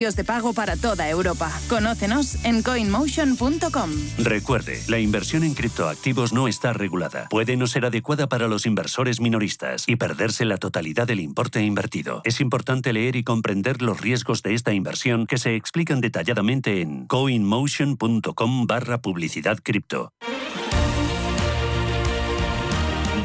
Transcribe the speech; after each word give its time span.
de 0.00 0.24
pago 0.24 0.54
para 0.54 0.78
toda 0.78 1.10
Europa. 1.10 1.52
Conócenos 1.68 2.42
en 2.46 2.62
coinmotion.com. 2.62 3.90
Recuerde, 4.16 4.82
la 4.88 4.98
inversión 4.98 5.44
en 5.44 5.52
criptoactivos 5.52 6.32
no 6.32 6.48
está 6.48 6.72
regulada. 6.72 7.28
Puede 7.28 7.58
no 7.58 7.66
ser 7.66 7.84
adecuada 7.84 8.26
para 8.26 8.48
los 8.48 8.64
inversores 8.64 9.20
minoristas 9.20 9.84
y 9.86 9.96
perderse 9.96 10.46
la 10.46 10.56
totalidad 10.56 11.06
del 11.06 11.20
importe 11.20 11.62
invertido. 11.62 12.22
Es 12.24 12.40
importante 12.40 12.94
leer 12.94 13.14
y 13.14 13.24
comprender 13.24 13.82
los 13.82 14.00
riesgos 14.00 14.42
de 14.42 14.54
esta 14.54 14.72
inversión 14.72 15.26
que 15.26 15.36
se 15.36 15.54
explican 15.54 16.00
detalladamente 16.00 16.80
en 16.80 17.06
coinmotion.com 17.06 18.66
barra 18.66 19.02
publicidad 19.02 19.58
cripto. 19.62 20.14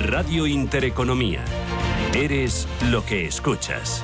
Radio 0.01 0.45
Intereconomía. 0.45 1.45
Eres 2.13 2.67
lo 2.91 3.05
que 3.05 3.25
escuchas. 3.25 4.03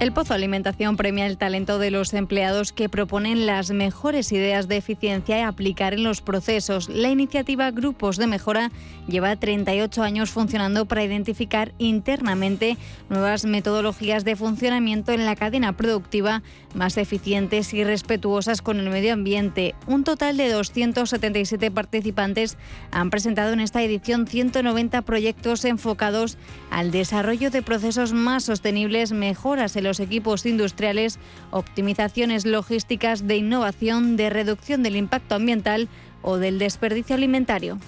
El 0.00 0.12
Pozo 0.12 0.32
Alimentación 0.32 0.96
premia 0.96 1.26
el 1.26 1.38
talento 1.38 1.80
de 1.80 1.90
los 1.90 2.14
empleados 2.14 2.72
que 2.72 2.88
proponen 2.88 3.46
las 3.46 3.72
mejores 3.72 4.30
ideas 4.30 4.68
de 4.68 4.76
eficiencia 4.76 5.40
y 5.40 5.42
aplicar 5.42 5.92
en 5.92 6.04
los 6.04 6.20
procesos. 6.20 6.88
La 6.88 7.08
iniciativa 7.08 7.72
Grupos 7.72 8.16
de 8.16 8.28
Mejora 8.28 8.70
lleva 9.08 9.34
38 9.34 10.00
años 10.04 10.30
funcionando 10.30 10.86
para 10.86 11.02
identificar 11.02 11.72
internamente 11.78 12.76
nuevas 13.08 13.44
metodologías 13.44 14.24
de 14.24 14.36
funcionamiento 14.36 15.10
en 15.10 15.26
la 15.26 15.34
cadena 15.34 15.76
productiva 15.76 16.44
más 16.74 16.96
eficientes 16.96 17.74
y 17.74 17.82
respetuosas 17.82 18.62
con 18.62 18.78
el 18.78 18.90
medio 18.90 19.12
ambiente. 19.12 19.74
Un 19.88 20.04
total 20.04 20.36
de 20.36 20.48
277 20.48 21.72
participantes 21.72 22.56
han 22.92 23.10
presentado 23.10 23.52
en 23.52 23.58
esta 23.58 23.82
edición 23.82 24.28
190 24.28 25.02
proyectos 25.02 25.64
enfocados 25.64 26.38
al 26.70 26.92
desarrollo 26.92 27.50
de 27.50 27.62
procesos 27.62 28.12
más 28.12 28.44
sostenibles, 28.44 29.10
mejoras 29.10 29.74
en 29.74 29.87
los 29.88 30.00
equipos 30.00 30.46
industriales, 30.46 31.18
optimizaciones 31.50 32.46
logísticas 32.46 33.26
de 33.26 33.36
innovación, 33.36 34.16
de 34.16 34.30
reducción 34.30 34.82
del 34.82 34.96
impacto 34.96 35.34
ambiental 35.34 35.88
o 36.22 36.36
del 36.36 36.58
desperdicio 36.58 37.16
alimentario. 37.16 37.78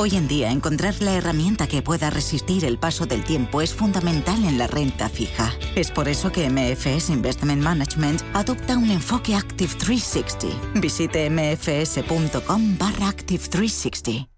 Hoy 0.00 0.14
en 0.14 0.28
día 0.28 0.52
encontrar 0.52 0.94
la 1.00 1.16
herramienta 1.16 1.66
que 1.66 1.82
pueda 1.82 2.08
resistir 2.08 2.64
el 2.64 2.78
paso 2.78 3.04
del 3.06 3.24
tiempo 3.24 3.62
es 3.62 3.74
fundamental 3.74 4.44
en 4.44 4.56
la 4.56 4.68
renta 4.68 5.08
fija. 5.08 5.52
Es 5.74 5.90
por 5.90 6.06
eso 6.06 6.30
que 6.30 6.48
MFS 6.48 7.10
Investment 7.10 7.60
Management 7.60 8.22
adopta 8.32 8.78
un 8.78 8.92
enfoque 8.92 9.34
Active 9.34 9.74
360. 9.76 10.80
Visite 10.80 11.28
mfs.com 11.28 12.78
barra 12.78 13.08
Active 13.08 13.42
360. 13.48 14.37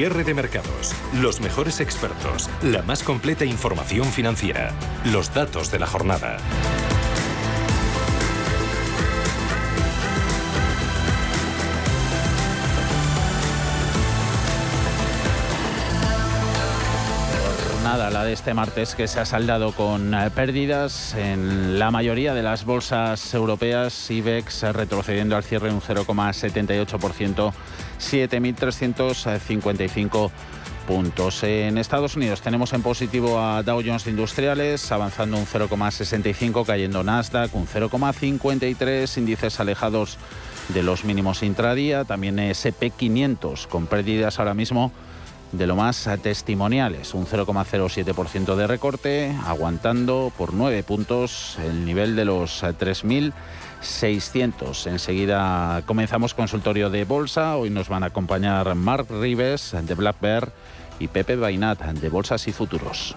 Cierre 0.00 0.24
de 0.24 0.32
mercados, 0.32 0.94
los 1.12 1.42
mejores 1.42 1.78
expertos, 1.78 2.48
la 2.62 2.80
más 2.80 3.02
completa 3.02 3.44
información 3.44 4.06
financiera, 4.06 4.72
los 5.04 5.34
datos 5.34 5.70
de 5.70 5.78
la 5.78 5.86
jornada. 5.86 6.38
Nada, 17.84 18.08
la 18.08 18.24
de 18.24 18.32
este 18.32 18.54
martes 18.54 18.94
que 18.94 19.06
se 19.06 19.20
ha 19.20 19.26
saldado 19.26 19.72
con 19.72 20.14
eh, 20.14 20.30
pérdidas 20.34 21.14
en 21.14 21.78
la 21.78 21.90
mayoría 21.90 22.32
de 22.32 22.42
las 22.42 22.64
bolsas 22.64 23.34
europeas, 23.34 24.10
IBEX 24.10 24.62
retrocediendo 24.62 25.36
al 25.36 25.44
cierre 25.44 25.70
un 25.70 25.82
0,78%, 25.82 27.52
7.355 28.00 30.30
puntos. 30.86 31.42
En 31.44 31.78
Estados 31.78 32.16
Unidos 32.16 32.42
tenemos 32.42 32.72
en 32.72 32.82
positivo 32.82 33.38
a 33.38 33.62
Dow 33.62 33.80
Jones 33.84 34.08
Industriales 34.08 34.90
avanzando 34.90 35.36
un 35.36 35.46
0,65, 35.46 36.66
cayendo 36.66 37.04
Nasdaq 37.04 37.54
un 37.54 37.68
0,53, 37.68 39.18
índices 39.18 39.60
alejados 39.60 40.18
de 40.68 40.82
los 40.82 41.04
mínimos 41.04 41.42
intradía, 41.42 42.04
también 42.04 42.38
SP500 42.38 43.66
con 43.68 43.86
pérdidas 43.86 44.38
ahora 44.38 44.54
mismo 44.54 44.92
de 45.52 45.66
lo 45.66 45.76
más 45.76 46.08
testimoniales, 46.22 47.14
un 47.14 47.26
0,07% 47.26 48.54
de 48.54 48.66
recorte, 48.66 49.36
aguantando 49.46 50.32
por 50.36 50.54
9 50.54 50.82
puntos 50.84 51.58
el 51.64 51.84
nivel 51.84 52.16
de 52.16 52.24
los 52.24 52.62
3.600. 53.80 54.86
Enseguida 54.86 55.82
comenzamos 55.86 56.34
consultorio 56.34 56.90
de 56.90 57.04
bolsa. 57.04 57.56
Hoy 57.56 57.70
nos 57.70 57.88
van 57.88 58.02
a 58.02 58.06
acompañar 58.06 58.74
Mark 58.74 59.06
Rives 59.10 59.74
de 59.82 59.94
Black 59.94 60.20
Bear 60.20 60.52
y 60.98 61.08
Pepe 61.08 61.36
Bainat 61.36 61.80
de 61.82 62.08
Bolsas 62.08 62.46
y 62.48 62.52
Futuros. 62.52 63.16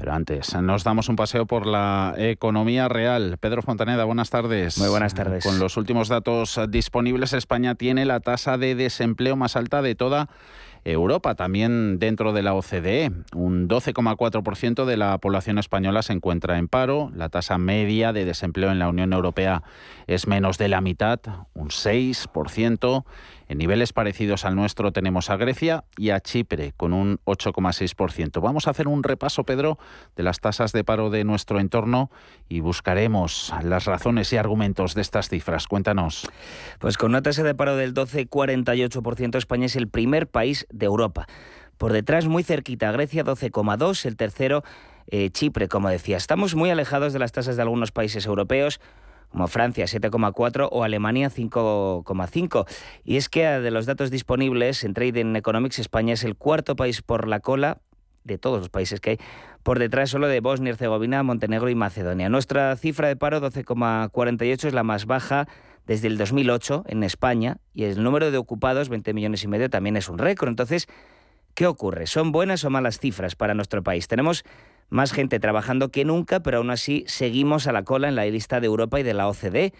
Pero 0.00 0.14
antes, 0.14 0.54
nos 0.54 0.82
damos 0.82 1.10
un 1.10 1.16
paseo 1.16 1.44
por 1.44 1.66
la 1.66 2.14
economía 2.16 2.88
real. 2.88 3.36
Pedro 3.38 3.60
Fontaneda, 3.60 4.04
buenas 4.04 4.30
tardes. 4.30 4.78
Muy 4.78 4.88
buenas 4.88 5.12
tardes. 5.12 5.44
Con 5.44 5.58
los 5.58 5.76
últimos 5.76 6.08
datos 6.08 6.58
disponibles, 6.70 7.34
España 7.34 7.74
tiene 7.74 8.06
la 8.06 8.20
tasa 8.20 8.56
de 8.56 8.74
desempleo 8.74 9.36
más 9.36 9.56
alta 9.56 9.82
de 9.82 9.94
toda 9.94 10.30
Europa, 10.84 11.34
también 11.34 11.98
dentro 11.98 12.32
de 12.32 12.42
la 12.42 12.54
OCDE. 12.54 13.12
Un 13.34 13.68
12,4% 13.68 14.86
de 14.86 14.96
la 14.96 15.18
población 15.18 15.58
española 15.58 16.00
se 16.00 16.14
encuentra 16.14 16.56
en 16.56 16.68
paro. 16.68 17.10
La 17.14 17.28
tasa 17.28 17.58
media 17.58 18.14
de 18.14 18.24
desempleo 18.24 18.70
en 18.70 18.78
la 18.78 18.88
Unión 18.88 19.12
Europea 19.12 19.62
es 20.06 20.26
menos 20.26 20.56
de 20.56 20.68
la 20.68 20.80
mitad, 20.80 21.20
un 21.52 21.68
6%. 21.68 23.04
En 23.50 23.58
niveles 23.58 23.92
parecidos 23.92 24.44
al 24.44 24.54
nuestro 24.54 24.92
tenemos 24.92 25.28
a 25.28 25.36
Grecia 25.36 25.82
y 25.98 26.10
a 26.10 26.20
Chipre 26.20 26.72
con 26.76 26.92
un 26.92 27.18
8,6%. 27.24 28.40
Vamos 28.40 28.68
a 28.68 28.70
hacer 28.70 28.86
un 28.86 29.02
repaso, 29.02 29.42
Pedro, 29.42 29.76
de 30.14 30.22
las 30.22 30.38
tasas 30.38 30.70
de 30.70 30.84
paro 30.84 31.10
de 31.10 31.24
nuestro 31.24 31.58
entorno 31.58 32.12
y 32.48 32.60
buscaremos 32.60 33.52
las 33.64 33.86
razones 33.86 34.32
y 34.32 34.36
argumentos 34.36 34.94
de 34.94 35.00
estas 35.00 35.28
cifras. 35.28 35.66
Cuéntanos. 35.66 36.30
Pues 36.78 36.96
con 36.96 37.10
una 37.10 37.22
tasa 37.22 37.42
de 37.42 37.56
paro 37.56 37.74
del 37.74 37.92
12,48%, 37.92 39.36
España 39.36 39.66
es 39.66 39.74
el 39.74 39.88
primer 39.88 40.28
país 40.28 40.68
de 40.70 40.86
Europa. 40.86 41.26
Por 41.76 41.92
detrás, 41.92 42.28
muy 42.28 42.44
cerquita, 42.44 42.92
Grecia 42.92 43.24
12,2, 43.24 44.06
el 44.06 44.16
tercero 44.16 44.62
eh, 45.08 45.30
Chipre, 45.30 45.66
como 45.66 45.88
decía. 45.88 46.18
Estamos 46.18 46.54
muy 46.54 46.70
alejados 46.70 47.12
de 47.12 47.18
las 47.18 47.32
tasas 47.32 47.56
de 47.56 47.62
algunos 47.62 47.90
países 47.90 48.26
europeos 48.26 48.80
como 49.30 49.46
Francia 49.48 49.84
7,4 49.84 50.68
o 50.70 50.84
Alemania 50.84 51.30
5,5. 51.30 52.66
Y 53.04 53.16
es 53.16 53.28
que 53.28 53.46
de 53.46 53.70
los 53.70 53.86
datos 53.86 54.10
disponibles 54.10 54.84
en 54.84 54.94
Trading 54.94 55.36
Economics, 55.36 55.78
España 55.78 56.14
es 56.14 56.24
el 56.24 56.36
cuarto 56.36 56.76
país 56.76 57.02
por 57.02 57.28
la 57.28 57.40
cola 57.40 57.78
de 58.24 58.38
todos 58.38 58.58
los 58.58 58.68
países 58.68 59.00
que 59.00 59.10
hay, 59.10 59.18
por 59.62 59.78
detrás 59.78 60.10
solo 60.10 60.28
de 60.28 60.40
Bosnia, 60.40 60.70
Herzegovina, 60.70 61.22
Montenegro 61.22 61.68
y 61.70 61.74
Macedonia. 61.74 62.28
Nuestra 62.28 62.76
cifra 62.76 63.08
de 63.08 63.16
paro 63.16 63.40
12,48 63.40 64.64
es 64.66 64.74
la 64.74 64.82
más 64.82 65.06
baja 65.06 65.48
desde 65.86 66.08
el 66.08 66.18
2008 66.18 66.84
en 66.88 67.02
España 67.02 67.58
y 67.72 67.84
el 67.84 68.02
número 68.02 68.30
de 68.30 68.38
ocupados, 68.38 68.88
20 68.88 69.12
millones 69.14 69.42
y 69.44 69.48
medio, 69.48 69.70
también 69.70 69.96
es 69.96 70.08
un 70.08 70.18
récord. 70.18 70.48
Entonces, 70.50 70.86
¿qué 71.54 71.66
ocurre? 71.66 72.06
¿Son 72.06 72.32
buenas 72.32 72.64
o 72.64 72.70
malas 72.70 72.98
cifras 72.98 73.34
para 73.36 73.54
nuestro 73.54 73.82
país? 73.82 74.06
Tenemos 74.06 74.44
más 74.90 75.12
gente 75.12 75.40
trabajando 75.40 75.90
que 75.90 76.04
nunca, 76.04 76.40
pero 76.40 76.58
aún 76.58 76.70
así 76.70 77.04
seguimos 77.06 77.66
a 77.66 77.72
la 77.72 77.84
cola 77.84 78.08
en 78.08 78.16
la 78.16 78.26
lista 78.26 78.60
de 78.60 78.66
Europa 78.66 79.00
y 79.00 79.02
de 79.02 79.14
la 79.14 79.28
OCDE. 79.28 79.72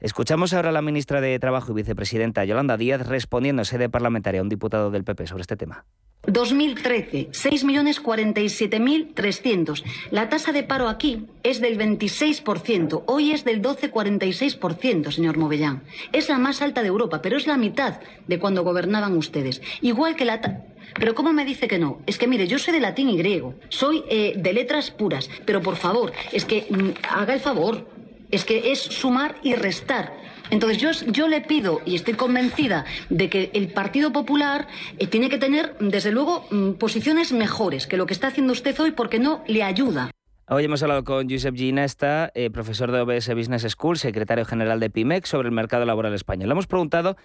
Escuchamos 0.00 0.54
ahora 0.54 0.68
a 0.68 0.72
la 0.72 0.82
ministra 0.82 1.20
de 1.20 1.36
Trabajo 1.40 1.72
y 1.72 1.74
vicepresidenta 1.74 2.44
Yolanda 2.44 2.76
Díaz 2.76 3.08
respondiendo 3.08 3.62
en 3.62 3.66
sede 3.66 3.88
parlamentaria 3.88 4.40
a 4.40 4.44
un 4.44 4.48
diputado 4.48 4.92
del 4.92 5.02
PP 5.02 5.26
sobre 5.26 5.40
este 5.40 5.56
tema. 5.56 5.84
2013, 6.26 7.30
6.047.300. 7.30 9.82
La 10.10 10.28
tasa 10.28 10.52
de 10.52 10.62
paro 10.62 10.88
aquí 10.88 11.26
es 11.42 11.60
del 11.60 11.76
26%, 11.78 13.02
hoy 13.06 13.32
es 13.32 13.44
del 13.44 13.62
12,46%, 13.62 15.10
señor 15.10 15.38
Movellán. 15.38 15.82
Es 16.12 16.28
la 16.28 16.38
más 16.38 16.60
alta 16.60 16.82
de 16.82 16.88
Europa, 16.88 17.22
pero 17.22 17.36
es 17.36 17.46
la 17.46 17.56
mitad 17.56 18.00
de 18.26 18.38
cuando 18.38 18.64
gobernaban 18.64 19.16
ustedes. 19.16 19.62
Igual 19.80 20.16
que 20.16 20.26
la... 20.26 20.64
Pero 20.94 21.14
¿cómo 21.14 21.32
me 21.32 21.44
dice 21.44 21.68
que 21.68 21.78
no? 21.78 22.00
Es 22.06 22.18
que 22.18 22.26
mire, 22.26 22.46
yo 22.46 22.58
soy 22.58 22.74
de 22.74 22.80
latín 22.80 23.08
y 23.08 23.16
griego, 23.16 23.54
soy 23.68 24.04
eh, 24.08 24.34
de 24.36 24.52
letras 24.52 24.90
puras, 24.90 25.30
pero 25.44 25.62
por 25.62 25.76
favor, 25.76 26.12
es 26.32 26.44
que 26.44 26.66
mm, 26.68 26.90
haga 27.08 27.34
el 27.34 27.40
favor, 27.40 27.86
es 28.30 28.44
que 28.44 28.72
es 28.72 28.80
sumar 28.80 29.36
y 29.42 29.54
restar. 29.54 30.12
Entonces 30.50 30.78
yo, 30.78 30.90
yo 31.12 31.28
le 31.28 31.40
pido 31.40 31.80
y 31.84 31.94
estoy 31.94 32.14
convencida 32.14 32.86
de 33.10 33.28
que 33.28 33.50
el 33.52 33.68
Partido 33.68 34.12
Popular 34.12 34.66
eh, 34.98 35.06
tiene 35.06 35.28
que 35.28 35.38
tener, 35.38 35.76
desde 35.78 36.10
luego, 36.10 36.46
mm, 36.50 36.72
posiciones 36.72 37.32
mejores 37.32 37.86
que 37.86 37.96
lo 37.96 38.06
que 38.06 38.14
está 38.14 38.28
haciendo 38.28 38.52
usted 38.52 38.78
hoy 38.80 38.92
porque 38.92 39.18
no 39.18 39.42
le 39.46 39.62
ayuda. 39.62 40.10
Hoy 40.50 40.64
hemos 40.64 40.82
hablado 40.82 41.04
con 41.04 41.28
Josep 41.28 41.54
Ginesta, 41.54 42.32
eh, 42.34 42.48
profesor 42.48 42.90
de 42.90 43.02
OBS 43.02 43.34
Business 43.34 43.66
School, 43.68 43.98
secretario 43.98 44.46
general 44.46 44.80
de 44.80 44.88
PIMEC, 44.88 45.26
sobre 45.26 45.48
el 45.48 45.54
mercado 45.54 45.84
laboral 45.84 46.14
español. 46.14 46.48
Le 46.48 46.52
hemos 46.52 46.66
preguntado 46.66 47.18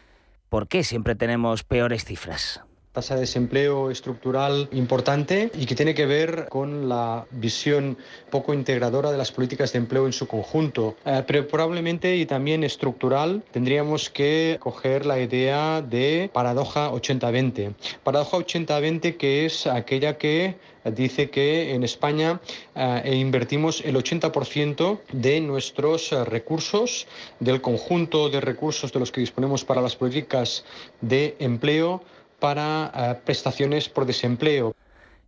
por 0.50 0.68
qué 0.68 0.83
siempre 0.83 1.15
tenemos 1.15 1.63
peores 1.63 2.04
cifras 2.04 2.62
tasa 2.93 3.15
de 3.15 3.21
desempleo 3.21 3.89
estructural 3.89 4.69
importante 4.71 5.49
y 5.57 5.65
que 5.65 5.73
tiene 5.73 5.95
que 5.95 6.05
ver 6.05 6.45
con 6.47 6.87
la 6.87 7.25
visión 7.31 7.97
poco 8.29 8.53
integradora 8.53 9.11
de 9.11 9.17
las 9.17 9.31
políticas 9.31 9.73
de 9.73 9.79
empleo 9.79 10.05
en 10.05 10.13
su 10.13 10.27
conjunto. 10.27 10.95
Eh, 11.03 11.23
pero 11.25 11.47
probablemente 11.47 12.15
y 12.15 12.27
también 12.27 12.63
estructural 12.63 13.43
tendríamos 13.51 14.11
que 14.11 14.57
coger 14.59 15.07
la 15.07 15.19
idea 15.19 15.81
de 15.81 16.29
paradoja 16.31 16.91
80-20. 16.91 17.73
Paradoja 18.03 18.37
80-20 18.37 19.17
que 19.17 19.47
es 19.47 19.65
aquella 19.65 20.19
que 20.19 20.55
dice 20.91 21.29
que 21.29 21.73
en 21.73 21.83
España 21.83 22.41
eh, 22.75 23.15
invertimos 23.15 23.81
el 23.81 23.95
80% 23.95 24.99
de 25.13 25.41
nuestros 25.41 26.11
eh, 26.11 26.23
recursos, 26.25 27.07
del 27.39 27.61
conjunto 27.61 28.29
de 28.29 28.41
recursos 28.41 28.91
de 28.91 28.99
los 28.99 29.11
que 29.11 29.21
disponemos 29.21 29.63
para 29.63 29.81
las 29.81 29.95
políticas 29.95 30.65
de 31.01 31.35
empleo, 31.39 32.03
para 32.43 32.91
eh, 32.93 33.15
prestaciones 33.23 33.87
por 33.87 34.05
desempleo. 34.05 34.75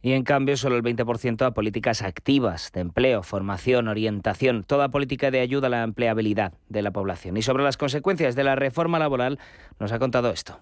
Y 0.01 0.12
en 0.12 0.25
cambio, 0.25 0.57
solo 0.57 0.75
el 0.75 0.83
20% 0.83 1.45
a 1.45 1.53
políticas 1.53 2.01
activas 2.01 2.73
de 2.73 2.81
empleo, 2.81 3.23
formación, 3.23 3.88
orientación, 3.88 4.65
toda 4.65 4.89
política 4.89 5.31
de 5.31 5.39
ayuda 5.39 5.67
a 5.67 5.69
la 5.69 5.83
empleabilidad 5.83 6.51
de 6.67 6.81
la 6.81 6.91
población. 6.91 7.38
Y 7.38 7.41
sobre 7.41 7.63
las 7.63 7.77
consecuencias 7.77 8.35
de 8.35 8.44
la 8.44 8.57
reforma 8.57 9.00
laboral, 9.00 9.39
nos 9.79 9.94
ha 9.94 9.97
contado 9.97 10.29
esto 10.29 10.59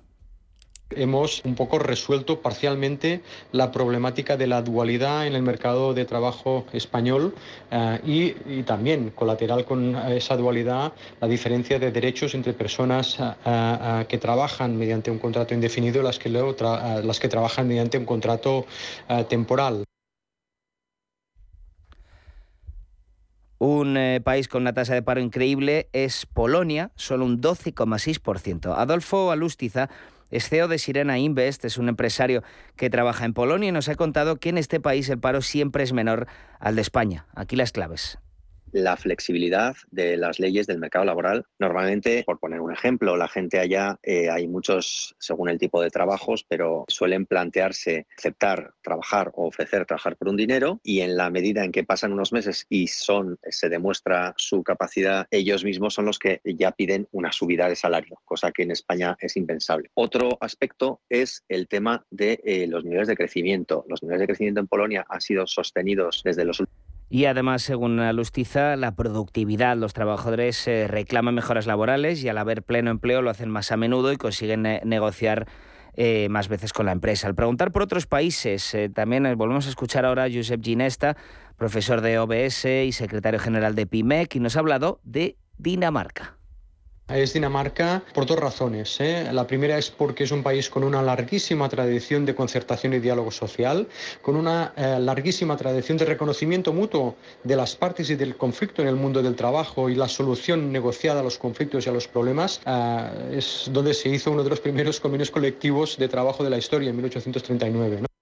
hemos 0.96 1.44
un 1.46 1.56
poco 1.56 1.80
resuelto 1.80 2.42
parcialmente 2.42 3.22
la 3.52 3.72
problemática 3.72 4.38
de 4.38 4.48
la 4.48 4.62
dualidad 4.62 5.28
en 5.28 5.36
el 5.36 5.42
mercado 5.42 5.94
de 5.94 6.06
trabajo 6.06 6.66
español 6.74 7.34
eh, 7.72 8.34
y, 8.46 8.64
también 8.64 9.10
colateral 9.10 9.66
con 9.66 9.96
esa 9.96 10.38
dualidad 10.38 10.94
la 11.20 11.28
diferencia 11.28 11.80
de 11.80 11.92
derechos 11.92 12.34
entre 12.36 12.54
personas 12.54 13.18
eh, 13.20 13.34
eh, 13.46 14.06
que 14.08 14.18
trabajan 14.18 14.78
mediante 14.78 15.12
un 15.12 15.20
contrato 15.20 15.54
indefinido 15.54 16.02
y 16.02 16.04
las 16.04 16.20
que, 16.20 16.30
las 16.30 17.20
que 17.20 17.28
trabajan 17.28 17.68
mediante 17.68 17.98
un 17.98 18.06
contrato 18.06 18.66
temporal. 19.30 19.84
Un 23.60 23.98
país 24.24 24.48
con 24.48 24.64
una 24.64 24.74
tasa 24.74 24.94
de 24.94 25.02
paro 25.02 25.22
increíble 25.22 25.88
es 25.94 26.26
Polonia, 26.26 26.92
solo 26.96 27.26
un 27.26 27.42
12,6%. 27.42 28.74
Adolfo 28.76 29.32
Alustiza 29.32 29.90
es 30.34 30.50
CEO 30.50 30.68
de 30.68 30.80
Sirena 30.80 31.20
Invest, 31.20 31.64
es 31.66 31.78
un 31.78 31.90
empresario 31.90 32.44
que 32.76 32.90
trabaja 32.90 33.26
en 33.26 33.34
Polonia 33.34 33.70
y 33.70 33.72
nos 33.72 33.88
ha 33.88 33.96
contado 33.96 34.38
que 34.38 34.50
en 34.50 34.58
este 34.58 34.80
país 34.80 35.08
el 35.10 35.20
paro 35.20 35.42
siempre 35.42 35.84
es 35.84 35.94
menor 35.94 36.28
al 36.60 36.76
de 36.76 36.82
España. 36.82 37.28
Aquí 37.36 37.56
las 37.56 37.72
claves 37.72 38.18
la 38.74 38.98
flexibilidad 38.98 39.76
de 39.92 40.18
las 40.18 40.40
leyes 40.40 40.68
del 40.68 40.80
mercado 40.80 41.06
laboral. 41.06 41.46
Normalmente, 41.60 42.24
por 42.26 42.40
poner 42.40 42.60
un 42.60 42.74
ejemplo, 42.74 43.16
la 43.16 43.28
gente 43.28 43.60
allá, 43.60 43.98
eh, 44.04 44.30
hay 44.30 44.48
muchos 44.48 45.16
según 45.20 45.50
el 45.50 45.60
tipo 45.60 45.82
de 45.82 45.90
trabajos, 45.90 46.46
pero 46.48 46.86
suelen 46.88 47.26
plantearse 47.26 48.08
aceptar 48.18 48.74
trabajar 48.82 49.32
o 49.36 49.48
ofrecer 49.48 49.86
trabajar 49.86 50.18
por 50.18 50.30
un 50.30 50.38
dinero 50.38 50.80
y 50.84 51.02
en 51.02 51.16
la 51.16 51.30
medida 51.30 51.64
en 51.64 51.72
que 51.72 51.84
pasan 51.84 52.14
unos 52.14 52.34
meses 52.34 52.66
y 52.70 52.88
son, 52.88 53.40
se 53.48 53.70
demuestra 53.70 54.34
su 54.38 54.64
capacidad, 54.64 55.28
ellos 55.32 55.64
mismos 55.64 55.94
son 55.94 56.06
los 56.06 56.20
que 56.20 56.42
ya 56.44 56.72
piden 56.72 57.08
una 57.12 57.32
subida 57.32 57.70
de 57.70 57.76
salario, 57.76 58.20
cosa 58.26 58.52
que 58.52 58.64
en 58.64 58.72
España 58.72 59.16
es 59.20 59.38
impensable. 59.38 59.90
Otro 59.94 60.38
aspecto 60.42 61.02
es 61.10 61.44
el 61.48 61.68
tema 61.68 62.06
de 62.10 62.42
eh, 62.44 62.68
los 62.68 62.84
niveles 62.84 63.08
de 63.08 63.16
crecimiento. 63.16 63.86
Los 63.88 64.02
niveles 64.02 64.22
de 64.22 64.28
crecimiento 64.28 64.60
en 64.60 64.68
Polonia 64.68 65.06
han 65.10 65.22
sido 65.22 65.46
sostenidos 65.48 66.22
desde 66.24 66.46
los 66.46 66.60
últimos 66.60 66.93
y 67.14 67.26
además, 67.26 67.62
según 67.62 68.00
Alustiza, 68.00 68.76
la 68.76 68.96
productividad. 68.96 69.78
Los 69.78 69.94
trabajadores 69.94 70.68
eh, 70.68 70.88
reclaman 70.88 71.36
mejoras 71.36 71.68
laborales 71.68 72.24
y 72.24 72.28
al 72.28 72.40
haber 72.40 72.64
pleno 72.64 72.90
empleo 72.90 73.22
lo 73.22 73.30
hacen 73.30 73.52
más 73.52 73.72
a 73.72 73.78
menudo 73.78 74.12
y 74.12 74.18
consiguen 74.18 74.66
eh, 74.66 74.82
negociar 74.84 75.48
eh, 75.94 76.28
más 76.30 76.48
veces 76.48 76.74
con 76.74 76.88
la 76.88 76.92
empresa. 76.92 77.28
Al 77.28 77.36
preguntar 77.36 77.72
por 77.72 77.84
otros 77.84 78.08
países, 78.08 78.76
también 78.96 79.32
volvemos 79.38 79.68
a 79.68 79.70
escuchar 79.70 80.06
ahora 80.06 80.24
a 80.24 80.28
Josep 80.34 80.64
Ginesta, 80.64 81.16
profesor 81.56 82.02
de 82.02 82.18
OBS 82.18 82.66
y 82.66 82.92
secretario 82.92 83.40
general 83.40 83.76
de 83.76 83.86
PIMEC, 83.86 84.38
y 84.38 84.40
nos 84.40 84.56
ha 84.56 84.62
hablado 84.62 85.00
de 85.04 85.38
Dinamarca. 85.60 86.40
Es 87.14 87.34
Dinamarca 87.34 88.02
por 88.12 88.26
dos 88.26 88.40
razones. 88.40 89.00
¿eh? 89.00 89.30
La 89.32 89.46
primera 89.46 89.78
es 89.78 89.92
porque 89.92 90.24
es 90.24 90.32
un 90.32 90.42
país 90.42 90.68
con 90.68 90.84
una 90.84 91.04
larguísima 91.04 91.70
tradición 91.70 92.26
de 92.26 92.34
concertación 92.34 92.96
y 92.96 93.00
diálogo 93.00 93.30
social, 93.30 93.88
con 94.24 94.36
una 94.36 94.74
eh, 94.76 94.98
larguísima 95.00 95.56
tradición 95.56 96.00
de 96.00 96.06
reconocimiento 96.06 96.74
mutuo 96.74 97.16
de 97.44 97.56
las 97.56 97.76
partes 97.76 98.10
y 98.10 98.16
del 98.16 98.36
conflicto 98.36 98.82
en 98.82 98.88
el 98.88 98.96
mundo 98.96 99.22
del 99.22 99.36
trabajo 99.36 99.90
y 99.90 99.96
la 99.96 100.08
solución 100.08 100.72
negociada 100.72 101.20
a 101.20 101.24
los 101.24 101.38
conflictos 101.38 101.86
y 101.86 101.90
a 101.90 101.94
los 101.94 102.08
problemas. 102.08 102.62
Eh, 102.66 103.36
es 103.38 103.70
donde 103.72 103.94
se 103.94 104.10
hizo 104.10 104.32
uno 104.32 104.44
de 104.44 104.50
los 104.50 104.60
primeros 104.60 105.00
convenios 105.00 105.30
colectivos 105.30 105.98
de 105.98 106.08
trabajo 106.08 106.44
de 106.44 106.50
la 106.50 106.58
historia 106.58 106.90
en 106.90 106.96
1839. 106.96 108.13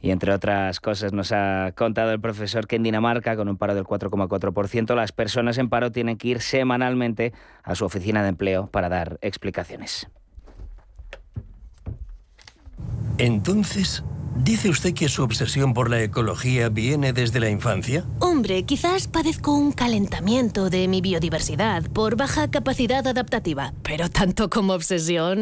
Y 0.00 0.10
entre 0.10 0.32
otras 0.32 0.80
cosas 0.80 1.12
nos 1.12 1.32
ha 1.32 1.72
contado 1.76 2.12
el 2.12 2.20
profesor 2.20 2.66
que 2.66 2.76
en 2.76 2.84
Dinamarca, 2.84 3.36
con 3.36 3.48
un 3.48 3.56
paro 3.56 3.74
del 3.74 3.84
4,4%, 3.84 4.94
las 4.94 5.12
personas 5.12 5.58
en 5.58 5.68
paro 5.68 5.90
tienen 5.90 6.16
que 6.16 6.28
ir 6.28 6.40
semanalmente 6.40 7.32
a 7.64 7.74
su 7.74 7.84
oficina 7.84 8.22
de 8.22 8.28
empleo 8.28 8.68
para 8.68 8.88
dar 8.88 9.18
explicaciones. 9.22 10.08
Entonces, 13.18 14.04
¿Dice 14.44 14.68
usted 14.68 14.94
que 14.94 15.08
su 15.08 15.24
obsesión 15.24 15.74
por 15.74 15.90
la 15.90 16.00
ecología 16.00 16.68
viene 16.68 17.12
desde 17.12 17.40
la 17.40 17.50
infancia? 17.50 18.04
Hombre, 18.20 18.62
quizás 18.62 19.08
padezco 19.08 19.52
un 19.52 19.72
calentamiento 19.72 20.70
de 20.70 20.86
mi 20.86 21.00
biodiversidad 21.00 21.82
por 21.90 22.16
baja 22.16 22.48
capacidad 22.48 23.04
adaptativa, 23.06 23.74
pero 23.82 24.08
tanto 24.08 24.48
como 24.48 24.74
obsesión... 24.74 25.40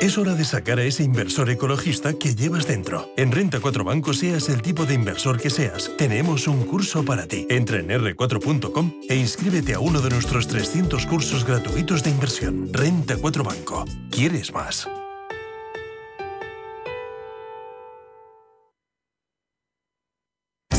Es 0.00 0.18
hora 0.18 0.34
de 0.34 0.44
sacar 0.44 0.78
a 0.78 0.84
ese 0.84 1.04
inversor 1.04 1.48
ecologista 1.48 2.12
que 2.12 2.34
llevas 2.34 2.66
dentro. 2.66 3.10
En 3.16 3.32
Renta 3.32 3.60
4 3.60 3.82
Banco, 3.82 4.12
seas 4.12 4.50
el 4.50 4.60
tipo 4.60 4.84
de 4.84 4.92
inversor 4.92 5.40
que 5.40 5.48
seas, 5.48 5.90
tenemos 5.96 6.46
un 6.48 6.64
curso 6.66 7.02
para 7.02 7.26
ti. 7.26 7.46
Entra 7.48 7.78
en 7.78 7.88
r4.com 7.88 8.92
e 9.08 9.16
inscríbete 9.16 9.72
a 9.72 9.80
uno 9.80 10.02
de 10.02 10.10
nuestros 10.10 10.48
300 10.48 11.06
cursos 11.06 11.46
gratuitos 11.46 12.02
de 12.02 12.10
inversión. 12.10 12.68
Renta 12.72 13.16
4 13.16 13.42
Banco. 13.42 13.86
¿Quieres 14.10 14.52
más? 14.52 14.86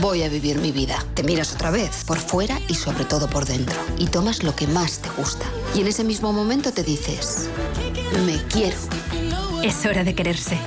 voy 0.00 0.22
a 0.22 0.28
vivir 0.28 0.58
mi 0.58 0.72
vida. 0.72 1.04
Te 1.14 1.22
miras 1.22 1.52
otra 1.52 1.70
vez, 1.70 2.04
por 2.04 2.18
fuera 2.18 2.58
y 2.68 2.74
sobre 2.74 3.04
todo 3.04 3.28
por 3.28 3.44
dentro. 3.44 3.76
Y 3.98 4.06
tomas 4.06 4.42
lo 4.42 4.54
que 4.54 4.66
más 4.66 4.98
te 4.98 5.10
gusta. 5.10 5.46
Y 5.74 5.80
en 5.80 5.88
ese 5.88 6.04
mismo 6.04 6.32
momento 6.32 6.72
te 6.72 6.82
dices, 6.82 7.48
me 8.24 8.42
quiero. 8.44 8.78
Es 9.62 9.84
hora 9.86 10.04
de 10.04 10.14
quererse. 10.14 10.58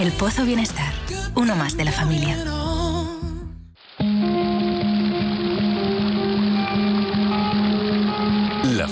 El 0.00 0.12
Pozo 0.12 0.44
Bienestar, 0.44 0.92
uno 1.34 1.56
más 1.56 1.76
de 1.76 1.84
la 1.84 1.92
familia. 1.92 2.65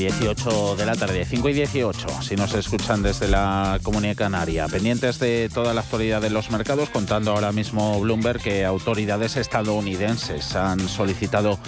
18 0.00 0.76
de 0.76 0.86
la 0.86 0.96
tarde, 0.96 1.26
5 1.26 1.50
y 1.50 1.52
18, 1.52 2.22
si 2.22 2.34
nos 2.34 2.54
escuchan 2.54 3.02
desde 3.02 3.28
la 3.28 3.78
Comunidad 3.82 4.16
Canaria. 4.16 4.66
Pendientes 4.66 5.18
de 5.18 5.50
toda 5.52 5.74
la 5.74 5.82
actualidad 5.82 6.22
de 6.22 6.30
los 6.30 6.50
mercados, 6.50 6.88
contando 6.88 7.32
ahora 7.32 7.52
mismo 7.52 8.00
Bloomberg 8.00 8.40
que 8.40 8.64
autoridades 8.64 9.36
estadounidenses 9.36 10.56
han 10.56 10.88
solicitado 10.88 11.58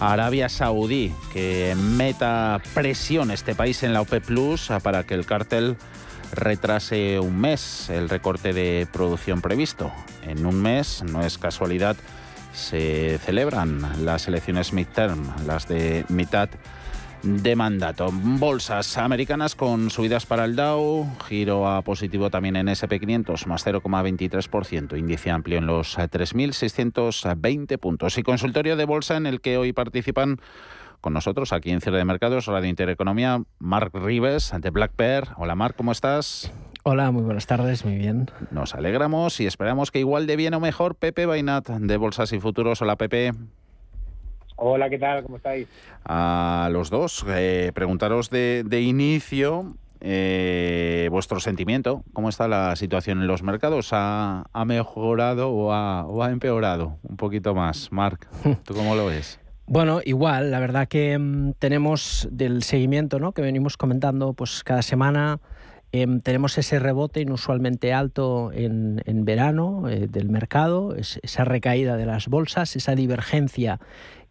a 0.00 0.12
Arabia 0.12 0.48
Saudí 0.48 1.14
que 1.32 1.76
meta 1.76 2.60
presión 2.74 3.30
este 3.30 3.54
país 3.54 3.84
en 3.84 3.92
la 3.92 4.00
OPEP 4.00 4.24
Plus 4.24 4.68
para 4.82 5.04
que 5.04 5.14
el 5.14 5.24
cártel 5.24 5.76
retrase 6.32 7.20
un 7.20 7.38
mes 7.38 7.88
el 7.88 8.08
recorte 8.08 8.52
de 8.52 8.88
producción 8.92 9.40
previsto. 9.40 9.92
En 10.22 10.44
un 10.44 10.60
mes, 10.60 11.04
no 11.04 11.24
es 11.24 11.38
casualidad, 11.38 11.94
se 12.52 13.20
celebran 13.24 14.04
las 14.04 14.26
elecciones 14.26 14.72
midterm, 14.72 15.32
las 15.46 15.68
de 15.68 16.04
mitad 16.08 16.48
de 17.26 17.56
mandato. 17.56 18.10
Bolsas 18.12 18.96
americanas 18.98 19.56
con 19.56 19.90
subidas 19.90 20.26
para 20.26 20.44
el 20.44 20.54
Dow, 20.54 21.08
giro 21.26 21.68
a 21.68 21.82
positivo 21.82 22.30
también 22.30 22.54
en 22.54 22.68
SP500, 22.68 23.46
más 23.46 23.66
0,23%, 23.66 24.96
índice 24.96 25.30
amplio 25.30 25.58
en 25.58 25.66
los 25.66 25.98
3.620 25.98 27.78
puntos. 27.78 28.16
Y 28.18 28.22
consultorio 28.22 28.76
de 28.76 28.84
bolsa 28.84 29.16
en 29.16 29.26
el 29.26 29.40
que 29.40 29.58
hoy 29.58 29.72
participan 29.72 30.38
con 31.00 31.14
nosotros 31.14 31.52
aquí 31.52 31.70
en 31.70 31.80
Cierre 31.80 31.98
de 31.98 32.04
Mercados, 32.04 32.46
Radio 32.46 32.68
Intereconomía, 32.68 33.42
Mark 33.58 33.90
Rives, 33.94 34.54
ante 34.54 34.70
Black 34.70 34.92
Bear. 34.96 35.34
Hola 35.36 35.56
Mark, 35.56 35.74
¿cómo 35.76 35.90
estás? 35.90 36.52
Hola, 36.84 37.10
muy 37.10 37.22
buenas 37.22 37.46
tardes, 37.46 37.84
muy 37.84 37.96
bien. 37.96 38.30
Nos 38.52 38.76
alegramos 38.76 39.40
y 39.40 39.46
esperamos 39.46 39.90
que 39.90 39.98
igual 39.98 40.28
de 40.28 40.36
bien 40.36 40.54
o 40.54 40.60
mejor 40.60 40.94
Pepe 40.94 41.26
Bainat 41.26 41.68
de 41.68 41.96
Bolsas 41.96 42.32
y 42.32 42.38
Futuros. 42.38 42.80
Hola 42.82 42.94
Pepe. 42.94 43.32
Hola, 44.58 44.88
¿qué 44.88 44.98
tal? 44.98 45.22
¿Cómo 45.22 45.36
estáis? 45.36 45.68
A 46.04 46.70
los 46.72 46.88
dos, 46.88 47.26
eh, 47.28 47.72
preguntaros 47.74 48.30
de, 48.30 48.80
inicio 48.80 49.76
eh, 50.00 51.08
vuestro 51.10 51.40
sentimiento. 51.40 52.02
¿Cómo 52.14 52.30
está 52.30 52.48
la 52.48 52.74
situación 52.74 53.20
en 53.20 53.26
los 53.26 53.42
mercados? 53.42 53.90
¿Ha, 53.92 54.44
mejorado 54.66 55.50
o 55.50 55.72
ha, 55.72 56.30
empeorado? 56.30 56.96
Un 57.02 57.18
poquito 57.18 57.54
más. 57.54 57.92
Marc, 57.92 58.26
¿tú 58.64 58.74
cómo 58.74 58.94
lo 58.94 59.06
ves? 59.06 59.38
Bueno, 59.68 59.98
igual, 60.04 60.52
la 60.52 60.60
verdad 60.60 60.86
que 60.86 61.18
mm, 61.18 61.54
tenemos 61.58 62.28
del 62.30 62.62
seguimiento 62.62 63.18
¿no? 63.18 63.32
que 63.32 63.42
venimos 63.42 63.76
comentando 63.76 64.32
pues 64.32 64.62
cada 64.62 64.80
semana. 64.80 65.40
Em, 65.90 66.20
tenemos 66.20 66.56
ese 66.56 66.78
rebote 66.78 67.20
inusualmente 67.20 67.92
alto 67.92 68.52
en, 68.52 69.02
verano 69.24 69.88
eh, 69.88 70.06
del 70.08 70.28
mercado, 70.28 70.94
esa 70.94 71.44
recaída 71.44 71.96
de 71.96 72.06
las 72.06 72.28
bolsas, 72.28 72.76
esa 72.76 72.94
divergencia 72.94 73.80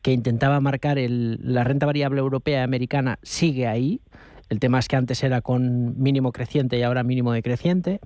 que 0.05 0.11
intentaba 0.11 0.61
marcar 0.61 0.99
la 0.99 1.63
renta 1.63 1.87
variable 1.87 2.19
europea 2.19 2.59
y 2.59 2.63
americana 2.63 3.17
sigue 3.23 3.65
ahí. 3.65 4.01
El 4.49 4.59
tema 4.59 4.77
es 4.77 4.87
que 4.87 4.97
antes 4.97 5.23
era 5.23 5.41
con 5.41 5.99
mínimo 5.99 6.31
creciente 6.31 6.77
y 6.77 6.83
ahora 6.83 7.01
mínimo 7.01 7.33
decreciente. 7.33 7.99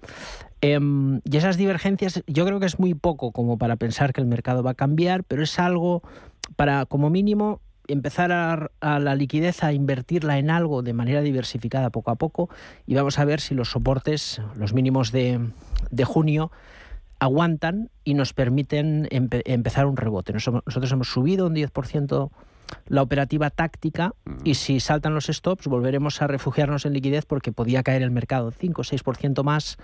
Em, 0.61 1.19
y 1.25 1.35
esas 1.35 1.57
divergencias 1.57 2.23
yo 2.25 2.45
creo 2.45 2.61
que 2.61 2.67
es 2.67 2.79
muy 2.79 2.93
poco 2.93 3.33
como 3.33 3.57
para 3.57 3.75
pensar 3.75 4.13
que 4.13 4.21
el 4.21 4.27
mercado 4.27 4.63
va 4.63 4.71
a 4.71 4.75
cambiar, 4.75 5.25
pero 5.25 5.43
es 5.43 5.59
algo 5.59 6.01
para 6.55 6.85
como 6.85 7.09
mínimo 7.09 7.59
empezar 7.89 8.31
a, 8.31 8.99
la 8.99 9.15
liquidez 9.15 9.61
a 9.65 9.73
invertirla 9.73 10.37
en 10.37 10.51
algo 10.51 10.81
de 10.81 10.93
manera 10.93 11.19
diversificada 11.19 11.89
poco 11.89 12.11
a 12.11 12.15
poco 12.15 12.49
y 12.87 12.95
vamos 12.95 13.19
a 13.19 13.25
ver 13.25 13.41
si 13.41 13.55
los 13.55 13.71
soportes, 13.71 14.41
los 14.55 14.71
mínimos 14.71 15.11
de, 15.11 15.49
de 15.91 16.05
junio, 16.05 16.49
aguantan 17.19 17.89
y 18.03 18.13
nos 18.13 18.33
permiten 18.33 19.07
empezar 19.11 19.85
un 19.85 19.97
rebote. 19.97 20.33
Nosotros 20.33 20.91
hemos 20.91 21.11
subido 21.11 21.47
un 21.47 21.55
10% 21.55 22.31
la 22.87 23.01
operativa 23.01 23.49
táctica 23.49 24.13
y 24.43 24.55
si 24.55 24.79
saltan 24.79 25.13
los 25.13 25.25
stops 25.25 25.67
volveremos 25.67 26.21
a 26.21 26.27
refugiarnos 26.27 26.85
en 26.85 26.93
liquidez 26.93 27.25
porque 27.25 27.51
podía 27.51 27.83
caer 27.83 28.01
el 28.03 28.11
mercado 28.11 28.51
5 28.51 28.81
o 28.81 28.83
6% 28.83 29.43
más. 29.43 29.77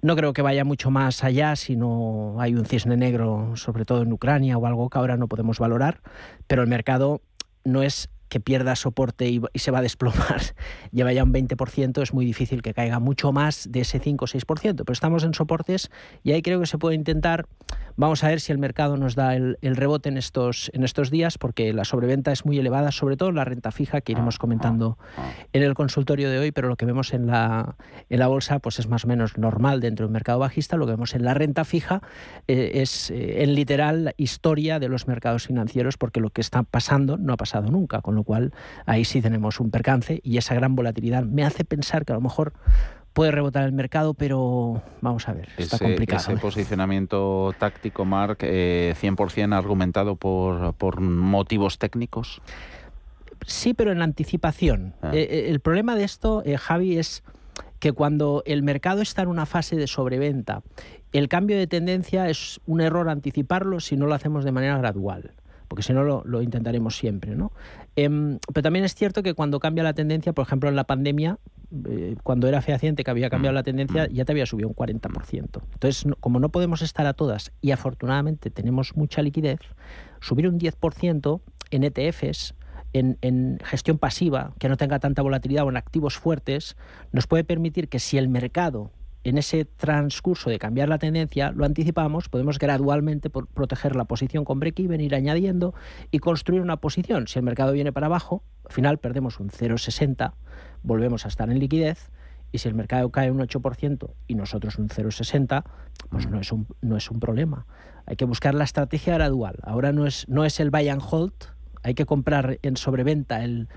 No 0.00 0.16
creo 0.16 0.32
que 0.32 0.42
vaya 0.42 0.64
mucho 0.64 0.90
más 0.90 1.22
allá 1.22 1.54
si 1.56 1.76
no 1.76 2.36
hay 2.40 2.54
un 2.54 2.64
cisne 2.64 2.96
negro, 2.96 3.52
sobre 3.56 3.84
todo 3.84 4.02
en 4.02 4.12
Ucrania 4.12 4.58
o 4.58 4.66
algo 4.66 4.88
que 4.88 4.98
ahora 4.98 5.16
no 5.16 5.28
podemos 5.28 5.58
valorar, 5.58 6.00
pero 6.46 6.62
el 6.62 6.68
mercado 6.68 7.20
no 7.64 7.82
es 7.82 8.08
que 8.32 8.40
pierda 8.40 8.76
soporte 8.76 9.28
y, 9.28 9.42
se 9.56 9.70
va 9.70 9.80
a 9.80 9.82
desplomar, 9.82 10.40
lleva 10.90 11.12
ya 11.12 11.22
un 11.22 11.34
20%, 11.34 12.00
es 12.00 12.14
muy 12.14 12.24
difícil 12.24 12.62
que 12.62 12.72
caiga 12.72 12.98
mucho 12.98 13.30
más 13.30 13.70
de 13.70 13.80
ese 13.82 13.98
5 13.98 14.24
o 14.24 14.26
6%. 14.26 14.74
Pero 14.76 14.92
estamos 14.94 15.22
en 15.24 15.34
soportes 15.34 15.90
y 16.24 16.32
ahí 16.32 16.40
creo 16.40 16.58
que 16.58 16.64
se 16.64 16.78
puede 16.78 16.94
intentar. 16.94 17.44
Vamos 17.94 18.24
a 18.24 18.28
ver 18.28 18.40
si 18.40 18.50
el 18.50 18.56
mercado 18.56 18.96
nos 18.96 19.16
da 19.16 19.36
el, 19.36 19.58
rebote 19.60 20.08
en 20.08 20.16
estos, 20.16 20.70
en 20.72 20.82
estos 20.82 21.10
días, 21.10 21.36
porque 21.36 21.74
la 21.74 21.84
sobreventa 21.84 22.32
es 22.32 22.46
muy 22.46 22.58
elevada, 22.58 22.90
sobre 22.90 23.18
todo 23.18 23.32
la 23.32 23.44
renta 23.44 23.70
fija, 23.70 24.00
que 24.00 24.12
iremos 24.12 24.38
comentando 24.38 24.96
en 25.52 25.62
el 25.62 25.74
consultorio 25.74 26.30
de 26.30 26.38
hoy, 26.38 26.52
pero 26.52 26.68
lo 26.68 26.76
que 26.76 26.86
vemos 26.86 27.12
en 27.12 27.26
la, 27.26 27.76
en 28.08 28.18
la 28.18 28.28
bolsa 28.28 28.60
pues 28.60 28.78
es 28.78 28.88
más 28.88 29.04
o 29.04 29.08
menos 29.08 29.36
normal 29.36 29.82
dentro 29.82 30.06
del 30.06 30.12
mercado 30.14 30.38
bajista. 30.38 30.78
Lo 30.78 30.86
que 30.86 30.92
vemos 30.92 31.14
en 31.14 31.22
la 31.22 31.34
renta 31.34 31.66
fija 31.66 32.00
eh, 32.48 32.70
es 32.76 33.10
eh, 33.10 33.42
en 33.42 33.54
literal 33.54 34.14
historia 34.16 34.78
de 34.78 34.88
los 34.88 35.06
mercados 35.06 35.46
financieros, 35.48 35.98
porque 35.98 36.20
lo 36.20 36.30
que 36.30 36.40
está 36.40 36.62
pasando 36.62 37.18
no 37.18 37.34
ha 37.34 37.36
pasado 37.36 37.70
nunca, 37.70 38.00
con 38.00 38.14
lo 38.14 38.21
cual 38.24 38.52
ahí 38.86 39.04
sí 39.04 39.22
tenemos 39.22 39.60
un 39.60 39.70
percance 39.70 40.20
y 40.22 40.36
esa 40.38 40.54
gran 40.54 40.74
volatilidad 40.74 41.24
me 41.24 41.44
hace 41.44 41.64
pensar 41.64 42.04
que 42.04 42.12
a 42.12 42.16
lo 42.16 42.20
mejor 42.20 42.52
puede 43.12 43.30
rebotar 43.30 43.64
el 43.64 43.72
mercado, 43.72 44.14
pero 44.14 44.82
vamos 45.00 45.28
a 45.28 45.34
ver, 45.34 45.48
está 45.58 45.78
complicado. 45.78 46.22
Ese 46.22 46.32
¿eh? 46.32 46.38
posicionamiento 46.38 47.54
táctico, 47.58 48.04
Mark, 48.04 48.38
100% 48.38 49.54
argumentado 49.54 50.16
por, 50.16 50.74
por 50.74 51.00
motivos 51.00 51.78
técnicos. 51.78 52.40
Sí, 53.46 53.74
pero 53.74 53.92
en 53.92 54.02
anticipación. 54.02 54.94
Ah. 55.02 55.10
el 55.12 55.60
problema 55.60 55.96
de 55.96 56.04
esto, 56.04 56.42
Javi, 56.58 56.98
es 56.98 57.22
que 57.80 57.92
cuando 57.92 58.42
el 58.46 58.62
mercado 58.62 59.02
está 59.02 59.22
en 59.22 59.28
una 59.28 59.44
fase 59.44 59.76
de 59.76 59.88
sobreventa, 59.88 60.62
el 61.12 61.28
cambio 61.28 61.58
de 61.58 61.66
tendencia 61.66 62.28
es 62.30 62.60
un 62.66 62.80
error 62.80 63.08
anticiparlo 63.08 63.80
si 63.80 63.96
no 63.96 64.06
lo 64.06 64.14
hacemos 64.14 64.44
de 64.44 64.52
manera 64.52 64.78
gradual 64.78 65.32
porque 65.72 65.82
si 65.82 65.94
no 65.94 66.04
lo, 66.04 66.42
intentaremos 66.42 66.98
siempre. 66.98 67.34
¿no? 67.34 67.50
Em, 67.96 68.38
pero 68.52 68.62
también 68.62 68.84
es 68.84 68.94
cierto 68.94 69.22
que 69.22 69.32
cuando 69.32 69.58
cambia 69.58 69.82
la 69.82 69.94
tendencia, 69.94 70.34
por 70.34 70.44
ejemplo 70.44 70.68
en 70.68 70.76
la 70.76 70.84
pandemia, 70.84 71.38
eh, 71.88 72.14
cuando 72.22 72.46
era 72.46 72.60
fehaciente 72.60 73.04
que 73.04 73.10
había 73.10 73.30
cambiado 73.30 73.54
la 73.54 73.62
tendencia, 73.62 74.06
ya 74.08 74.26
te 74.26 74.32
había 74.32 74.44
subido 74.44 74.68
un 74.68 74.74
40%. 74.74 75.62
Entonces, 75.72 76.04
como 76.20 76.40
no 76.40 76.50
podemos 76.50 76.82
estar 76.82 77.06
a 77.06 77.14
todas 77.14 77.52
y 77.62 77.70
afortunadamente 77.70 78.50
tenemos 78.50 78.94
mucha 78.98 79.22
liquidez, 79.22 79.60
subir 80.20 80.46
un 80.46 80.58
10% 80.58 81.40
en 81.70 81.84
ETFs 81.84 82.54
en, 82.92 83.58
gestión 83.64 83.96
pasiva, 83.96 84.52
que 84.58 84.68
no 84.68 84.76
tenga 84.76 84.98
tanta 84.98 85.22
volatilidad 85.22 85.64
o 85.64 85.70
en 85.70 85.78
activos 85.78 86.18
fuertes, 86.18 86.76
nos 87.12 87.26
puede 87.26 87.44
permitir 87.44 87.88
que 87.88 87.98
si 87.98 88.18
el 88.18 88.28
mercado 88.28 88.90
en 89.24 89.38
ese 89.38 89.64
transcurso 89.64 90.50
de 90.50 90.58
cambiar 90.58 90.88
la 90.88 90.98
tendencia 90.98 91.52
lo 91.52 91.64
anticipamos, 91.64 92.28
podemos 92.28 92.58
gradualmente 92.58 93.30
proteger 93.30 93.96
la 93.96 94.04
posición 94.04 94.44
con 94.44 94.60
break-even, 94.60 95.00
ir 95.00 95.14
añadiendo 95.14 95.74
y 96.10 96.18
construir 96.18 96.60
una 96.60 96.78
posición. 96.78 97.28
Si 97.28 97.38
el 97.38 97.44
mercado 97.44 97.72
viene 97.72 97.92
para 97.92 98.06
abajo, 98.06 98.42
al 98.64 98.72
final 98.72 98.98
perdemos 98.98 99.38
un 99.40 99.50
0,60, 99.50 100.32
volvemos 100.82 101.24
a 101.24 101.28
estar 101.28 101.50
en 101.50 101.58
liquidez. 101.58 102.10
Y 102.54 102.58
si 102.58 102.68
el 102.68 102.74
mercado 102.74 103.10
cae 103.10 103.30
un 103.30 103.38
8% 103.38 104.10
y 104.26 104.34
nosotros 104.34 104.76
un 104.78 104.88
0,60, 104.88 105.64
pues 106.10 106.28
no 106.28 106.38
es 106.38 106.52
un, 106.52 106.66
no 106.82 106.96
es 106.98 107.10
un 107.10 107.18
problema. 107.18 107.66
Hay 108.04 108.16
que 108.16 108.26
buscar 108.26 108.54
la 108.54 108.64
estrategia 108.64 109.14
gradual. 109.14 109.56
Ahora 109.62 109.92
no 109.92 110.06
es, 110.06 110.28
no 110.28 110.44
es 110.44 110.60
el 110.60 110.70
buy 110.70 110.88
and 110.88 111.02
hold, 111.02 111.32
hay 111.82 111.94
que 111.94 112.06
comprar 112.06 112.58
en 112.62 112.76
sobreventa 112.76 113.44
el, 113.44 113.68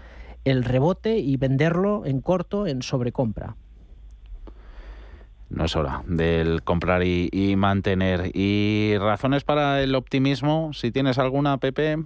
rebote 0.45 1.17
y 1.17 1.37
venderlo 1.37 2.05
en 2.05 2.21
corto 2.21 2.67
en 2.67 2.81
sobrecompra. 2.81 3.55
No 5.49 5.65
es 5.65 5.75
hora 5.75 6.01
del 6.07 6.63
comprar 6.63 7.03
y, 7.03 7.55
mantener. 7.55 8.31
¿Y 8.33 8.95
razones 8.99 9.43
para 9.43 9.81
el 9.81 9.95
optimismo? 9.95 10.73
Si 10.73 10.91
tienes 10.91 11.19
alguna, 11.19 11.57
Pepe, 11.57 11.97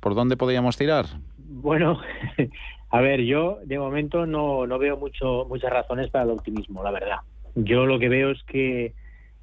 ¿por 0.00 0.14
dónde 0.14 0.36
podríamos 0.36 0.76
tirar? 0.76 1.06
Bueno, 1.38 2.00
a 2.90 3.00
ver, 3.00 3.22
yo 3.22 3.58
de 3.64 3.78
momento 3.78 4.24
no, 4.26 4.66
no 4.66 4.78
veo 4.78 4.96
mucho, 4.96 5.46
muchas 5.48 5.70
razones 5.70 6.10
para 6.10 6.24
el 6.24 6.30
optimismo, 6.30 6.82
la 6.82 6.90
verdad. 6.90 7.18
Yo 7.54 7.86
lo 7.86 7.98
que 7.98 8.08
veo 8.08 8.30
es 8.30 8.42
que 8.44 8.94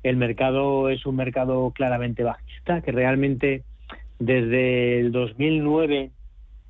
el 0.04 0.18
mercado 0.18 0.90
es 0.90 1.06
un 1.06 1.16
mercado 1.16 1.72
claramente 1.72 2.24
bajista, 2.24 2.82
que 2.82 2.92
realmente 2.92 3.64
desde 4.20 5.00
el 5.00 5.12
2009, 5.12 6.12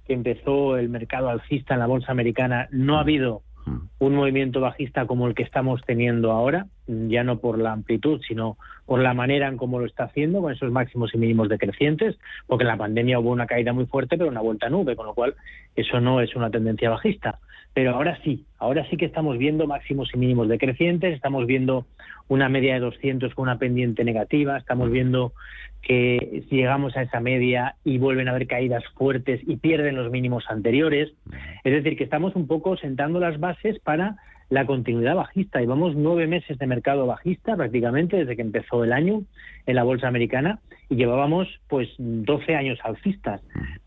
que 0.05 0.13
empezó 0.13 0.77
el 0.77 0.89
mercado 0.89 1.29
alcista 1.29 1.73
en 1.73 1.79
la 1.81 1.87
bolsa 1.87 2.11
americana, 2.11 2.67
no 2.71 2.97
ha 2.97 3.01
habido 3.01 3.43
un 3.99 4.15
movimiento 4.15 4.59
bajista 4.61 5.05
como 5.05 5.27
el 5.27 5.35
que 5.35 5.43
estamos 5.43 5.81
teniendo 5.85 6.31
ahora, 6.31 6.67
ya 6.87 7.23
no 7.23 7.39
por 7.39 7.59
la 7.59 7.71
amplitud, 7.71 8.21
sino 8.27 8.57
por 8.85 8.99
la 8.99 9.13
manera 9.13 9.47
en 9.47 9.57
cómo 9.57 9.79
lo 9.79 9.85
está 9.85 10.05
haciendo, 10.05 10.41
con 10.41 10.51
esos 10.51 10.71
máximos 10.71 11.13
y 11.13 11.17
mínimos 11.17 11.49
decrecientes, 11.49 12.17
porque 12.47 12.63
en 12.63 12.69
la 12.69 12.77
pandemia 12.77 13.19
hubo 13.19 13.31
una 13.31 13.47
caída 13.47 13.73
muy 13.73 13.85
fuerte, 13.85 14.17
pero 14.17 14.29
una 14.29 14.41
vuelta 14.41 14.69
nube, 14.69 14.95
con 14.95 15.05
lo 15.05 15.13
cual 15.13 15.35
eso 15.75 15.99
no 16.01 16.21
es 16.21 16.35
una 16.35 16.49
tendencia 16.49 16.89
bajista. 16.89 17.39
Pero 17.73 17.95
ahora 17.95 18.19
sí, 18.23 18.45
ahora 18.59 18.87
sí 18.89 18.97
que 18.97 19.05
estamos 19.05 19.37
viendo 19.37 19.65
máximos 19.65 20.09
y 20.13 20.17
mínimos 20.17 20.47
decrecientes, 20.47 21.15
estamos 21.15 21.47
viendo 21.47 21.87
una 22.27 22.47
media 22.47 22.75
de 22.75 22.81
200 22.81 23.33
con 23.33 23.43
una 23.43 23.57
pendiente 23.57 24.03
negativa, 24.03 24.57
estamos 24.57 24.91
viendo 24.91 25.33
que 25.81 26.43
si 26.49 26.55
llegamos 26.55 26.95
a 26.95 27.01
esa 27.01 27.19
media 27.19 27.75
y 27.83 27.97
vuelven 27.97 28.27
a 28.27 28.31
haber 28.31 28.47
caídas 28.47 28.83
fuertes 28.95 29.41
y 29.45 29.57
pierden 29.57 29.95
los 29.95 30.11
mínimos 30.11 30.45
anteriores, 30.49 31.13
es 31.63 31.73
decir, 31.73 31.97
que 31.97 32.03
estamos 32.03 32.35
un 32.35 32.47
poco 32.47 32.77
sentando 32.77 33.19
las 33.19 33.39
bases 33.39 33.79
para 33.79 34.17
la 34.53 34.67
continuidad 34.67 35.15
bajista. 35.15 35.59
Llevamos 35.59 35.95
nueve 35.95 36.27
meses 36.27 36.59
de 36.59 36.67
mercado 36.67 37.07
bajista 37.07 37.55
prácticamente 37.55 38.17
desde 38.17 38.35
que 38.35 38.43
empezó 38.43 38.83
el 38.83 38.93
año 38.93 39.23
en 39.65 39.75
la 39.75 39.81
bolsa 39.81 40.07
americana 40.07 40.59
y 40.89 40.95
llevábamos 40.95 41.47
pues 41.67 41.89
12 41.97 42.55
años 42.55 42.77
alcistas. 42.83 43.41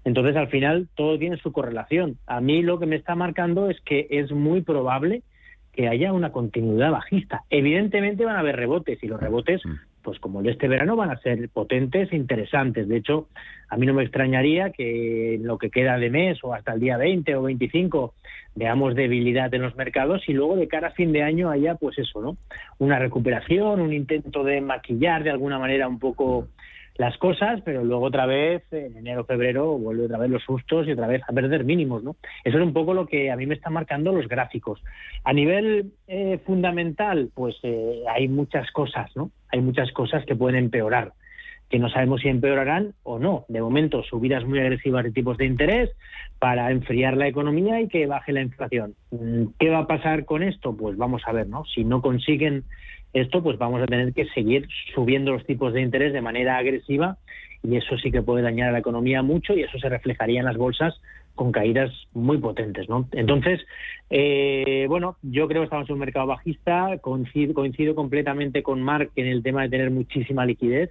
Entonces 0.04 0.34
al 0.34 0.48
final 0.48 0.88
todo 0.96 1.20
tiene 1.20 1.36
su 1.36 1.52
correlación. 1.52 2.18
A 2.26 2.40
mí 2.40 2.64
lo 2.64 2.80
que 2.80 2.86
me 2.86 2.96
está 2.96 3.14
marcando 3.14 3.70
es 3.70 3.80
que 3.82 4.08
es 4.10 4.32
muy 4.32 4.62
probable 4.62 5.22
que 5.72 5.86
haya 5.86 6.12
una 6.12 6.32
continuidad 6.32 6.90
bajista. 6.90 7.44
Evidentemente 7.48 8.24
van 8.24 8.34
a 8.34 8.40
haber 8.40 8.56
rebotes 8.56 9.00
y 9.04 9.06
los 9.06 9.20
rebotes 9.20 9.62
pues 10.06 10.20
como 10.20 10.38
el 10.38 10.46
de 10.46 10.52
este 10.52 10.68
verano 10.68 10.94
van 10.94 11.10
a 11.10 11.18
ser 11.18 11.48
potentes 11.48 12.12
e 12.12 12.16
interesantes. 12.16 12.86
De 12.86 12.96
hecho, 12.96 13.26
a 13.68 13.76
mí 13.76 13.86
no 13.86 13.92
me 13.92 14.04
extrañaría 14.04 14.70
que 14.70 15.34
en 15.34 15.44
lo 15.44 15.58
que 15.58 15.68
queda 15.68 15.98
de 15.98 16.10
mes 16.10 16.38
o 16.44 16.54
hasta 16.54 16.74
el 16.74 16.80
día 16.80 16.96
20 16.96 17.34
o 17.34 17.42
25 17.42 18.14
veamos 18.54 18.94
debilidad 18.94 19.52
en 19.52 19.62
los 19.62 19.74
mercados 19.74 20.22
y 20.28 20.32
luego 20.32 20.54
de 20.54 20.68
cara 20.68 20.88
a 20.88 20.92
fin 20.92 21.12
de 21.12 21.24
año 21.24 21.50
haya 21.50 21.74
pues 21.74 21.98
eso, 21.98 22.22
¿no? 22.22 22.36
Una 22.78 23.00
recuperación, 23.00 23.80
un 23.80 23.92
intento 23.92 24.44
de 24.44 24.60
maquillar 24.60 25.24
de 25.24 25.30
alguna 25.30 25.58
manera 25.58 25.88
un 25.88 25.98
poco 25.98 26.46
las 26.98 27.16
cosas, 27.18 27.60
pero 27.64 27.84
luego 27.84 28.06
otra 28.06 28.26
vez, 28.26 28.62
en 28.72 28.96
enero, 28.96 29.24
febrero, 29.24 29.76
vuelve 29.78 30.04
otra 30.04 30.18
vez 30.18 30.30
los 30.30 30.42
sustos 30.42 30.86
y 30.86 30.92
otra 30.92 31.06
vez 31.06 31.22
a 31.28 31.32
perder 31.32 31.64
mínimos, 31.64 32.02
¿no? 32.02 32.16
Eso 32.44 32.58
es 32.58 32.64
un 32.64 32.72
poco 32.72 32.94
lo 32.94 33.06
que 33.06 33.30
a 33.30 33.36
mí 33.36 33.46
me 33.46 33.54
están 33.54 33.74
marcando 33.74 34.12
los 34.12 34.28
gráficos. 34.28 34.82
A 35.24 35.32
nivel 35.32 35.92
eh, 36.06 36.38
fundamental, 36.46 37.30
pues 37.34 37.56
eh, 37.62 38.02
hay 38.08 38.28
muchas 38.28 38.70
cosas, 38.72 39.10
¿no? 39.14 39.30
Hay 39.52 39.60
muchas 39.60 39.92
cosas 39.92 40.24
que 40.24 40.36
pueden 40.36 40.56
empeorar, 40.56 41.12
que 41.68 41.78
no 41.78 41.90
sabemos 41.90 42.22
si 42.22 42.28
empeorarán 42.28 42.94
o 43.02 43.18
no. 43.18 43.44
De 43.48 43.60
momento, 43.60 44.02
subidas 44.02 44.44
muy 44.44 44.58
agresivas 44.58 45.04
de 45.04 45.12
tipos 45.12 45.36
de 45.36 45.46
interés 45.46 45.90
para 46.38 46.70
enfriar 46.70 47.16
la 47.16 47.28
economía 47.28 47.80
y 47.80 47.88
que 47.88 48.06
baje 48.06 48.32
la 48.32 48.42
inflación. 48.42 48.94
Mm, 49.10 49.46
¿Qué 49.58 49.68
va 49.68 49.80
a 49.80 49.86
pasar 49.86 50.24
con 50.24 50.42
esto? 50.42 50.76
Pues 50.76 50.96
vamos 50.96 51.22
a 51.26 51.32
ver, 51.32 51.46
¿no? 51.46 51.64
Si 51.66 51.84
no 51.84 52.00
consiguen 52.00 52.64
esto, 53.20 53.42
pues 53.42 53.58
vamos 53.58 53.82
a 53.82 53.86
tener 53.86 54.12
que 54.12 54.26
seguir 54.26 54.68
subiendo 54.94 55.32
los 55.32 55.44
tipos 55.46 55.72
de 55.72 55.80
interés 55.80 56.12
de 56.12 56.20
manera 56.20 56.58
agresiva 56.58 57.16
y 57.62 57.76
eso 57.76 57.96
sí 57.98 58.10
que 58.12 58.22
puede 58.22 58.42
dañar 58.42 58.68
a 58.68 58.72
la 58.72 58.78
economía 58.78 59.22
mucho 59.22 59.54
y 59.54 59.62
eso 59.62 59.78
se 59.78 59.88
reflejaría 59.88 60.40
en 60.40 60.46
las 60.46 60.56
bolsas 60.56 61.00
con 61.34 61.52
caídas 61.52 61.92
muy 62.12 62.38
potentes, 62.38 62.88
¿no? 62.88 63.08
Entonces, 63.12 63.60
eh, 64.10 64.86
bueno, 64.88 65.16
yo 65.22 65.48
creo 65.48 65.62
que 65.62 65.64
estamos 65.64 65.88
en 65.88 65.94
un 65.94 66.00
mercado 66.00 66.26
bajista, 66.26 66.98
coincido, 67.00 67.54
coincido 67.54 67.94
completamente 67.94 68.62
con 68.62 68.82
Mark 68.82 69.10
en 69.16 69.26
el 69.26 69.42
tema 69.42 69.62
de 69.62 69.68
tener 69.68 69.90
muchísima 69.90 70.46
liquidez, 70.46 70.90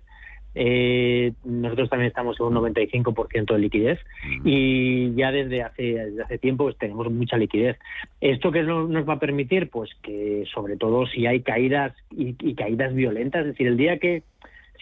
eh, 0.57 1.33
nosotros 1.43 1.89
también 1.89 2.07
estamos 2.07 2.39
en 2.39 2.45
un 2.45 2.55
95% 2.55 3.53
de 3.53 3.59
liquidez 3.59 3.99
y 4.45 5.13
ya 5.13 5.31
desde 5.33 5.63
hace, 5.63 5.99
hace 6.23 6.37
tiempo 6.37 6.63
pues, 6.63 6.77
tenemos 6.77 7.11
mucha 7.11 7.35
liquidez. 7.37 7.77
¿Esto 8.21 8.53
qué 8.53 8.63
nos, 8.63 9.07
va 9.07 9.15
a 9.15 9.19
permitir? 9.19 9.69
Pues 9.69 9.89
que 10.01 10.45
sobre 10.53 10.77
todo 10.77 11.05
si 11.07 11.27
hay 11.27 11.41
caídas 11.41 11.93
y, 12.09 12.55
caídas 12.55 12.93
violentas, 12.93 13.41
es 13.41 13.47
decir, 13.47 13.67
el 13.67 13.75
día 13.75 13.99
que 13.99 14.23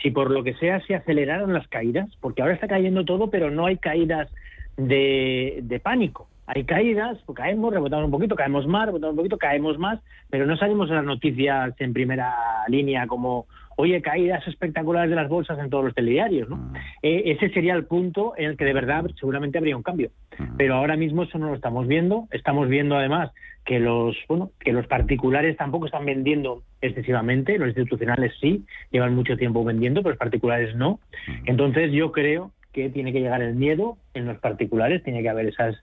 si 0.01 0.12
por 0.12 0.29
lo 0.29 0.43
que 0.43 0.53
sea 0.55 0.79
se 0.81 0.93
aceleraron 0.93 1.53
las 1.53 1.67
caídas, 1.67 2.09
porque 2.21 2.43
ahora 2.43 2.53
está 2.53 2.67
cayendo 2.67 3.03
todo, 3.03 3.31
pero 3.31 3.49
no 3.49 3.65
hay 3.65 3.77
caídas 3.77 4.29
de, 4.77 5.59
de 5.63 5.79
pánico. 5.79 6.27
Hay 6.45 6.65
caídas, 6.65 7.17
pues 7.25 7.38
caemos, 7.38 7.73
rebotamos 7.73 8.05
un 8.05 8.12
poquito, 8.12 8.36
caemos 8.36 8.67
más, 8.67 8.86
rebotamos 8.86 9.13
un 9.13 9.17
poquito, 9.17 9.38
caemos 9.38 9.79
más, 9.79 9.99
pero 10.29 10.45
no 10.45 10.57
salimos 10.57 10.89
en 10.89 10.97
las 10.97 11.05
noticias 11.05 11.73
en 11.79 11.93
primera 11.93 12.36
línea 12.67 13.07
como 13.07 13.47
oye, 13.77 14.01
caídas 14.01 14.47
espectaculares 14.47 15.09
de 15.09 15.15
las 15.15 15.29
bolsas 15.29 15.59
en 15.59 15.69
todos 15.69 15.86
los 15.86 15.95
telediarios. 15.95 16.49
¿no? 16.49 16.57
Mm. 16.57 16.75
Eh, 17.01 17.23
ese 17.25 17.49
sería 17.49 17.73
el 17.73 17.86
punto 17.86 18.33
en 18.38 18.51
el 18.51 18.57
que 18.57 18.65
de 18.65 18.73
verdad 18.73 19.05
seguramente 19.19 19.57
habría 19.57 19.77
un 19.77 19.83
cambio. 19.83 20.12
Mm. 20.38 20.57
Pero 20.57 20.75
ahora 20.75 20.95
mismo 20.95 21.23
eso 21.23 21.38
no 21.38 21.49
lo 21.49 21.55
estamos 21.55 21.88
viendo. 21.88 22.27
Estamos 22.31 22.69
viendo 22.69 22.95
además 22.95 23.31
que 23.65 23.79
los, 23.79 24.17
bueno, 24.27 24.51
que 24.59 24.73
los 24.73 24.88
particulares 24.88 25.55
tampoco 25.55 25.86
están 25.86 26.05
vendiendo 26.05 26.63
excesivamente, 26.81 27.57
los 27.57 27.69
institucionales 27.69 28.33
sí, 28.41 28.65
llevan 28.91 29.15
mucho 29.15 29.38
tiempo 29.38 29.63
vendiendo, 29.63 30.01
pero 30.01 30.12
los 30.12 30.19
particulares 30.19 30.75
no. 30.75 30.99
Mm. 31.27 31.31
Entonces 31.45 31.91
yo 31.91 32.12
creo 32.12 32.51
que 32.73 32.89
tiene 32.89 33.13
que 33.13 33.21
llegar 33.21 33.41
el 33.41 33.55
miedo 33.55 33.97
en 34.13 34.25
los 34.25 34.39
particulares, 34.39 35.03
tiene 35.03 35.21
que 35.21 35.29
haber 35.29 35.47
esas 35.47 35.75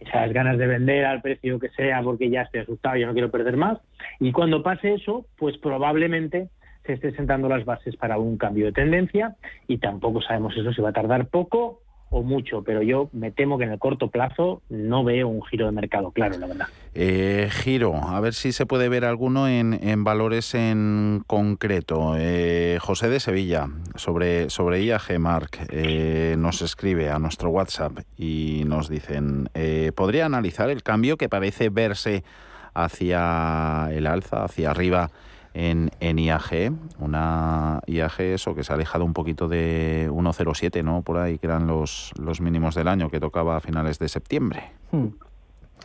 esas 0.00 0.32
ganas 0.32 0.58
de 0.58 0.66
vender 0.66 1.04
al 1.04 1.20
precio 1.20 1.58
que 1.58 1.70
sea 1.70 2.02
porque 2.02 2.30
ya 2.30 2.42
estoy 2.42 2.60
asustado, 2.60 2.96
ya 2.96 3.06
no 3.06 3.12
quiero 3.12 3.30
perder 3.30 3.56
más. 3.56 3.78
Y 4.20 4.32
cuando 4.32 4.62
pase 4.62 4.94
eso, 4.94 5.26
pues 5.36 5.56
probablemente 5.58 6.48
se 6.88 6.94
esté 6.94 7.12
sentando 7.12 7.50
las 7.50 7.66
bases 7.66 7.96
para 7.96 8.16
un 8.16 8.38
cambio 8.38 8.64
de 8.64 8.72
tendencia 8.72 9.36
y 9.66 9.76
tampoco 9.76 10.22
sabemos 10.22 10.56
eso 10.56 10.72
si 10.72 10.80
va 10.80 10.88
a 10.88 10.92
tardar 10.92 11.28
poco 11.28 11.82
o 12.10 12.22
mucho, 12.22 12.62
pero 12.62 12.82
yo 12.82 13.10
me 13.12 13.30
temo 13.30 13.58
que 13.58 13.64
en 13.64 13.72
el 13.72 13.78
corto 13.78 14.08
plazo 14.08 14.62
no 14.70 15.04
veo 15.04 15.28
un 15.28 15.42
giro 15.42 15.66
de 15.66 15.72
mercado 15.72 16.10
claro, 16.10 16.38
la 16.38 16.46
verdad. 16.46 16.66
Eh, 16.94 17.50
giro, 17.50 17.94
a 17.96 18.18
ver 18.20 18.32
si 18.32 18.52
se 18.52 18.64
puede 18.64 18.88
ver 18.88 19.04
alguno 19.04 19.46
en, 19.46 20.04
valores 20.04 20.54
en 20.54 21.22
concreto. 21.26 22.14
Eh, 22.16 22.78
José 22.80 23.10
de 23.10 23.20
Sevilla, 23.20 23.68
sobre, 23.94 24.48
sobre 24.48 24.82
IAG 24.82 25.18
Mark, 25.18 25.50
eh, 25.70 26.36
nos 26.38 26.62
escribe 26.62 27.10
a 27.10 27.18
nuestro 27.18 27.50
WhatsApp 27.50 27.98
y 28.16 28.62
nos 28.66 28.88
dicen, 28.88 29.50
¿podría 29.94 30.24
analizar 30.24 30.70
el 30.70 30.82
cambio 30.82 31.18
que 31.18 31.28
parece 31.28 31.68
verse 31.68 32.24
hacia 32.72 33.90
el 33.92 34.06
alza, 34.06 34.44
hacia 34.44 34.70
arriba? 34.70 35.10
En, 35.54 35.90
en 36.00 36.18
IAG, 36.18 36.72
una 36.98 37.80
IAG 37.86 38.20
eso 38.20 38.54
que 38.54 38.64
se 38.64 38.72
ha 38.72 38.76
alejado 38.76 39.04
un 39.04 39.12
poquito 39.12 39.48
de 39.48 40.08
1,07, 40.10 40.84
¿no? 40.84 41.02
Por 41.02 41.18
ahí 41.18 41.38
que 41.38 41.46
eran 41.46 41.66
los, 41.66 42.12
los 42.18 42.40
mínimos 42.40 42.74
del 42.74 42.88
año 42.88 43.10
que 43.10 43.20
tocaba 43.20 43.56
a 43.56 43.60
finales 43.60 43.98
de 43.98 44.08
septiembre. 44.08 44.72
Hmm. 44.92 45.08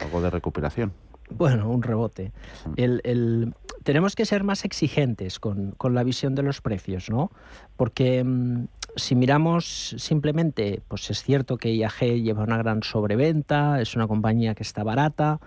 Algo 0.02 0.22
de 0.22 0.30
recuperación. 0.30 0.94
Bueno, 1.30 1.70
un 1.70 1.82
rebote. 1.82 2.32
Hmm. 2.66 2.74
El, 2.78 3.54
tenemos 3.84 4.16
que 4.16 4.26
ser 4.26 4.44
más 4.44 4.66
exigentes 4.66 5.40
con, 5.40 5.72
con, 5.72 5.94
la 5.94 6.04
visión 6.04 6.36
de 6.36 6.44
los 6.44 6.62
precios, 6.62 7.10
¿no? 7.10 7.32
Porque 7.76 8.24
mm, 8.24 8.66
si 8.96 9.16
miramos 9.16 9.96
simplemente, 9.98 10.82
pues 10.88 11.10
es 11.10 11.24
cierto 11.24 11.58
que 11.58 11.74
IAG 11.74 12.22
lleva 12.22 12.44
una 12.44 12.58
gran 12.58 12.84
sobreventa, 12.84 13.82
es 13.82 13.96
una 13.96 14.08
compañía 14.08 14.56
que 14.56 14.64
está 14.64 14.84
barata 14.84 15.40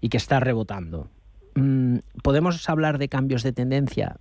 y 0.00 0.08
que 0.08 0.16
está 0.16 0.40
rebotando. 0.40 1.08
Mm, 1.60 1.98
¿Podemos 2.22 2.68
hablar 2.68 2.98
de 2.98 3.08
cambios 3.08 3.42
de 3.42 3.52
tendencia? 3.52 4.16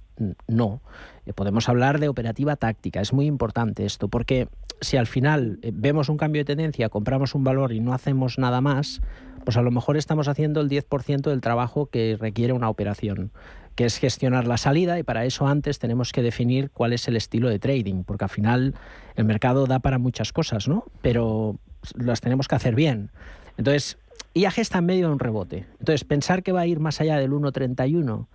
No. 0.48 0.82
Eh, 1.26 1.34
podemos 1.34 1.70
hablar 1.70 2.00
de 2.00 2.10
operativa 2.10 2.56
táctica. 2.56 3.00
Es 3.00 3.14
muy 3.14 3.26
importante 3.26 3.86
esto, 3.86 4.10
porque 4.10 4.50
si 4.82 4.98
al 4.98 5.08
final 5.08 5.60
eh, 5.62 5.72
vemos 5.74 6.10
un 6.10 6.18
cambio 6.18 6.42
de 6.42 6.46
tendencia, 6.46 6.90
compramos 6.90 7.36
un 7.36 7.44
valor 7.44 7.72
y 7.72 7.80
no 7.80 7.94
hacemos 7.94 8.38
nada 8.38 8.60
más, 8.60 9.02
pues 9.46 9.56
a 9.56 9.62
lo 9.62 9.72
mejor 9.72 9.96
estamos 9.96 10.28
haciendo 10.28 10.60
el 10.60 10.70
10% 10.70 11.30
del 11.30 11.40
trabajo 11.40 11.86
que 11.86 12.18
requiere 12.20 12.52
una 12.52 12.70
operación, 12.70 13.32
que 13.76 13.86
es 13.86 13.98
gestionar 13.98 14.46
la 14.46 14.58
salida 14.58 15.00
y 15.00 15.04
para 15.04 15.24
eso 15.24 15.48
antes 15.48 15.80
tenemos 15.80 16.12
que 16.12 16.22
definir 16.22 16.70
cuál 16.72 16.92
es 16.92 17.08
el 17.08 17.16
estilo 17.16 17.48
de 17.50 17.60
trading, 17.60 18.04
porque 18.04 18.26
al 18.26 18.30
final 18.30 18.76
el 19.16 19.24
mercado 19.24 19.66
da 19.66 19.80
para 19.80 19.98
muchas 19.98 20.34
cosas, 20.34 20.68
¿no? 20.68 20.84
Pero 21.02 21.58
las 21.96 22.20
tenemos 22.20 22.50
que 22.50 22.56
hacer 22.56 22.76
bien. 22.76 23.12
Entonces, 23.58 23.98
IAG 24.34 24.60
está 24.60 24.80
en 24.80 24.86
medio 24.86 25.08
de 25.08 25.14
un 25.14 25.20
rebote. 25.20 25.66
Entonces, 25.80 26.04
pensar 26.04 26.44
que 26.44 26.52
va 26.52 26.62
a 26.62 26.68
ir 26.68 26.80
más 26.80 27.02
allá 27.02 27.18
del 27.18 27.32
1.31 27.32 28.28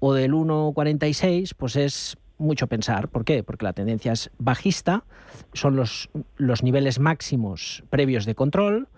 o 0.00 0.14
del 0.14 0.32
1.46, 0.32 1.54
pues 1.56 1.76
es 1.76 2.16
mucho 2.38 2.66
pensar. 2.66 3.08
¿Por 3.08 3.24
qué? 3.24 3.42
Porque 3.42 3.64
la 3.64 3.72
tendencia 3.72 4.12
es 4.12 4.30
bajista, 4.38 5.04
son 5.52 5.76
los, 5.76 6.10
los 6.36 6.62
niveles 6.62 6.98
máximos 6.98 7.84
previos 7.90 8.24
de 8.24 8.34
control, 8.34 8.88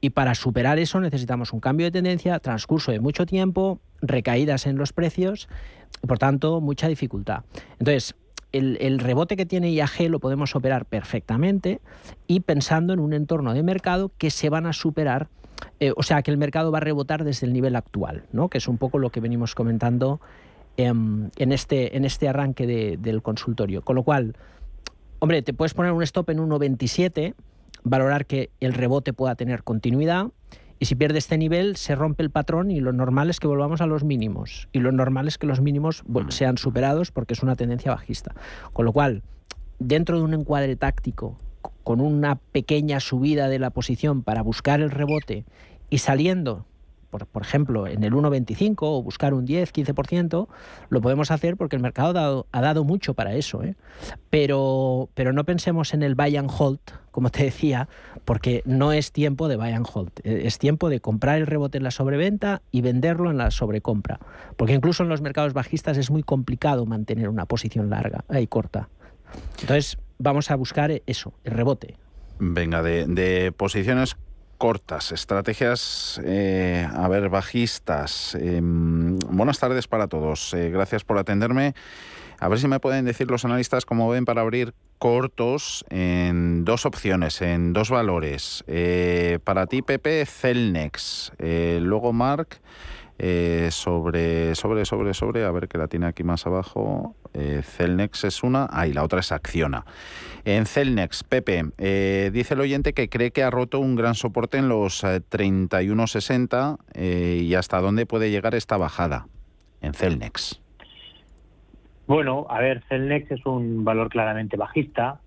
y 0.00 0.10
para 0.10 0.34
superar 0.34 0.78
eso 0.78 1.00
necesitamos 1.00 1.54
un 1.54 1.60
cambio 1.60 1.86
de 1.86 1.90
tendencia, 1.90 2.38
transcurso 2.38 2.92
de 2.92 3.00
mucho 3.00 3.24
tiempo, 3.24 3.80
recaídas 4.02 4.66
en 4.66 4.76
los 4.76 4.92
precios, 4.92 5.48
por 6.06 6.18
tanto, 6.18 6.60
mucha 6.60 6.88
dificultad. 6.88 7.44
Entonces, 7.78 8.14
el, 8.52 8.76
el, 8.82 8.98
rebote 8.98 9.34
que 9.34 9.46
tiene 9.46 9.72
IAG 9.72 10.10
lo 10.10 10.20
podemos 10.20 10.54
operar 10.54 10.84
perfectamente 10.84 11.80
y 12.26 12.40
pensando 12.40 12.92
en 12.92 13.00
un 13.00 13.14
entorno 13.14 13.54
de 13.54 13.62
mercado 13.62 14.12
que 14.18 14.30
se 14.30 14.50
van 14.50 14.66
a 14.66 14.74
superar 14.74 15.28
eh, 15.80 15.92
o 15.96 16.02
sea, 16.02 16.22
que 16.22 16.30
el 16.30 16.36
mercado 16.36 16.70
va 16.70 16.78
a 16.78 16.80
rebotar 16.80 17.24
desde 17.24 17.46
el 17.46 17.52
nivel 17.52 17.76
actual, 17.76 18.24
¿no? 18.32 18.48
que 18.48 18.58
es 18.58 18.68
un 18.68 18.78
poco 18.78 18.98
lo 18.98 19.10
que 19.10 19.20
venimos 19.20 19.54
comentando 19.54 20.20
en, 20.76 21.30
este, 21.36 21.96
en 21.96 22.04
este 22.04 22.28
arranque 22.28 22.66
del 22.98 23.22
consultorio. 23.22 23.82
Con 23.82 23.96
lo 23.96 24.02
cual, 24.02 24.36
hombre, 25.18 25.42
te 25.42 25.52
puedes 25.54 25.74
poner 25.74 25.92
un 25.92 26.02
stop 26.02 26.30
en 26.30 26.38
1,27, 26.38 27.34
valorar 27.82 28.26
que 28.26 28.50
el 28.60 28.72
rebote 28.72 29.12
pueda 29.12 29.34
tener 29.34 29.62
continuidad. 29.62 30.28
Y 30.80 30.86
si 30.86 30.96
pierde 30.96 31.18
este 31.18 31.38
nivel, 31.38 31.76
se 31.76 31.94
rompe 31.94 32.22
el 32.22 32.30
patrón 32.30 32.70
y 32.70 32.80
lo 32.80 32.92
normal 32.92 33.30
es 33.30 33.38
que 33.38 33.46
volvamos 33.46 33.80
a 33.80 33.86
los 33.86 34.02
mínimos. 34.02 34.68
Y 34.72 34.80
lo 34.80 34.90
normal 34.90 35.28
es 35.28 35.38
que 35.38 35.46
los 35.46 35.60
mínimos 35.60 36.02
sean 36.28 36.58
superados 36.58 37.12
porque 37.12 37.34
es 37.34 37.42
una 37.42 37.54
tendencia 37.54 37.92
bajista. 37.92 38.34
Con 38.72 38.84
lo 38.84 38.92
cual, 38.92 39.22
dentro 39.78 40.18
de 40.18 40.24
un 40.24 40.34
encuadre 40.34 40.74
táctico 40.74 41.36
con 41.82 42.00
una 42.00 42.36
pequeña 42.36 43.00
subida 43.00 43.48
de 43.48 43.58
la 43.58 43.70
posición 43.70 44.22
para 44.22 44.42
buscar 44.42 44.80
el 44.80 44.90
rebote 44.90 45.44
y 45.90 45.98
saliendo, 45.98 46.66
por, 47.10 47.26
por 47.26 47.42
ejemplo, 47.42 47.86
en 47.86 48.02
el 48.02 48.12
1,25 48.12 48.78
o 48.80 49.02
buscar 49.02 49.34
un 49.34 49.44
10, 49.44 49.72
15%, 49.72 50.48
lo 50.88 51.00
podemos 51.00 51.30
hacer 51.30 51.56
porque 51.56 51.76
el 51.76 51.82
mercado 51.82 52.46
ha 52.50 52.60
dado, 52.60 52.84
mucho 52.84 53.14
para 53.14 53.34
eso. 53.34 53.62
¿eh? 53.62 53.76
Pero, 54.30 55.08
pero 55.14 55.32
no 55.32 55.44
pensemos 55.44 55.94
en 55.94 56.02
el 56.02 56.14
buy 56.14 56.36
and 56.36 56.50
hold, 56.50 56.80
como 57.10 57.30
te 57.30 57.44
decía, 57.44 57.88
porque 58.24 58.62
no 58.64 58.92
es 58.92 59.12
tiempo 59.12 59.46
de 59.48 59.56
buy 59.56 59.72
and 59.72 59.86
hold. 59.92 60.10
E, 60.24 60.46
es 60.46 60.58
tiempo 60.58 60.88
de 60.88 61.00
comprar 61.00 61.38
el 61.38 61.46
rebote 61.46 61.78
en 61.78 61.84
la 61.84 61.90
sobreventa 61.90 62.62
y 62.72 62.80
venderlo 62.80 63.30
en 63.30 63.36
la 63.36 63.50
sobrecompra. 63.50 64.18
Porque 64.56 64.72
incluso 64.72 65.02
en 65.02 65.10
los 65.10 65.20
mercados 65.20 65.52
bajistas 65.52 65.98
es 65.98 66.10
muy 66.10 66.22
complicado 66.22 66.86
mantener 66.86 67.28
una 67.28 67.46
posición 67.46 67.90
larga 67.90 68.24
y 68.30 68.46
corta. 68.46 68.88
Entonces, 69.60 69.98
vamos 70.18 70.50
a 70.50 70.56
buscar 70.56 71.02
eso, 71.06 71.34
el 71.44 71.52
rebote. 71.52 71.96
Venga, 72.38 72.82
de, 72.82 73.52
posiciones 73.56 74.16
cortas, 74.58 75.12
estrategias, 75.12 76.20
eh, 76.24 76.88
a 76.92 77.06
ver, 77.08 77.28
bajistas. 77.28 78.34
Em, 78.34 79.18
buenas 79.18 79.58
tardes 79.58 79.88
para 79.88 80.08
todos. 80.08 80.54
Eh, 80.54 80.70
gracias 80.70 81.04
por 81.04 81.18
atenderme. 81.18 81.74
A 82.40 82.48
ver 82.48 82.58
si 82.58 82.66
me 82.66 82.80
pueden 82.80 83.04
decir 83.04 83.30
los 83.30 83.44
analistas 83.44 83.84
cómo 83.84 84.08
ven 84.08 84.24
para 84.24 84.40
abrir 84.40 84.74
cortos 84.98 85.84
en 85.90 86.64
dos 86.64 86.86
opciones, 86.86 87.40
en 87.42 87.72
dos 87.72 87.90
valores. 87.90 88.64
Eh, 88.66 89.38
para 89.44 89.66
ti, 89.66 89.82
Pepe, 89.82 90.24
Celnex. 90.26 91.32
luego, 91.38 92.12
Mark, 93.18 93.72
sobre, 93.72 94.54
sobre, 94.54 94.84
sobre, 94.84 95.14
sobre, 95.14 95.44
a 95.44 95.50
ver 95.50 95.68
que 95.68 95.78
la 95.78 95.88
tiene 95.88 96.06
aquí 96.06 96.24
más 96.24 96.46
abajo. 96.46 97.14
Eh, 97.32 97.62
Celnex 97.62 98.24
es 98.24 98.42
una, 98.42 98.68
ah, 98.70 98.86
y 98.86 98.92
la 98.92 99.02
otra 99.02 99.20
es 99.20 99.32
Acciona. 99.32 99.84
En 100.44 100.66
Celnex, 100.66 101.24
Pepe, 101.24 101.64
eh, 101.78 102.30
dice 102.32 102.54
el 102.54 102.60
oyente 102.60 102.92
que 102.92 103.08
cree 103.08 103.30
que 103.30 103.42
ha 103.42 103.50
roto 103.50 103.80
un 103.80 103.96
gran 103.96 104.14
soporte 104.14 104.58
en 104.58 104.68
los 104.68 105.02
31.60 105.02 106.78
eh, 106.94 107.40
y 107.42 107.54
hasta 107.54 107.80
dónde 107.80 108.06
puede 108.06 108.30
llegar 108.30 108.54
esta 108.54 108.76
bajada 108.76 109.26
en 109.80 109.94
Celnex. 109.94 110.60
Bueno, 112.06 112.46
a 112.50 112.60
ver, 112.60 112.82
Celnex 112.88 113.30
es 113.30 113.46
un 113.46 113.84
valor 113.84 114.10
claramente 114.10 114.56
bajista. 114.56 115.20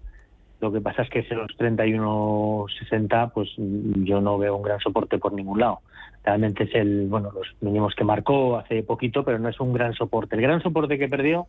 Lo 0.59 0.71
que 0.71 0.81
pasa 0.81 1.03
es 1.03 1.09
que 1.09 1.19
en 1.19 1.37
los 1.37 1.51
31.60, 1.57 3.31
pues 3.33 3.49
yo 3.57 4.21
no 4.21 4.37
veo 4.37 4.55
un 4.55 4.63
gran 4.63 4.79
soporte 4.79 5.17
por 5.17 5.33
ningún 5.33 5.59
lado. 5.59 5.81
Realmente 6.27 6.65
es 6.65 6.75
el, 6.75 7.07
bueno, 7.07 7.31
los 7.31 7.55
mínimos 7.61 7.95
que 7.95 8.03
marcó 8.03 8.57
hace 8.57 8.83
poquito, 8.83 9.23
pero 9.23 9.39
no 9.39 9.47
es 9.47 9.57
un 9.61 9.71
gran 9.71 9.93
soporte. 9.93 10.35
El 10.35 10.41
gran 10.41 10.61
soporte 10.61 10.99
que 10.99 11.07
perdió 11.07 11.47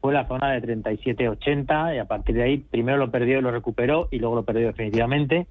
fue 0.00 0.12
la 0.12 0.24
zona 0.28 0.52
de 0.52 0.62
37.80 0.62 1.96
y 1.96 1.98
a 1.98 2.04
partir 2.04 2.36
de 2.36 2.44
ahí 2.44 2.58
primero 2.58 2.96
lo 2.96 3.10
perdió 3.10 3.40
y 3.40 3.42
lo 3.42 3.50
recuperó 3.50 4.06
y 4.12 4.20
luego 4.20 4.36
lo 4.36 4.44
perdió 4.44 4.68
definitivamente. 4.68 5.48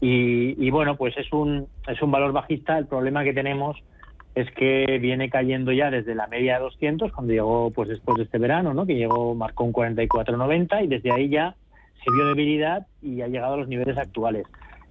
Y, 0.00 0.70
bueno, 0.70 0.96
pues 0.96 1.14
es 1.18 1.30
un, 1.30 1.66
es 1.86 2.00
un 2.00 2.10
valor 2.10 2.32
bajista. 2.32 2.78
El 2.78 2.86
problema 2.86 3.22
que 3.22 3.34
tenemos 3.34 3.76
es 4.34 4.50
que 4.52 4.98
viene 4.98 5.28
cayendo 5.28 5.70
ya 5.70 5.90
desde 5.90 6.14
la 6.14 6.26
media 6.26 6.54
de 6.54 6.60
200 6.60 7.12
cuando 7.12 7.34
llegó 7.34 7.70
pues 7.70 7.90
después 7.90 8.16
de 8.16 8.24
este 8.24 8.38
verano, 8.38 8.72
¿no? 8.72 8.86
que 8.86 8.94
llegó, 8.94 9.34
marcó 9.34 9.64
un 9.64 9.74
44.90 9.74 10.84
y 10.84 10.86
desde 10.86 11.12
ahí 11.12 11.28
ya 11.28 11.54
se 12.02 12.10
vio 12.10 12.28
debilidad 12.28 12.86
y 13.02 13.20
ha 13.20 13.28
llegado 13.28 13.54
a 13.54 13.58
los 13.58 13.68
niveles 13.68 13.98
actuales. 13.98 14.46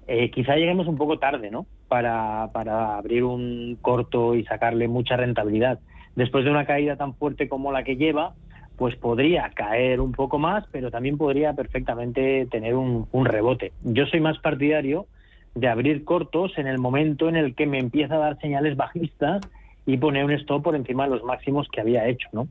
Eh, 0.06 0.30
quizá 0.30 0.58
lleguemos 0.58 0.88
un 0.88 0.98
poco 0.98 1.18
tarde, 1.18 1.50
¿no? 1.50 1.66
Para, 1.92 2.48
para 2.54 2.96
abrir 2.96 3.26
un 3.26 3.78
corto 3.82 4.34
y 4.34 4.46
sacarle 4.46 4.88
mucha 4.88 5.18
rentabilidad. 5.18 5.80
Después 6.16 6.46
de 6.46 6.52
una 6.52 6.66
caída 6.66 6.96
tan 6.96 7.16
fuerte 7.16 7.50
como 7.50 7.74
la 7.74 7.84
que 7.84 7.98
lleva, 7.98 8.34
pues 8.78 8.96
podría 8.96 9.50
caer 9.50 10.00
un 10.00 10.14
poco 10.14 10.40
más, 10.40 10.64
pero 10.72 10.90
también 10.90 11.18
podría 11.18 11.52
perfectamente 11.52 12.48
tener 12.50 12.76
un, 12.76 13.26
rebote. 13.26 13.74
Yo 13.84 14.06
soy 14.06 14.22
más 14.22 14.40
partidario 14.40 15.06
de 15.54 15.68
abrir 15.68 16.06
cortos 16.06 16.58
en 16.58 16.66
el 16.66 16.80
momento 16.80 17.28
en 17.28 17.36
el 17.36 17.56
que 17.56 17.66
me 17.66 17.78
empieza 17.78 18.16
a 18.16 18.20
dar 18.20 18.40
señales 18.40 18.78
bajistas 18.78 19.42
y 19.86 19.98
poner 19.98 20.24
un 20.24 20.32
stop 20.32 20.64
por 20.64 20.78
encima 20.78 21.04
de 21.04 21.10
los 21.10 21.26
máximos 21.26 21.68
que 21.68 21.82
había 21.82 22.08
hecho, 22.08 22.30
¿no? 22.32 22.48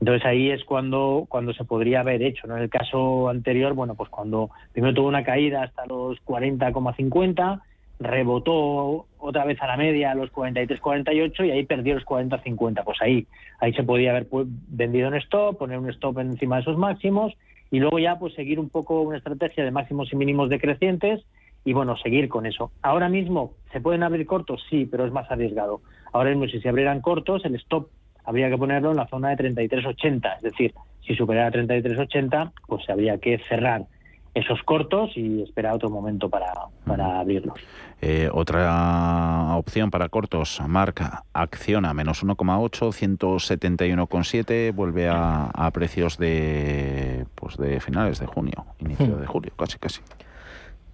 Entonces 0.00 0.24
ahí 0.24 0.50
es 0.50 0.64
cuando, 0.64 1.26
cuando 1.28 1.52
se 1.52 1.64
podría 1.64 2.00
haber 2.00 2.22
hecho, 2.22 2.46
¿no? 2.46 2.56
En 2.56 2.62
el 2.62 2.70
caso 2.70 3.28
anterior, 3.28 3.74
bueno, 3.74 3.94
pues 3.94 4.08
cuando 4.08 4.48
primero 4.72 4.94
tuvo 4.94 5.08
una 5.08 5.24
caída 5.24 5.62
hasta 5.62 5.84
los 5.84 6.16
40,50, 6.24 7.60
rebotó 7.98 9.06
otra 9.18 9.44
vez 9.44 9.60
a 9.60 9.66
la 9.66 9.76
media 9.76 10.12
a 10.12 10.14
los 10.14 10.32
43-48 10.32 11.46
y 11.46 11.50
ahí 11.50 11.64
perdió 11.64 11.94
los 11.94 12.04
40-50. 12.04 12.84
Pues 12.84 12.98
ahí, 13.00 13.26
ahí 13.60 13.72
se 13.72 13.82
podía 13.82 14.10
haber 14.10 14.26
vendido 14.68 15.08
un 15.08 15.14
stop, 15.16 15.58
poner 15.58 15.78
un 15.78 15.90
stop 15.90 16.18
encima 16.18 16.56
de 16.56 16.62
esos 16.62 16.76
máximos 16.76 17.34
y 17.70 17.80
luego 17.80 17.98
ya 17.98 18.18
pues 18.18 18.34
seguir 18.34 18.60
un 18.60 18.70
poco 18.70 19.02
una 19.02 19.18
estrategia 19.18 19.64
de 19.64 19.70
máximos 19.70 20.12
y 20.12 20.16
mínimos 20.16 20.48
decrecientes 20.48 21.24
y 21.64 21.72
bueno, 21.72 21.96
seguir 21.96 22.28
con 22.28 22.46
eso. 22.46 22.70
Ahora 22.82 23.08
mismo, 23.08 23.52
¿se 23.72 23.80
pueden 23.80 24.02
abrir 24.02 24.26
cortos? 24.26 24.64
Sí, 24.70 24.86
pero 24.86 25.04
es 25.04 25.12
más 25.12 25.30
arriesgado. 25.30 25.80
Ahora 26.12 26.30
mismo, 26.30 26.46
si 26.46 26.60
se 26.60 26.68
abrieran 26.68 27.00
cortos, 27.00 27.44
el 27.44 27.56
stop 27.56 27.88
habría 28.24 28.48
que 28.48 28.56
ponerlo 28.56 28.90
en 28.92 28.96
la 28.96 29.06
zona 29.08 29.30
de 29.30 29.50
33.80, 29.54 30.36
es 30.36 30.42
decir, 30.42 30.74
si 31.06 31.14
superara 31.14 31.50
33.80, 31.50 32.52
pues 32.66 32.88
habría 32.88 33.18
que 33.18 33.38
cerrar 33.48 33.86
esos 34.34 34.62
cortos 34.62 35.10
y 35.16 35.42
esperar 35.42 35.74
otro 35.74 35.90
momento 35.90 36.28
para, 36.28 36.52
para 36.86 37.20
abrirlos. 37.20 37.58
Eh, 38.00 38.28
otra 38.32 39.56
opción 39.56 39.90
para 39.90 40.08
cortos, 40.08 40.60
marca 40.66 41.24
Acciona, 41.32 41.92
menos 41.94 42.22
1,8, 42.24 42.92
171,7, 42.92 44.72
vuelve 44.72 45.08
a, 45.08 45.46
a, 45.46 45.70
precios 45.72 46.16
de, 46.16 47.26
pues 47.34 47.56
de 47.56 47.80
finales 47.80 48.20
de 48.20 48.26
junio, 48.26 48.66
inicio 48.78 49.16
de 49.16 49.26
julio, 49.26 49.52
casi 49.56 49.78
casi. 49.78 50.00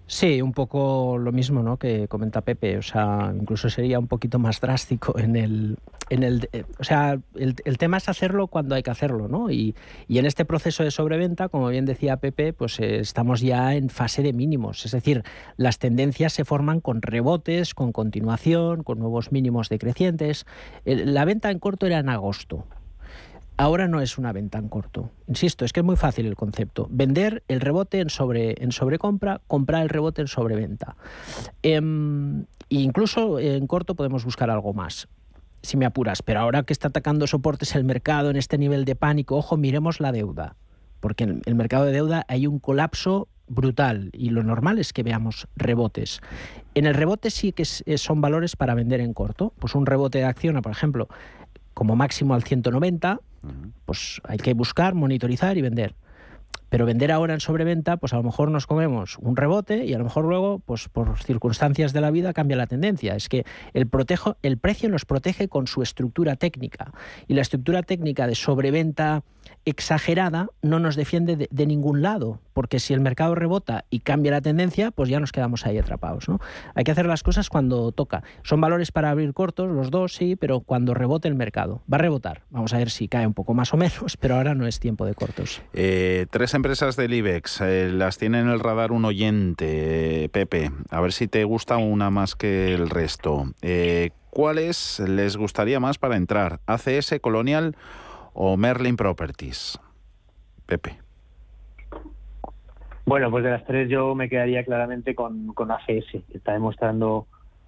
Sí, 0.06 0.42
un 0.42 0.52
poco 0.52 1.16
lo 1.16 1.32
mismo 1.32 1.62
¿no? 1.62 1.78
que 1.78 2.08
comenta 2.08 2.42
Pepe, 2.42 2.76
o 2.76 2.82
sea, 2.82 3.32
incluso 3.34 3.70
sería 3.70 3.98
un 3.98 4.06
poquito 4.06 4.38
más 4.38 4.60
drástico 4.60 5.18
en 5.18 5.34
el... 5.34 5.78
En 6.10 6.22
el 6.22 6.50
eh, 6.52 6.64
o 6.78 6.84
sea, 6.84 7.18
el, 7.34 7.78
tema 7.78 7.96
es 7.96 8.10
hacerlo 8.10 8.48
cuando 8.48 8.74
hay 8.74 8.82
que 8.82 8.90
hacerlo, 8.90 9.26
¿no? 9.28 9.50
Y, 9.50 9.74
y, 10.06 10.18
en 10.18 10.26
este 10.26 10.44
proceso 10.44 10.84
de 10.84 10.90
sobreventa, 10.90 11.48
como 11.48 11.68
bien 11.68 11.86
decía 11.86 12.18
Pepe, 12.18 12.52
pues 12.52 12.78
eh, 12.78 12.98
estamos 12.98 13.40
ya 13.40 13.74
en 13.74 13.88
fase 13.88 14.22
de 14.22 14.34
mínimos, 14.34 14.84
es 14.84 14.92
decir, 14.92 15.22
las 15.56 15.78
tendencias 15.78 16.34
se 16.34 16.44
forman 16.44 16.80
con 16.80 17.00
rebotes, 17.00 17.72
con 17.72 17.92
continuación, 17.92 18.82
con 18.82 18.98
nuevos 18.98 19.32
mínimos 19.32 19.70
decrecientes. 19.70 20.44
La 20.84 21.24
venta 21.24 21.50
en 21.50 21.58
corto 21.58 21.86
era 21.86 21.98
en 21.98 22.10
agosto, 22.10 22.66
Ahora 23.56 23.86
no 23.86 24.00
es 24.00 24.18
una 24.18 24.32
venta 24.32 24.58
en 24.58 24.68
corto. 24.68 25.10
Insisto, 25.28 25.64
es 25.64 25.72
que 25.72 25.80
es 25.80 25.86
muy 25.86 25.94
fácil 25.96 26.26
el 26.26 26.34
concepto. 26.34 26.88
Vender 26.90 27.44
el 27.46 27.60
rebote 27.60 28.00
en, 28.00 28.10
sobre, 28.10 28.56
en 28.62 28.72
sobrecompra, 28.72 29.42
comprar 29.46 29.82
el 29.82 29.88
rebote 29.88 30.22
en 30.22 30.28
sobreventa. 30.28 30.96
Eh, 31.62 31.80
incluso 32.68 33.38
en 33.38 33.66
corto 33.68 33.94
podemos 33.94 34.24
buscar 34.24 34.50
algo 34.50 34.74
más, 34.74 35.08
si 35.62 35.76
me 35.76 35.86
apuras. 35.86 36.20
Pero 36.22 36.40
ahora 36.40 36.64
que 36.64 36.72
está 36.72 36.88
atacando 36.88 37.28
soportes 37.28 37.76
el 37.76 37.84
mercado 37.84 38.30
en 38.30 38.36
este 38.36 38.58
nivel 38.58 38.84
de 38.84 38.96
pánico, 38.96 39.36
ojo, 39.36 39.56
miremos 39.56 40.00
la 40.00 40.10
deuda. 40.10 40.56
Porque 40.98 41.22
en 41.22 41.42
el 41.46 41.54
mercado 41.54 41.84
de 41.84 41.92
deuda 41.92 42.24
hay 42.26 42.48
un 42.48 42.58
colapso 42.58 43.28
brutal 43.46 44.10
y 44.12 44.30
lo 44.30 44.42
normal 44.42 44.80
es 44.80 44.92
que 44.92 45.04
veamos 45.04 45.46
rebotes. 45.54 46.22
En 46.74 46.86
el 46.86 46.94
rebote 46.94 47.30
sí 47.30 47.52
que 47.52 47.64
son 47.64 48.20
valores 48.20 48.56
para 48.56 48.74
vender 48.74 49.00
en 49.00 49.14
corto. 49.14 49.52
Pues 49.60 49.76
un 49.76 49.86
rebote 49.86 50.18
de 50.18 50.24
acción, 50.24 50.60
por 50.60 50.72
ejemplo, 50.72 51.08
como 51.72 51.94
máximo 51.94 52.34
al 52.34 52.42
190, 52.42 53.20
pues 53.84 54.20
hay 54.24 54.38
que 54.38 54.54
buscar, 54.54 54.94
monitorizar 54.94 55.56
y 55.56 55.62
vender. 55.62 55.94
Pero 56.68 56.86
vender 56.86 57.12
ahora 57.12 57.34
en 57.34 57.40
sobreventa, 57.40 57.98
pues 57.98 58.12
a 58.12 58.16
lo 58.16 58.24
mejor 58.24 58.50
nos 58.50 58.66
comemos 58.66 59.16
un 59.18 59.36
rebote 59.36 59.84
y 59.84 59.94
a 59.94 59.98
lo 59.98 60.04
mejor 60.04 60.24
luego, 60.24 60.58
pues 60.58 60.88
por 60.88 61.22
circunstancias 61.22 61.92
de 61.92 62.00
la 62.00 62.10
vida, 62.10 62.32
cambia 62.32 62.56
la 62.56 62.66
tendencia. 62.66 63.14
Es 63.14 63.28
que 63.28 63.44
el, 63.74 63.86
protejo, 63.86 64.36
el 64.42 64.58
precio 64.58 64.88
nos 64.88 65.04
protege 65.04 65.48
con 65.48 65.66
su 65.66 65.82
estructura 65.82 66.36
técnica. 66.36 66.92
Y 67.28 67.34
la 67.34 67.42
estructura 67.42 67.82
técnica 67.82 68.26
de 68.26 68.34
sobreventa 68.34 69.22
exagerada 69.64 70.48
no 70.62 70.78
nos 70.78 70.96
defiende 70.96 71.48
de, 71.50 71.66
ningún 71.66 72.02
lado, 72.02 72.40
porque 72.52 72.78
si 72.78 72.92
el 72.92 73.00
mercado 73.00 73.34
rebota 73.34 73.84
y 73.90 74.00
cambia 74.00 74.32
la 74.32 74.40
tendencia, 74.40 74.90
pues 74.90 75.08
ya 75.08 75.20
nos 75.20 75.32
quedamos 75.32 75.66
ahí 75.66 75.78
atrapados. 75.78 76.28
¿no? 76.28 76.40
Hay 76.74 76.84
que 76.84 76.90
hacer 76.90 77.06
las 77.06 77.22
cosas 77.22 77.48
cuando 77.48 77.90
toca. 77.92 78.22
Son 78.42 78.60
valores 78.60 78.92
para 78.92 79.10
abrir 79.10 79.32
cortos, 79.32 79.70
los 79.70 79.90
dos 79.90 80.14
sí, 80.14 80.36
pero 80.36 80.60
cuando 80.60 80.94
rebote 80.94 81.28
el 81.28 81.34
mercado. 81.34 81.82
Va 81.92 81.96
a 81.96 81.98
rebotar. 81.98 82.42
Vamos 82.50 82.74
a 82.74 82.78
ver 82.78 82.90
si 82.90 83.08
cae 83.08 83.26
un 83.26 83.34
poco 83.34 83.54
más 83.54 83.72
o 83.72 83.76
menos, 83.76 84.16
pero 84.20 84.36
ahora 84.36 84.54
no 84.54 84.66
es 84.66 84.80
tiempo 84.80 85.06
de 85.06 85.14
cortos. 85.14 85.62
Eh, 85.72 86.26
tres 86.30 86.54
empresas 86.54 86.96
del 86.96 87.14
IBEX, 87.14 87.60
eh, 87.62 87.90
las 87.90 88.18
tiene 88.18 88.40
en 88.40 88.48
el 88.48 88.60
radar 88.60 88.92
un 88.92 89.04
oyente, 89.04 90.28
Pepe. 90.32 90.70
A 90.90 91.00
ver 91.00 91.12
si 91.12 91.26
te 91.28 91.44
gusta 91.44 91.78
una 91.78 92.10
más 92.10 92.34
que 92.34 92.74
el 92.74 92.90
resto. 92.90 93.52
Eh, 93.62 94.10
¿Cuáles 94.30 94.98
les 94.98 95.36
gustaría 95.36 95.78
más 95.78 95.98
para 95.98 96.16
entrar? 96.16 96.60
¿ACS, 96.66 97.20
Colonial 97.20 97.76
o 98.34 98.56
Merlin 98.56 98.96
Properties? 98.96 99.78
Pepe. 100.66 100.98
Bueno, 103.06 103.30
pues 103.30 103.44
de 103.44 103.50
las 103.50 103.64
tres 103.64 103.88
yo 103.88 104.14
me 104.14 104.28
quedaría 104.28 104.64
claramente 104.64 105.14
con, 105.14 105.48
con 105.48 105.70
ACS, 105.70 106.10
que 106.10 106.24
está 106.34 106.52
demostrando 106.52 107.26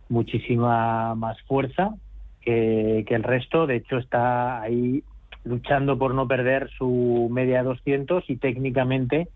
muchísima 0.08 1.14
más 1.14 1.40
fuerza 1.42 1.94
que, 2.40 3.04
el 3.06 3.22
resto. 3.22 3.66
De 3.66 3.76
hecho, 3.76 3.98
está 3.98 4.62
ahí 4.62 5.02
luchando 5.44 5.98
por 5.98 6.14
no 6.14 6.26
perder 6.26 6.70
su 6.78 7.28
media 7.30 7.62
200 7.62 8.24
y 8.28 8.36
técnicamente, 8.36 9.28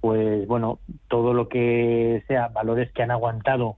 pues 0.00 0.46
bueno, 0.46 0.78
todo 1.08 1.34
lo 1.34 1.48
que 1.48 2.22
sea 2.28 2.48
valores 2.48 2.90
que 2.92 3.02
han 3.02 3.10
aguantado 3.10 3.76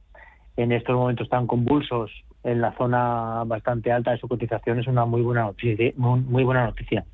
en 0.56 0.70
estos 0.70 0.96
momentos 0.96 1.28
tan 1.28 1.46
convulsos 1.46 2.10
en 2.44 2.60
la 2.60 2.72
zona 2.72 3.42
bastante 3.46 3.90
alta 3.90 4.12
de 4.12 4.18
su 4.18 4.28
cotización 4.28 4.78
es 4.78 4.86
una 4.86 5.06
muy 5.06 5.22
buena 5.22 5.42
noticia. 5.42 5.92
Muy, 5.96 6.44
buena 6.44 6.66
noticia. 6.66 7.04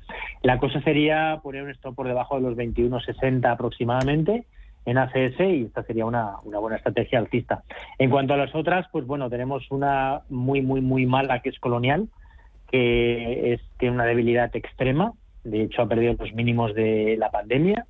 La 0.43 0.57
cosa 0.57 0.81
sería 0.81 1.39
poner 1.41 1.63
un 1.63 1.69
stop 1.69 1.95
por 1.95 2.07
debajo 2.07 2.35
de 2.35 2.41
los 2.41 2.55
21.60 2.55 3.49
aproximadamente 3.49 4.45
en 4.85 4.97
ACS 4.97 5.39
y 5.39 5.63
esta 5.63 5.83
sería 5.83 6.05
una, 6.05 6.35
buena 6.43 6.75
estrategia 6.75 7.19
alcista. 7.19 7.63
En 7.97 8.09
cuanto 8.09 8.33
a 8.33 8.37
las 8.37 8.53
otras, 8.53 8.87
pues 8.91 9.07
bueno, 9.07 9.29
tenemos 9.29 9.69
una 9.71 10.21
muy, 10.29 10.61
muy, 10.61 10.81
muy 10.81 11.05
mala 11.05 11.41
que 11.41 11.49
es 11.49 11.59
Colonial, 11.59 12.09
que 12.69 13.53
es, 13.53 13.61
tiene 13.77 13.95
una 13.95 14.05
debilidad 14.05 14.53
extrema, 14.55 15.13
de 15.43 15.63
hecho 15.63 15.81
ha 15.81 15.87
perdido 15.87 16.15
los 16.19 16.33
mínimos 16.33 16.75
de 16.75 17.15
la 17.17 17.31
pandemia 17.31 17.85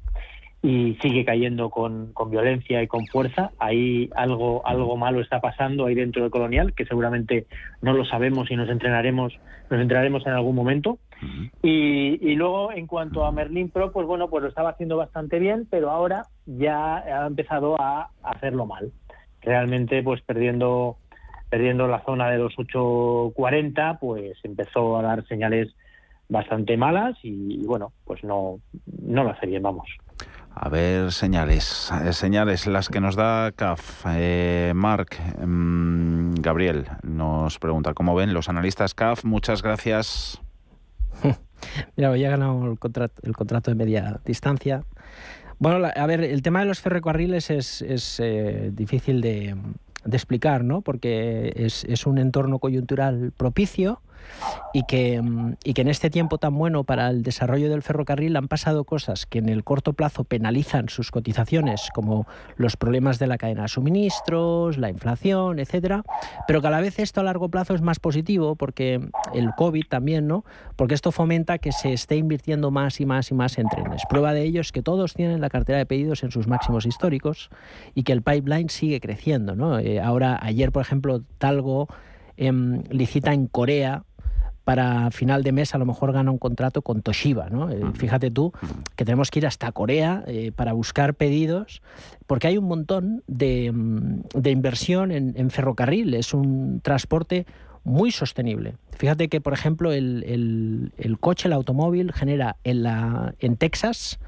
y 0.63 0.95
sigue 1.02 1.26
cayendo 1.26 1.71
con, 1.71 2.13
con, 2.13 2.30
violencia 2.30 2.84
y 2.84 2.88
con 2.88 3.08
fuerza. 3.08 3.52
Ahí 3.58 4.10
algo, 4.15 4.65
algo 4.65 4.95
malo 4.95 5.19
está 5.19 5.41
pasando 5.41 5.86
ahí 5.86 5.95
dentro 5.95 6.24
de 6.24 6.30
Colonial, 6.30 6.74
que 6.74 6.86
seguramente 6.86 7.47
no 7.82 7.93
lo 7.93 8.06
sabemos 8.06 8.52
y 8.52 8.56
nos 8.56 8.69
entrenaremos, 8.69 9.34
nos 9.71 9.82
entrenaremos 9.82 10.26
en 10.28 10.34
algún 10.34 10.56
momento. 10.56 11.00
y, 11.63 12.19
y, 12.21 12.36
luego, 12.36 12.71
en 12.71 12.86
cuanto 12.86 13.26
a 13.26 13.32
Merlin 13.32 13.69
Pro, 13.69 13.91
pues 13.91 14.06
bueno, 14.06 14.30
pues 14.30 14.43
lo 14.43 14.50
estaba 14.50 14.69
haciendo 14.69 14.97
bastante 14.97 15.39
bien, 15.39 15.67
pero 15.69 15.89
ahora 15.89 16.28
ya 16.45 16.97
ha 16.97 17.26
empezado 17.26 17.80
a 17.82 18.10
hacerlo 18.21 18.67
mal. 18.67 18.91
Realmente, 19.41 20.04
pues 20.04 20.21
perdiendo, 20.21 20.97
perdiendo 21.50 21.88
la 21.88 22.04
zona 22.04 22.30
de 22.30 22.38
los 22.38 22.54
8.40, 22.56 23.97
pues 24.00 24.38
empezó 24.43 24.97
a 24.97 25.02
dar 25.02 25.26
señales 25.28 25.74
bastante 26.30 26.78
malas 26.78 27.17
y, 27.24 27.62
y 27.62 27.65
bueno, 27.65 27.93
pues 28.06 28.24
no, 28.24 28.60
no 29.02 29.24
lo 29.24 29.32
hace 29.32 29.47
bien, 29.47 29.63
vamos. 29.63 29.88
A 30.54 30.70
ver, 30.70 31.12
señales, 31.12 31.92
eh, 32.04 32.14
señales 32.14 32.68
las 32.68 32.90
que 32.90 33.00
nos 33.00 33.16
da 33.16 33.52
CAF. 33.54 34.06
Eh, 34.08 34.74
Marc, 34.76 35.18
mm, 35.40 36.36
Gabriel 36.36 36.88
nos 37.04 37.58
pregunta, 37.58 37.94
¿cómo 37.94 38.14
ven 38.16 38.34
los 38.34 38.50
analistas 38.50 38.94
CAF? 38.94 39.24
Muchas 39.24 39.62
gracias. 39.62 40.42
Mira, 41.96 42.12
hoy 42.12 42.26
ha 42.26 42.30
ganado 42.30 42.66
el 42.66 42.78
contrato, 42.80 43.72
de 43.72 43.76
media 43.76 44.20
distancia. 44.26 44.84
Bueno, 45.58 45.88
a 45.96 46.06
ver, 46.06 46.24
el 46.24 46.42
tema 46.42 46.60
de 46.60 46.66
los 46.66 46.82
ferrocarriles 46.82 47.50
es, 47.50 48.20
eh, 48.20 48.72
difícil 48.74 49.22
de, 49.22 49.56
explicar, 50.12 50.64
¿no? 50.64 50.82
Porque 50.82 51.54
es 51.56 52.06
un 52.08 52.18
entorno 52.18 52.60
coyuntural 52.60 53.32
propicio 53.38 54.02
y 54.73 54.84
que, 54.84 55.21
mm, 55.21 55.55
y 55.63 55.73
que 55.73 55.81
en 55.81 55.88
este 55.88 56.10
tiempo 56.10 56.38
tan 56.38 56.55
bueno 56.55 56.84
para 56.84 57.10
el 57.10 57.23
desarrollo 57.23 57.69
del 57.69 57.81
ferrocarril 57.81 58.36
han 58.36 58.47
pasado 58.47 58.84
cosas 58.84 59.25
que 59.25 59.39
en 59.39 59.49
el 59.49 59.63
corto 59.63 59.93
plazo 59.93 60.23
penalizan 60.23 60.89
sus 60.89 61.12
cotizaciones, 61.12 61.89
como 61.93 62.27
los 62.55 62.77
problemas 62.77 63.19
de 63.19 63.27
la 63.27 63.38
cadena 63.38 63.63
de 63.63 63.67
suministros, 63.67 64.77
la 64.77 64.89
inflación, 64.89 65.60
etcétera, 65.60 66.03
pero 66.47 66.62
que 66.62 66.67
a 66.67 66.71
la 66.71 66.81
vez 66.81 66.99
esto 66.99 67.21
a 67.21 67.23
largo 67.23 67.49
plazo 67.49 67.73
es 67.73 67.81
más 67.81 67.99
positivo 67.99 68.55
porque 68.55 69.01
el 69.34 69.51
COVID 69.55 69.86
también, 69.89 70.27
¿no? 70.27 70.45
Porque 70.75 70.93
esto 70.93 71.12
fomenta 71.12 71.57
que 71.57 71.71
se 71.71 71.93
esté 71.93 72.15
invirtiendo 72.15 72.71
más 72.71 72.99
y 72.99 73.05
más 73.05 73.31
y 73.31 73.34
más 73.34 73.57
en 73.57 73.67
trenes. 73.67 74.03
Prueba 74.10 74.34
de 74.34 74.43
ello 74.43 74.62
es 74.62 74.71
que 74.71 74.81
todos 74.81 75.13
tienen 75.13 75.41
la 75.41 75.49
cartera 75.49 75.77
de 75.77 75.86
pedidos 75.86 76.23
en 76.23 76.31
sus 76.31 76.47
máximos 76.47 76.86
históricos 76.86 77.49
y 77.95 78.03
que 78.03 78.13
el 78.13 78.21
pipeline 78.21 78.69
sigue 78.69 78.99
creciendo, 78.99 79.55
¿no? 79.55 79.79
Eh, 79.79 79.99
ahora, 79.99 80.39
ayer, 80.41 80.71
por 80.71 80.81
ejemplo, 80.81 81.21
Talgo 81.38 81.88
em, 82.38 82.84
licita 82.89 83.34
en 83.34 83.47
Corea 83.47 84.03
para 84.63 85.10
final 85.12 85.43
de 85.43 85.52
mes 85.52 85.74
a 85.74 85.78
lo 85.78 85.86
mejor 85.86 86.13
gana 86.13 86.32
un 86.32 86.38
contrato 86.38 86.82
con 86.82 87.02
Toshiba. 87.02 87.50
¿no? 87.50 87.69
Eh, 87.69 87.82
fíjate 87.93 88.32
tú 88.32 88.54
que 88.95 89.06
tenemos 89.06 89.32
que 89.32 89.39
ir 89.39 89.47
hasta 89.47 89.71
Corea 89.71 90.24
eh, 90.28 90.52
para 90.56 90.74
buscar 90.74 91.15
pedidos, 91.15 91.82
porque 92.28 92.47
hay 92.47 92.58
un 92.58 92.65
montón 92.65 93.24
de, 93.28 93.71
mm, 93.71 94.47
inversión 94.47 95.12
en, 95.12 95.50
ferrocarril, 95.50 96.13
es 96.13 96.34
un 96.34 96.82
transporte 96.82 97.45
muy 97.84 98.12
sostenible. 98.12 98.76
Fíjate 98.97 99.28
que, 99.28 99.41
por 99.41 99.54
ejemplo, 99.54 99.91
el, 99.91 100.91
coche, 101.19 101.47
el 101.47 101.54
automóvil, 101.54 102.13
genera 102.13 102.58
en, 102.63 102.84
la, 102.84 103.34
en 103.39 103.58
Texas 103.58 104.19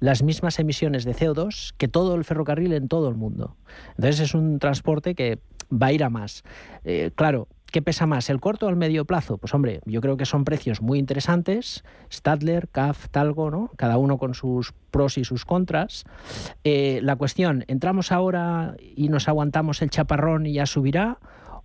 las 0.00 0.22
mismas 0.22 0.58
emisiones 0.58 1.04
de 1.04 1.14
CO2 1.14 1.74
que 1.76 1.88
todo 1.88 2.14
el 2.14 2.24
ferrocarril 2.24 2.72
en 2.72 2.88
todo 2.88 3.08
el 3.08 3.16
mundo. 3.16 3.56
Entonces 3.96 4.20
es 4.20 4.34
un 4.34 4.58
transporte 4.58 5.14
que 5.14 5.40
va 5.70 5.88
a 5.88 5.92
ir 5.92 6.04
a 6.04 6.10
más. 6.10 6.44
Eh, 6.84 7.10
claro, 7.14 7.48
¿Qué 7.70 7.82
pesa 7.82 8.06
más, 8.06 8.30
el 8.30 8.40
corto 8.40 8.66
o 8.66 8.70
el 8.70 8.76
medio 8.76 9.04
plazo? 9.04 9.36
Pues 9.36 9.52
hombre, 9.52 9.80
yo 9.84 10.00
creo 10.00 10.16
que 10.16 10.24
son 10.24 10.44
precios 10.44 10.80
muy 10.80 10.98
interesantes. 10.98 11.84
Stadler, 12.10 12.68
CAF, 12.68 13.10
Talgo, 13.10 13.50
¿no? 13.50 13.70
Cada 13.76 13.98
uno 13.98 14.16
con 14.16 14.32
sus 14.32 14.72
pros 14.90 15.18
y 15.18 15.24
sus 15.24 15.44
contras. 15.44 16.04
Eh, 16.64 17.00
la 17.02 17.16
cuestión, 17.16 17.64
¿entramos 17.68 18.10
ahora 18.10 18.74
y 18.80 19.10
nos 19.10 19.28
aguantamos 19.28 19.82
el 19.82 19.90
chaparrón 19.90 20.46
y 20.46 20.54
ya 20.54 20.64
subirá? 20.64 21.18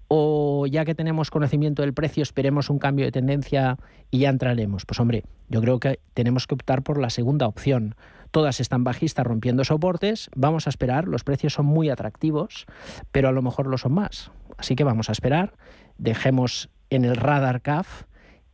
¿O 0.09 0.67
ya 0.67 0.83
que 0.83 0.93
tenemos 0.93 1.31
conocimiento 1.31 1.83
del 1.83 1.93
precio, 1.93 2.21
esperemos 2.21 2.69
un 2.69 2.79
cambio 2.79 3.05
de 3.05 3.11
tendencia 3.13 3.77
y 4.11 4.19
ya 4.19 4.29
entraremos? 4.29 4.85
Pues 4.85 4.99
hombre, 4.99 5.23
yo 5.47 5.61
creo 5.61 5.79
que 5.79 6.01
tenemos 6.13 6.47
que 6.47 6.55
optar 6.55 6.83
por 6.83 6.99
la 6.99 7.09
segunda 7.09 7.47
opción. 7.47 7.95
Todas 8.29 8.59
están 8.59 8.83
bajistas 8.83 9.25
rompiendo 9.25 9.63
soportes, 9.63 10.29
vamos 10.35 10.65
a 10.65 10.71
esperar, 10.71 11.07
los 11.07 11.23
precios 11.23 11.53
son 11.53 11.67
muy 11.67 11.89
atractivos, 11.89 12.65
pero 13.11 13.29
a 13.29 13.31
lo 13.31 13.41
mejor 13.41 13.67
lo 13.67 13.77
son 13.77 13.93
más. 13.93 14.31
Así 14.57 14.75
que 14.75 14.83
vamos 14.83 15.09
a 15.09 15.11
esperar 15.11 15.53
dejemos 15.97 16.69
en 16.89 17.05
el 17.05 17.15
radar 17.15 17.61
CAF 17.61 18.03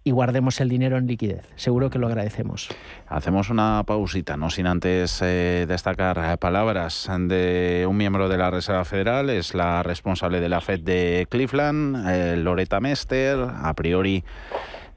y 0.04 0.12
guardemos 0.12 0.62
el 0.62 0.70
dinero 0.70 0.98
en 0.98 1.08
liquidez. 1.08 1.46
Seguro 1.56 1.90
que 1.90 2.00
lo 2.00 2.08
agradecemos. 2.08 2.70
Hacemos 3.08 3.50
una 3.50 3.84
pausita, 3.86 4.38
no 4.38 4.50
sin 4.50 4.66
antes 4.66 5.22
eh, 5.22 5.66
destacar 5.68 6.40
palabras 6.40 7.10
de 7.28 7.86
un 7.88 7.98
miembro 7.98 8.30
de 8.30 8.38
la 8.38 8.50
Reserva 8.50 8.86
Federal, 8.86 9.30
es 9.30 9.54
la 9.54 9.84
responsable 9.84 10.40
de 10.40 10.50
la 10.50 10.62
Fed 10.62 10.82
de 10.82 11.28
Cleveland, 11.30 12.08
eh, 12.08 12.38
Loretta 12.38 12.80
Mester, 12.80 13.38
a 13.62 13.74
priori 13.74 14.24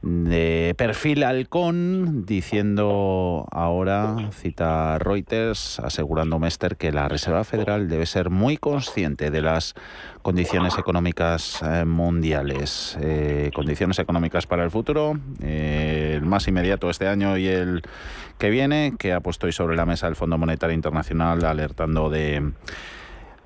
de 0.03 0.75
perfil 0.77 1.23
halcón, 1.23 2.27
diciendo 2.27 3.47
ahora, 3.53 4.31
cita 4.33 4.99
Reuters, 4.99 5.79
asegurando 5.79 6.41
Mester 6.41 6.77
que 6.77 6.91
la 6.91 7.09
Reserva 7.09 7.45
Federal 7.45 7.89
debe 7.89 8.07
ser 8.07 8.29
muy 8.29 8.57
consciente 8.57 9.31
de 9.31 9.43
las 9.43 9.75
condiciones 10.23 10.77
económicas 10.77 11.61
eh, 11.63 11.85
mundiales. 11.85 12.99
Eh, 13.01 13.51
condiciones 13.55 14.01
económicas 14.01 14.47
para 14.47 14.65
el 14.65 14.71
futuro, 14.73 15.19
eh, 15.41 16.15
el 16.17 16.27
más 16.27 16.49
inmediato 16.49 16.91
este 16.91 17.07
año 17.07 17.39
y 17.39 17.47
el 17.47 17.83
que 18.39 18.51
viene, 18.51 18.95
que 18.99 19.13
ha 19.13 19.21
puesto 19.21 19.47
hoy 19.47 19.53
sobre 19.53 19.77
la 19.77 19.87
mesa 19.87 20.09
el 20.09 20.17
Fondo 20.17 20.37
Monetario 20.37 20.75
Internacional 20.75 21.45
alertando 21.45 22.11
de 22.11 22.53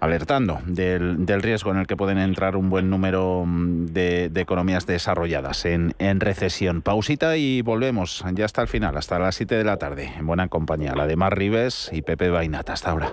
alertando 0.00 0.60
del, 0.66 1.26
riesgo 1.42 1.70
en 1.70 1.78
el 1.78 1.86
que 1.86 1.96
pueden 1.96 2.18
entrar 2.18 2.56
un 2.56 2.70
buen 2.70 2.90
número 2.90 3.44
mm, 3.46 3.86
de, 3.86 4.30
economías 4.34 4.86
desarrolladas 4.86 5.64
en, 5.64 5.94
en, 5.98 6.20
recesión. 6.20 6.82
Pausita 6.82 7.36
y 7.36 7.62
volvemos 7.62 8.24
ya 8.32 8.44
hasta 8.44 8.62
el 8.62 8.68
final, 8.68 8.96
hasta 8.96 9.18
las 9.18 9.34
7 9.36 9.56
de 9.56 9.64
la 9.64 9.76
tarde, 9.76 10.12
en 10.16 10.26
buena 10.26 10.48
compañía, 10.48 10.94
la 10.94 11.06
de 11.06 11.16
Mar 11.16 11.36
Rives 11.36 11.90
y 11.92 12.02
Pepe 12.02 12.30
Bainata. 12.30 12.72
Hasta 12.72 12.90
ahora. 12.90 13.12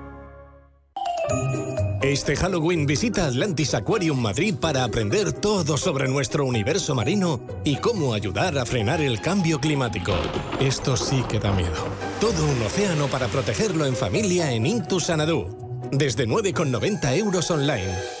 Este 2.11 2.35
Halloween 2.35 2.85
visita 2.85 3.25
Atlantis 3.25 3.73
Aquarium 3.73 4.19
Madrid 4.19 4.55
para 4.59 4.83
aprender 4.83 5.31
todo 5.31 5.77
sobre 5.77 6.09
nuestro 6.09 6.43
universo 6.43 6.93
marino 6.93 7.39
y 7.63 7.77
cómo 7.77 8.13
ayudar 8.13 8.57
a 8.57 8.65
frenar 8.65 8.99
el 8.99 9.21
cambio 9.21 9.61
climático. 9.61 10.11
Esto 10.59 10.97
sí 10.97 11.23
que 11.29 11.39
da 11.39 11.53
miedo. 11.53 11.71
Todo 12.19 12.43
un 12.43 12.61
océano 12.63 13.07
para 13.07 13.29
protegerlo 13.29 13.85
en 13.85 13.95
familia 13.95 14.51
en 14.51 14.65
Intu 14.65 14.99
Sanadú. 14.99 15.55
Desde 15.93 16.27
9,90 16.27 17.17
euros 17.17 17.49
online. 17.49 18.20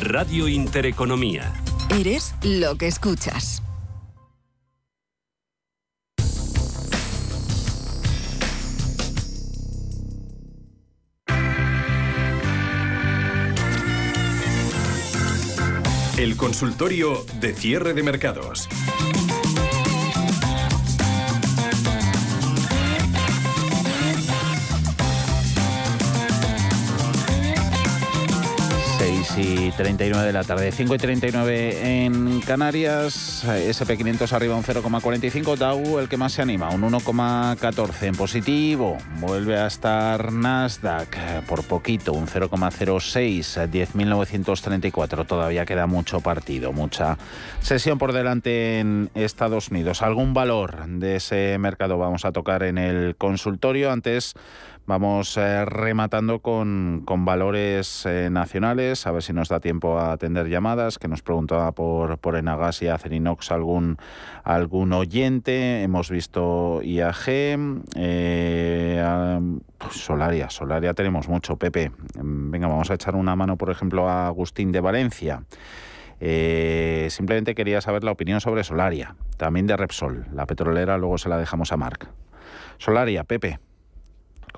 Radio 0.00 0.48
Intereconomía. 0.48 1.52
Eres 1.90 2.34
lo 2.42 2.76
que 2.76 2.86
escuchas. 2.86 3.62
El 16.16 16.36
consultorio 16.36 17.24
de 17.40 17.54
cierre 17.54 17.92
de 17.92 18.02
mercados. 18.02 18.68
6 29.34 29.46
y 29.46 29.70
39 29.72 30.26
de 30.26 30.32
la 30.32 30.44
tarde, 30.44 30.72
5 30.72 30.94
y 30.94 30.98
39 30.98 32.04
en 32.04 32.40
Canarias, 32.40 33.44
SP500 33.44 34.32
arriba 34.32 34.56
un 34.56 34.62
0,45, 34.62 35.56
Dow 35.56 35.98
el 35.98 36.08
que 36.08 36.16
más 36.16 36.32
se 36.32 36.42
anima, 36.42 36.70
un 36.70 36.82
1,14 36.82 38.02
en 38.02 38.14
positivo, 38.14 38.98
vuelve 39.18 39.58
a 39.58 39.66
estar 39.66 40.32
Nasdaq 40.32 41.44
por 41.46 41.64
poquito, 41.64 42.12
un 42.12 42.26
0,06, 42.26 43.70
10.934, 43.70 45.26
todavía 45.26 45.66
queda 45.66 45.86
mucho 45.86 46.20
partido, 46.20 46.72
mucha 46.72 47.18
sesión 47.60 47.98
por 47.98 48.12
delante 48.12 48.80
en 48.80 49.10
Estados 49.14 49.70
Unidos. 49.70 50.02
¿Algún 50.02 50.34
valor 50.34 50.86
de 50.86 51.16
ese 51.16 51.56
mercado 51.58 51.98
vamos 51.98 52.24
a 52.24 52.32
tocar 52.32 52.62
en 52.62 52.78
el 52.78 53.16
consultorio? 53.16 53.92
Antes 53.92 54.34
Vamos 54.90 55.36
eh, 55.36 55.64
rematando 55.66 56.40
con, 56.40 57.04
valores 57.06 58.04
eh, 58.06 58.28
nacionales, 58.28 59.06
a 59.06 59.12
ver 59.12 59.22
si 59.22 59.32
nos 59.32 59.48
da 59.48 59.60
tiempo 59.60 60.00
a 60.00 60.10
atender 60.10 60.48
llamadas, 60.48 60.98
que 60.98 61.06
nos 61.06 61.22
preguntaba 61.22 61.70
por, 61.70 62.18
por 62.18 62.34
Enagas 62.34 62.82
y 62.82 62.88
Acerinox 62.88 63.52
algún, 63.52 63.98
algún 64.42 64.92
oyente. 64.92 65.84
Hemos 65.84 66.10
visto 66.10 66.80
IAG, 66.82 67.24
eh, 67.94 69.40
pues 69.78 69.94
Solaria, 69.94 70.50
Solaria 70.50 70.92
tenemos 70.92 71.28
mucho, 71.28 71.56
Pepe. 71.56 71.92
Venga, 72.16 72.66
vamos 72.66 72.90
a 72.90 72.94
echar 72.94 73.14
una 73.14 73.36
mano, 73.36 73.56
por 73.56 73.70
ejemplo, 73.70 74.08
a 74.08 74.26
Agustín 74.26 74.72
de 74.72 74.80
Valencia. 74.80 75.44
simplemente 76.18 77.54
quería 77.54 77.80
saber 77.80 78.02
la 78.02 78.10
opinión 78.10 78.40
sobre 78.40 78.64
Solaria, 78.64 79.14
también 79.36 79.68
de 79.68 79.76
Repsol, 79.76 80.26
la 80.32 80.46
petrolera, 80.46 80.98
luego 80.98 81.16
se 81.16 81.28
la 81.28 81.38
dejamos 81.38 81.70
a 81.70 81.76
Marc. 81.76 82.08
Solaria, 82.78 83.22
Pepe. 83.22 83.60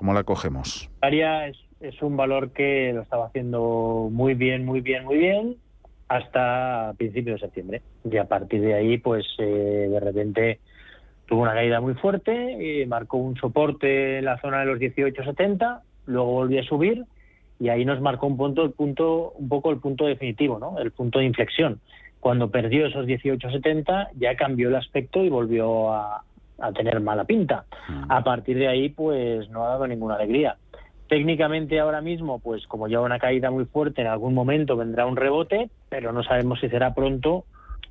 ¿Cómo 0.03 0.13
la 0.13 0.25
cogemos? 0.25 0.89
Aria 0.99 1.47
es, 1.47 2.01
un 2.01 2.17
valor 2.17 2.51
que 2.51 2.91
lo 2.93 3.03
estaba 3.03 3.27
haciendo 3.27 4.09
muy 4.11 4.33
bien, 4.33 4.65
muy 4.65 4.81
bien, 4.81 5.05
muy 5.05 5.17
bien 5.17 5.55
hasta 6.09 6.93
principios 6.97 7.39
de 7.39 7.47
septiembre. 7.47 7.81
Y 8.03 8.17
a 8.17 8.25
partir 8.25 8.59
de 8.59 8.73
ahí, 8.73 8.97
pues 8.97 9.25
eh, 9.37 9.87
de 9.89 9.99
repente 10.01 10.59
tuvo 11.25 11.43
una 11.43 11.53
caída 11.53 11.79
muy 11.79 11.93
fuerte, 11.93 12.81
y 12.81 12.85
marcó 12.85 13.15
un 13.15 13.37
soporte 13.37 14.17
en 14.17 14.25
la 14.25 14.37
zona 14.41 14.59
de 14.59 14.65
los 14.65 14.79
18.70, 14.79 15.79
luego 16.07 16.33
volvió 16.33 16.59
a 16.59 16.65
subir 16.65 17.05
y 17.61 17.69
ahí 17.69 17.85
nos 17.85 18.01
marcó 18.01 18.27
un 18.27 18.35
punto, 18.35 18.65
el 18.65 18.71
punto, 18.71 19.31
un 19.37 19.47
poco 19.47 19.71
el 19.71 19.77
punto 19.77 20.05
definitivo, 20.05 20.59
¿no? 20.59 20.79
El 20.79 20.91
punto 20.91 21.19
de 21.19 21.25
inflexión. 21.27 21.79
Cuando 22.19 22.51
perdió 22.51 22.87
esos 22.87 23.05
18.70 23.05 24.09
ya 24.15 24.35
cambió 24.35 24.67
el 24.67 24.75
aspecto 24.75 25.23
y 25.23 25.29
volvió 25.29 25.93
a, 25.93 26.25
a 26.63 26.71
tener 26.71 26.99
mala 27.01 27.25
pinta. 27.25 27.65
A 28.09 28.23
partir 28.23 28.57
de 28.57 28.67
ahí, 28.67 28.89
pues 28.89 29.49
no 29.49 29.65
ha 29.65 29.69
dado 29.69 29.87
ninguna 29.87 30.15
alegría. 30.15 30.57
Técnicamente 31.07 31.79
ahora 31.79 32.01
mismo, 32.01 32.39
pues 32.39 32.65
como 32.67 32.87
lleva 32.87 33.03
una 33.03 33.19
caída 33.19 33.51
muy 33.51 33.65
fuerte, 33.65 34.01
en 34.01 34.07
algún 34.07 34.33
momento 34.33 34.77
vendrá 34.77 35.05
un 35.05 35.17
rebote, 35.17 35.69
pero 35.89 36.13
no 36.13 36.23
sabemos 36.23 36.59
si 36.59 36.69
será 36.69 36.93
pronto 36.93 37.43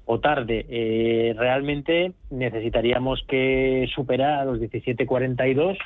o 0.06 0.18
tarde. 0.18 0.66
Eh, 0.68 1.34
realmente 1.36 2.12
necesitaríamos 2.30 3.22
que 3.28 3.88
superara 3.94 4.44
los 4.44 4.58
17.42 4.58 5.76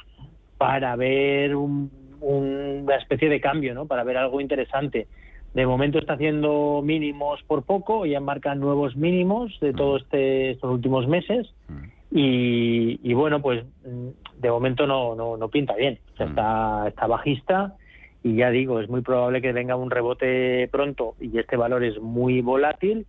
para 0.56 0.96
ver 0.96 1.56
una 1.56 2.96
especie 2.96 3.28
de 3.28 3.40
cambio, 3.40 3.74
¿no? 3.74 3.86
Para 3.86 4.04
ver 4.04 4.16
algo 4.16 4.40
interesante. 4.40 5.08
De 5.52 5.66
momento 5.66 5.98
está 5.98 6.14
haciendo 6.14 6.82
mínimos 6.84 7.42
por 7.46 7.64
poco, 7.64 8.04
ya 8.06 8.20
marcan 8.20 8.60
nuevos 8.60 8.94
mínimos 8.94 9.58
de 9.60 9.72
todos 9.72 10.02
este, 10.02 10.50
estos 10.50 10.70
últimos 10.70 11.08
meses. 11.08 11.46
Y, 12.18 13.12
bueno, 13.12 13.42
pues 13.42 13.62
mm, 13.84 14.40
de 14.40 14.50
momento 14.50 14.86
no, 14.86 15.14
no, 15.14 15.36
no 15.36 15.48
pinta 15.50 15.74
bien. 15.74 15.98
O 16.14 16.16
sea, 16.16 16.26
está, 16.26 16.88
está 16.88 17.06
bajista 17.06 17.74
y 18.22 18.36
ya 18.36 18.48
digo, 18.50 18.80
es 18.80 18.88
muy 18.88 19.02
probable 19.02 19.42
que 19.42 19.52
venga 19.52 19.76
un 19.76 19.90
rebote 19.90 20.66
pronto 20.72 21.14
y 21.20 21.38
este 21.38 21.58
valor 21.58 21.84
es 21.84 22.00
muy 22.00 22.40
volátil, 22.40 23.06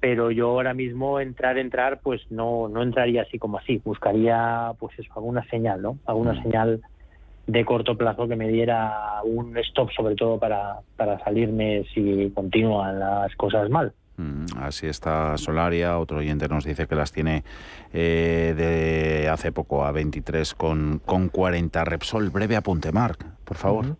pero 0.00 0.30
yo 0.30 0.48
ahora 0.48 0.72
mismo 0.72 1.20
entrar, 1.20 1.58
entrar, 1.58 2.00
pues 2.02 2.22
no, 2.30 2.68
no 2.68 2.82
entraría 2.82 3.22
así 3.22 3.38
como 3.38 3.58
así. 3.58 3.82
Buscaría, 3.84 4.72
pues 4.78 4.98
eso, 4.98 5.12
alguna 5.14 5.44
señal, 5.50 5.82
¿no? 5.82 5.98
Alguna 6.06 6.42
señal 6.42 6.80
de 7.46 7.64
corto 7.66 7.98
plazo 7.98 8.28
que 8.28 8.36
me 8.36 8.48
diera 8.48 9.20
un 9.24 9.58
stop, 9.58 9.90
sobre 9.92 10.14
todo 10.14 10.38
para, 10.38 10.78
para 10.96 11.18
salirme 11.18 11.84
si 11.92 12.32
continúan 12.34 12.98
las 12.98 13.34
cosas 13.36 13.68
mal. 13.68 13.92
Mm, 14.18 14.44
así 14.58 14.86
está 14.86 15.38
Solaria. 15.38 15.98
Otro 15.98 16.18
oyente 16.18 16.48
nos 16.48 16.64
dice 16.64 16.86
que 16.86 16.94
las 16.94 17.12
tiene 17.12 17.44
eh, 17.92 18.54
de 18.56 19.28
hace 19.28 19.52
poco 19.52 19.84
a 19.84 19.92
23 19.92 20.54
con, 20.54 21.00
con 21.04 21.28
40. 21.28 21.84
Repsol, 21.84 22.30
breve 22.30 22.56
apunte, 22.56 22.92
Marc, 22.92 23.24
por 23.44 23.56
favor. 23.56 23.96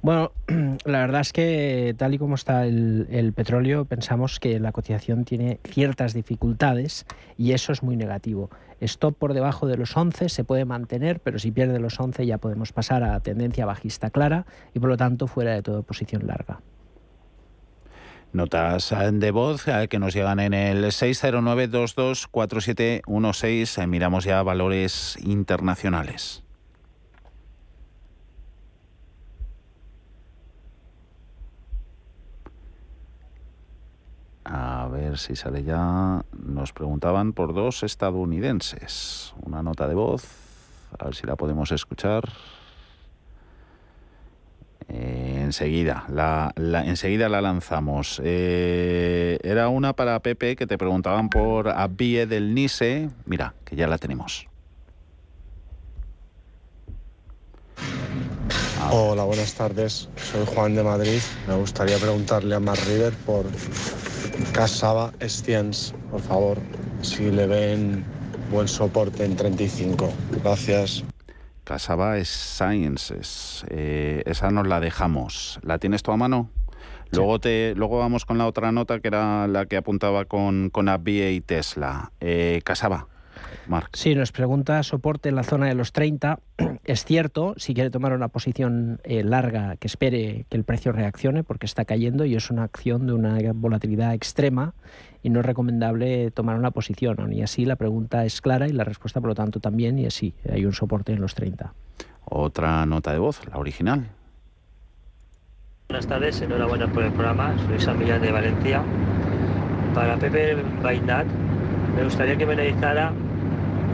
Bueno, 0.00 0.32
la 0.84 1.00
verdad 1.00 1.20
es 1.20 1.32
que 1.32 1.94
tal 1.96 2.14
y 2.14 2.18
como 2.18 2.34
está 2.36 2.66
el, 2.66 3.32
petróleo, 3.36 3.84
pensamos 3.84 4.40
que 4.40 4.58
la 4.58 4.72
cotización 4.72 5.24
tiene 5.24 5.60
ciertas 5.64 6.14
dificultades 6.14 7.06
y 7.36 7.52
eso 7.52 7.72
es 7.72 7.82
muy 7.82 7.96
negativo. 7.96 8.50
Stop 8.80 9.16
por 9.16 9.32
debajo 9.32 9.68
de 9.68 9.76
los 9.76 9.96
11 9.96 10.28
se 10.28 10.42
puede 10.42 10.64
mantener, 10.64 11.20
pero 11.20 11.38
si 11.38 11.52
pierde 11.52 11.78
los 11.78 12.00
11 12.00 12.26
ya 12.26 12.38
podemos 12.38 12.72
pasar 12.72 13.04
a 13.04 13.20
tendencia 13.20 13.66
bajista 13.66 14.10
clara 14.10 14.44
y 14.74 14.80
por 14.80 14.88
lo 14.88 14.96
tanto 14.96 15.28
fuera 15.28 15.52
de 15.52 15.62
toda 15.62 15.82
posición 15.82 16.26
larga. 16.26 16.60
Notas 18.32 18.94
de 19.12 19.30
voz 19.30 19.68
eh, 19.68 19.86
que 19.88 19.98
nos 19.98 20.14
llegan 20.14 20.40
en 20.40 20.54
el 20.54 20.82
609-224716. 20.84 23.82
Eh, 23.82 23.86
miramos 23.86 24.24
ya 24.24 24.42
valores 24.42 25.18
internacionales. 25.22 26.42
A 34.44 34.88
ver 34.90 35.18
si 35.18 35.36
sale 35.36 35.62
ya. 35.62 36.24
Nos 36.32 36.72
preguntaban 36.72 37.34
por 37.34 37.52
dos 37.52 37.82
estadounidenses. 37.82 39.34
Una 39.42 39.62
nota 39.62 39.86
de 39.86 39.94
voz. 39.94 40.24
A 40.98 41.04
ver 41.04 41.14
si 41.14 41.26
la 41.26 41.36
podemos 41.36 41.70
escuchar. 41.70 42.24
Eh, 44.94 45.40
enseguida, 45.42 46.04
la, 46.10 46.52
enseguida 46.84 47.30
la 47.30 47.40
lanzamos. 47.40 48.20
Eh, 48.22 49.38
era 49.42 49.68
una 49.68 49.94
para 49.94 50.20
Pepe 50.20 50.54
que 50.54 50.66
te 50.66 50.76
preguntaban 50.76 51.30
por 51.30 51.68
Abie 51.68 52.26
del 52.26 52.54
Nise. 52.54 53.08
Mira, 53.24 53.54
que 53.64 53.74
ya 53.74 53.86
la 53.86 53.96
tenemos. 53.96 54.46
Hola, 58.90 59.24
buenas 59.24 59.54
tardes. 59.54 60.10
Soy 60.16 60.44
Juan 60.44 60.74
de 60.74 60.82
Madrid. 60.82 61.20
Me 61.48 61.56
gustaría 61.56 61.96
preguntarle 61.96 62.54
a 62.54 62.60
Mar 62.60 62.76
River 62.86 63.14
por 63.24 63.46
Casaba 64.52 65.12
Estiens, 65.20 65.94
por 66.10 66.20
favor, 66.20 66.58
si 67.00 67.30
le 67.30 67.46
ven 67.46 68.04
buen 68.50 68.68
soporte 68.68 69.24
en 69.24 69.36
35. 69.36 70.12
Gracias. 70.42 71.02
Casaba 71.64 72.18
es 72.18 72.28
Sciences. 72.28 73.64
Eh, 73.68 74.22
esa 74.26 74.50
nos 74.50 74.66
la 74.66 74.80
dejamos. 74.80 75.60
¿La 75.62 75.78
tienes 75.78 76.02
tú 76.02 76.12
a 76.12 76.16
mano? 76.16 76.50
Luego, 77.12 77.38
te, 77.38 77.74
luego 77.76 77.98
vamos 77.98 78.24
con 78.24 78.38
la 78.38 78.46
otra 78.46 78.72
nota 78.72 79.00
que 79.00 79.08
era 79.08 79.46
la 79.46 79.66
que 79.66 79.76
apuntaba 79.76 80.24
con, 80.24 80.70
con 80.70 80.88
y 81.06 81.40
Tesla. 81.42 82.12
Eh, 82.20 82.62
Casaba. 82.64 83.06
Marc. 83.66 83.90
Sí, 83.94 84.14
nos 84.14 84.32
pregunta 84.32 84.82
soporte 84.82 85.28
en 85.28 85.36
la 85.36 85.42
zona 85.42 85.66
de 85.66 85.74
los 85.74 85.92
30. 85.92 86.40
Es 86.84 87.04
cierto, 87.04 87.54
si 87.58 87.74
quiere 87.74 87.90
tomar 87.90 88.12
una 88.12 88.28
posición 88.28 89.00
eh, 89.04 89.22
larga, 89.22 89.76
que 89.76 89.86
espere 89.86 90.46
que 90.48 90.56
el 90.56 90.64
precio 90.64 90.90
reaccione 90.90 91.44
porque 91.44 91.66
está 91.66 91.84
cayendo 91.84 92.24
y 92.24 92.34
es 92.34 92.50
una 92.50 92.64
acción 92.64 93.06
de 93.06 93.12
una 93.12 93.38
volatilidad 93.52 94.14
extrema 94.14 94.74
y 95.22 95.30
no 95.30 95.40
es 95.40 95.46
recomendable 95.46 96.30
tomar 96.30 96.58
una 96.58 96.70
posición. 96.70 97.32
Y 97.32 97.42
así 97.42 97.64
la 97.64 97.76
pregunta 97.76 98.24
es 98.24 98.40
clara 98.40 98.66
y 98.66 98.72
la 98.72 98.84
respuesta, 98.84 99.20
por 99.20 99.28
lo 99.28 99.34
tanto, 99.34 99.60
también. 99.60 99.98
Y 99.98 100.06
así, 100.06 100.34
hay 100.50 100.64
un 100.64 100.72
soporte 100.72 101.12
en 101.12 101.20
los 101.20 101.34
30. 101.34 101.72
Otra 102.24 102.86
nota 102.86 103.12
de 103.12 103.18
voz, 103.18 103.40
la 103.48 103.58
original. 103.58 104.08
Buenas 105.88 106.06
tardes, 106.06 106.40
enhorabuena 106.40 106.86
por 106.86 107.02
el 107.02 107.12
programa. 107.12 107.54
Soy 107.66 107.78
San 107.78 107.98
Millán 107.98 108.22
de 108.22 108.32
Valencia. 108.32 108.82
Para 109.94 110.16
Pepe 110.16 110.56
Bainat, 110.82 111.26
me 111.94 112.04
gustaría 112.04 112.36
que 112.36 112.46
me 112.46 112.54
analizara 112.54 113.12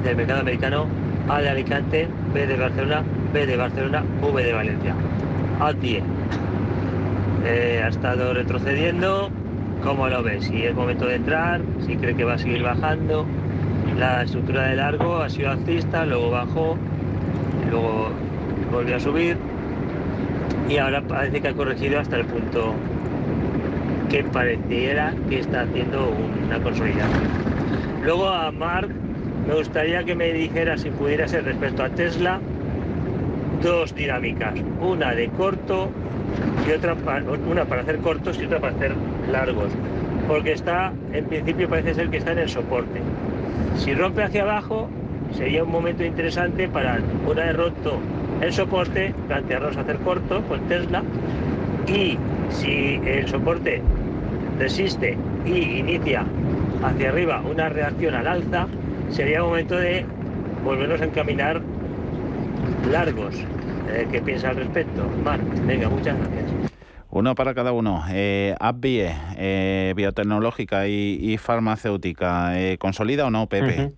del 0.05 0.17
mercado 0.17 0.41
americano 0.41 0.87
A 1.29 1.41
de 1.41 1.49
Alicante, 1.49 2.09
B 2.33 2.47
de 2.47 2.57
Barcelona, 2.57 3.03
B 3.33 3.47
de 3.47 3.57
Barcelona, 3.57 4.05
V 4.23 4.45
de 4.45 4.53
Valencia. 4.53 4.95
A 5.61 5.73
10. 5.73 6.05
Eh, 7.45 7.83
ha 7.85 7.89
estado 7.89 8.33
retrocediendo, 8.33 9.31
¿Cómo 9.83 10.09
lo 10.09 10.23
ves? 10.23 10.45
Si 10.45 10.65
es 10.65 10.75
momento 10.75 11.07
de 11.07 11.17
entrar, 11.17 11.61
si 11.87 11.97
cree 11.97 12.15
que 12.15 12.25
va 12.25 12.35
a 12.35 12.39
seguir 12.39 12.63
bajando. 12.63 13.27
La 13.97 14.23
estructura 14.23 14.69
de 14.69 14.77
largo 14.77 15.19
ha 15.23 15.29
sido 15.29 15.51
alcista, 15.51 16.05
luego 16.05 16.31
bajó, 16.31 16.77
luego 17.71 18.11
volvió 18.71 18.97
a 18.97 19.01
subir 19.01 19.37
y 20.69 20.77
ahora 20.77 21.03
parece 21.03 21.41
que 21.41 21.49
ha 21.49 21.55
corregido 21.55 21.99
hasta 21.99 22.17
el 22.17 22.27
punto 22.27 22.75
que 24.11 24.25
pareciera 24.25 25.15
que 25.29 25.41
está 25.41 25.63
haciendo 25.63 26.11
una 26.47 26.61
consolidación. 26.61 27.29
Luego 28.05 28.29
a 28.29 28.51
Mark 28.53 28.91
me 29.47 29.55
gustaría 29.55 30.05
que 30.05 30.15
me 30.15 30.33
dijera 30.33 30.77
si 30.77 30.91
pudiera 30.91 31.27
ser 31.27 31.45
respecto 31.45 31.83
a 31.83 31.89
Tesla 31.89 32.41
dos 33.63 33.95
dinámicas, 33.95 34.55
una 34.81 35.15
de 35.15 35.29
corto 35.31 35.91
y 36.67 36.73
otra 36.73 36.97
una 37.51 37.65
para 37.65 37.83
hacer 37.83 37.99
cortos 37.99 38.39
y 38.41 38.45
otra 38.45 38.61
para 38.61 38.75
hacer 38.75 38.93
largos, 39.31 39.71
porque 40.27 40.53
está, 40.53 40.93
en 41.13 41.25
principio 41.25 41.69
parece 41.69 41.95
ser 41.95 42.11
que 42.11 42.19
está 42.19 42.33
en 42.33 42.39
el 42.39 42.49
soporte. 42.49 43.01
Si 43.77 43.95
rompe 43.95 44.23
hacia 44.23 44.43
abajo, 44.43 44.89
sería 45.33 45.65
un 45.65 45.71
momento 45.71 46.05
interesante 46.05 46.69
para, 46.69 46.99
una 47.27 47.45
vez 47.45 47.57
roto 47.57 47.99
el 48.41 48.53
soporte, 48.53 49.15
plantearnos 49.27 49.77
hacer 49.77 49.97
corto 49.99 50.43
con 50.43 50.61
Tesla 50.69 51.03
y 51.87 52.17
si 52.51 53.01
el 53.05 53.27
soporte 53.29 53.83
resiste 54.59 55.17
y 55.45 55.79
inicia 55.79 56.25
hacia 56.83 57.09
arriba 57.09 57.43
una 57.51 57.69
reacción 57.69 58.15
al 58.15 58.27
alza, 58.27 58.67
sería 59.11 59.43
momento 59.43 59.77
de 59.77 60.05
volvernos 60.65 61.01
a 61.01 61.05
encaminar 61.05 61.61
largos. 62.91 63.35
Eh, 63.91 64.07
¿Qué 64.11 64.21
piensa 64.21 64.51
al 64.51 64.57
respecto? 64.57 65.05
Marc, 65.25 65.43
venga, 65.67 65.89
muchas 65.89 66.19
gracias. 66.19 66.53
Uno 67.11 67.35
para 67.35 67.55
cada 67.55 67.73
uno. 67.73 68.03
Eh, 68.11 68.55
eh 69.37 69.93
biotecnológica 69.97 70.89
y, 70.89 71.37
farmacéutica, 71.39 72.61
eh, 72.61 72.79
¿consolida 72.79 73.27
o 73.27 73.31
no, 73.31 73.47
Pepe? 73.47 73.93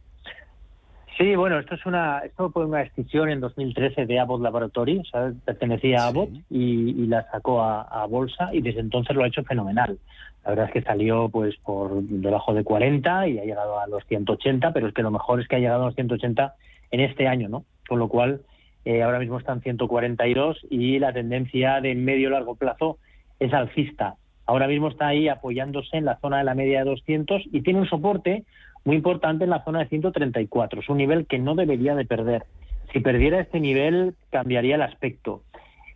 Sí, 1.21 1.37
bueno, 1.37 1.59
esto 1.59 1.75
es 1.75 1.85
una, 1.85 2.21
esto 2.21 2.51
fue 2.51 2.65
una 2.65 2.79
decisión 2.79 3.29
en 3.29 3.41
2013 3.41 4.07
de 4.07 4.19
Abbott 4.19 4.41
Laboratory, 4.41 5.03
pertenecía 5.45 6.05
a 6.05 6.07
Abbott 6.07 6.31
y, 6.49 7.07
la 7.09 7.31
sacó 7.31 7.63
a, 7.63 8.07
bolsa 8.07 8.49
y 8.55 8.63
desde 8.63 8.81
entonces 8.81 9.15
lo 9.15 9.25
ha 9.25 9.29
hecho 9.29 9.45
fenomenal. 9.45 9.99
La 10.45 10.51
verdad 10.51 10.67
es 10.69 10.73
que 10.73 10.81
salió 10.81 11.29
pues 11.29 11.57
por 11.59 12.03
debajo 12.03 12.55
de 12.55 12.65
40 12.65 13.29
y 13.29 13.39
ha 13.39 13.45
llegado 13.45 13.79
a 13.79 13.87
los 13.87 14.03
180, 14.07 14.73
pero 14.73 14.89
es 14.89 14.95
que 14.95 15.03
lo 15.03 15.11
mejor 15.11 15.41
es 15.41 15.49
que 15.49 15.57
ha 15.57 15.59
llegado 15.59 15.83
a 15.83 15.87
los 15.87 15.95
180 15.95 16.55
en 16.93 17.01
este 17.01 17.29
año, 17.29 17.51
¿no? 17.51 17.65
Con 17.87 17.99
lo 17.99 18.09
cual 18.09 18.41
eh, 18.85 19.03
ahora 19.03 19.19
mismo 19.19 19.39
está 19.39 19.53
en 19.53 19.61
142 19.61 20.67
y 20.71 20.99
la 20.99 21.13
tendencia 21.13 21.81
de 21.81 21.95
medio 21.95 22.31
largo 22.31 22.55
plazo 22.55 22.99
es 23.39 23.53
alcista. 23.53 24.17
Ahora 24.47 24.67
mismo 24.67 24.89
está 24.89 25.09
ahí 25.09 25.29
apoyándose 25.29 25.97
en 25.97 26.05
la 26.05 26.19
zona 26.19 26.39
de 26.39 26.45
la 26.45 26.55
media 26.55 26.81
de 26.81 26.91
200 26.91 27.43
y 27.53 27.63
tiene 27.63 27.81
un 27.81 27.89
soporte 27.89 28.45
muy 28.85 28.97
importante 28.97 29.45
en 29.45 29.51
la 29.51 29.63
zona 29.65 29.81
de 29.81 29.89
134. 29.89 30.81
Es 30.81 30.89
un 30.89 30.97
nivel 30.97 31.27
que 31.27 31.39
no 31.39 31.55
debería 31.55 31.95
de 31.95 32.05
perder. 32.05 32.45
Si 32.93 33.01
perdiera 33.01 33.41
este 33.41 33.61
nivel, 33.61 34.15
cambiaría 34.31 34.75
el 34.75 34.83
aspecto. 34.83 35.43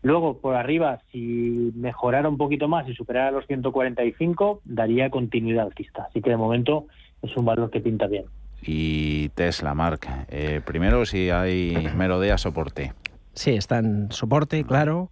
Luego, 0.02 0.38
por 0.38 0.54
arriba, 0.54 1.00
si 1.10 1.72
mejorara 1.74 2.28
un 2.28 2.36
poquito 2.36 2.68
más 2.68 2.86
y 2.88 2.94
superara 2.94 3.30
los 3.30 3.46
145, 3.46 4.60
daría 4.64 5.08
continuidad 5.08 5.66
alcista. 5.66 6.04
Así 6.04 6.20
que 6.20 6.30
de 6.30 6.36
momento 6.36 6.86
es 7.22 7.34
un 7.36 7.46
valor 7.46 7.70
que 7.70 7.80
pinta 7.80 8.06
bien. 8.06 8.26
Y 8.66 9.28
Tesla, 9.30 9.74
Mark, 9.74 10.00
eh, 10.28 10.60
primero 10.64 11.04
si 11.04 11.30
hay 11.30 11.88
merodea 11.96 12.38
soporte. 12.38 12.92
Sí, 13.34 13.50
está 13.50 13.78
en 13.78 14.10
soporte, 14.10 14.64
claro. 14.64 15.10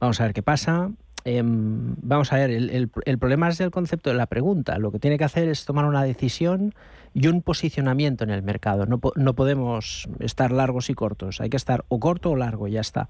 Vamos 0.00 0.20
a 0.20 0.24
ver 0.24 0.32
qué 0.32 0.42
pasa. 0.42 0.90
Em, 1.24 1.96
vamos 2.02 2.32
a 2.32 2.36
ver, 2.36 2.50
el, 2.50 2.88
problema 3.18 3.48
es 3.48 3.60
el 3.60 3.72
concepto 3.72 4.10
de 4.10 4.16
la 4.16 4.26
pregunta. 4.26 4.78
Lo 4.78 4.92
que 4.92 5.00
tiene 5.00 5.18
que 5.18 5.24
hacer 5.24 5.48
es 5.48 5.64
tomar 5.64 5.84
una 5.84 6.04
decisión 6.04 6.72
y 7.16 7.28
un 7.28 7.40
posicionamiento 7.40 8.24
en 8.24 8.30
el 8.30 8.42
mercado. 8.42 8.84
No, 8.84 9.00
no, 9.14 9.34
podemos 9.34 10.06
estar 10.20 10.52
largos 10.52 10.90
y 10.90 10.94
cortos. 10.94 11.40
Hay 11.40 11.48
que 11.48 11.56
estar 11.56 11.86
o 11.88 11.98
corto 11.98 12.32
o 12.32 12.36
largo, 12.36 12.68
ya 12.68 12.82
está. 12.82 13.08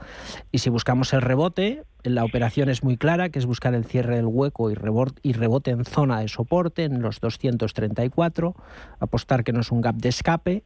Y 0.52 0.58
si 0.58 0.70
buscamos 0.70 1.12
el 1.12 1.22
rebote, 1.22 1.82
la 2.04 2.22
operación 2.22 2.68
es 2.68 2.84
muy 2.84 2.96
clara, 2.98 3.30
que 3.30 3.40
es 3.40 3.46
buscar 3.46 3.74
el 3.74 3.84
cierre 3.84 4.14
del 4.14 4.26
hueco 4.26 4.70
y 4.70 4.74
rebote, 4.74 5.20
y 5.24 5.32
rebote 5.32 5.72
en 5.72 5.84
zona 5.84 6.20
de 6.20 6.28
soporte, 6.28 6.84
en 6.84 7.02
los 7.02 7.18
234, 7.18 8.54
apostar 9.00 9.42
que 9.42 9.52
no 9.52 9.58
es 9.58 9.72
un 9.72 9.80
gap 9.80 9.96
de 9.96 10.10
escape 10.10 10.62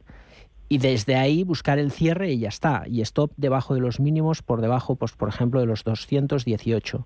y 0.71 0.77
desde 0.77 1.17
ahí 1.17 1.43
buscar 1.43 1.79
el 1.79 1.91
cierre 1.91 2.31
y 2.31 2.39
ya 2.39 2.47
está. 2.47 2.83
Y 2.87 3.01
stop 3.01 3.33
debajo 3.35 3.73
de 3.73 3.81
los 3.81 3.99
mínimos, 3.99 4.41
por 4.41 4.61
debajo, 4.61 4.95
pues, 4.95 5.11
por 5.11 5.27
ejemplo, 5.27 5.59
de 5.59 5.65
los 5.65 5.83
218. 5.83 7.05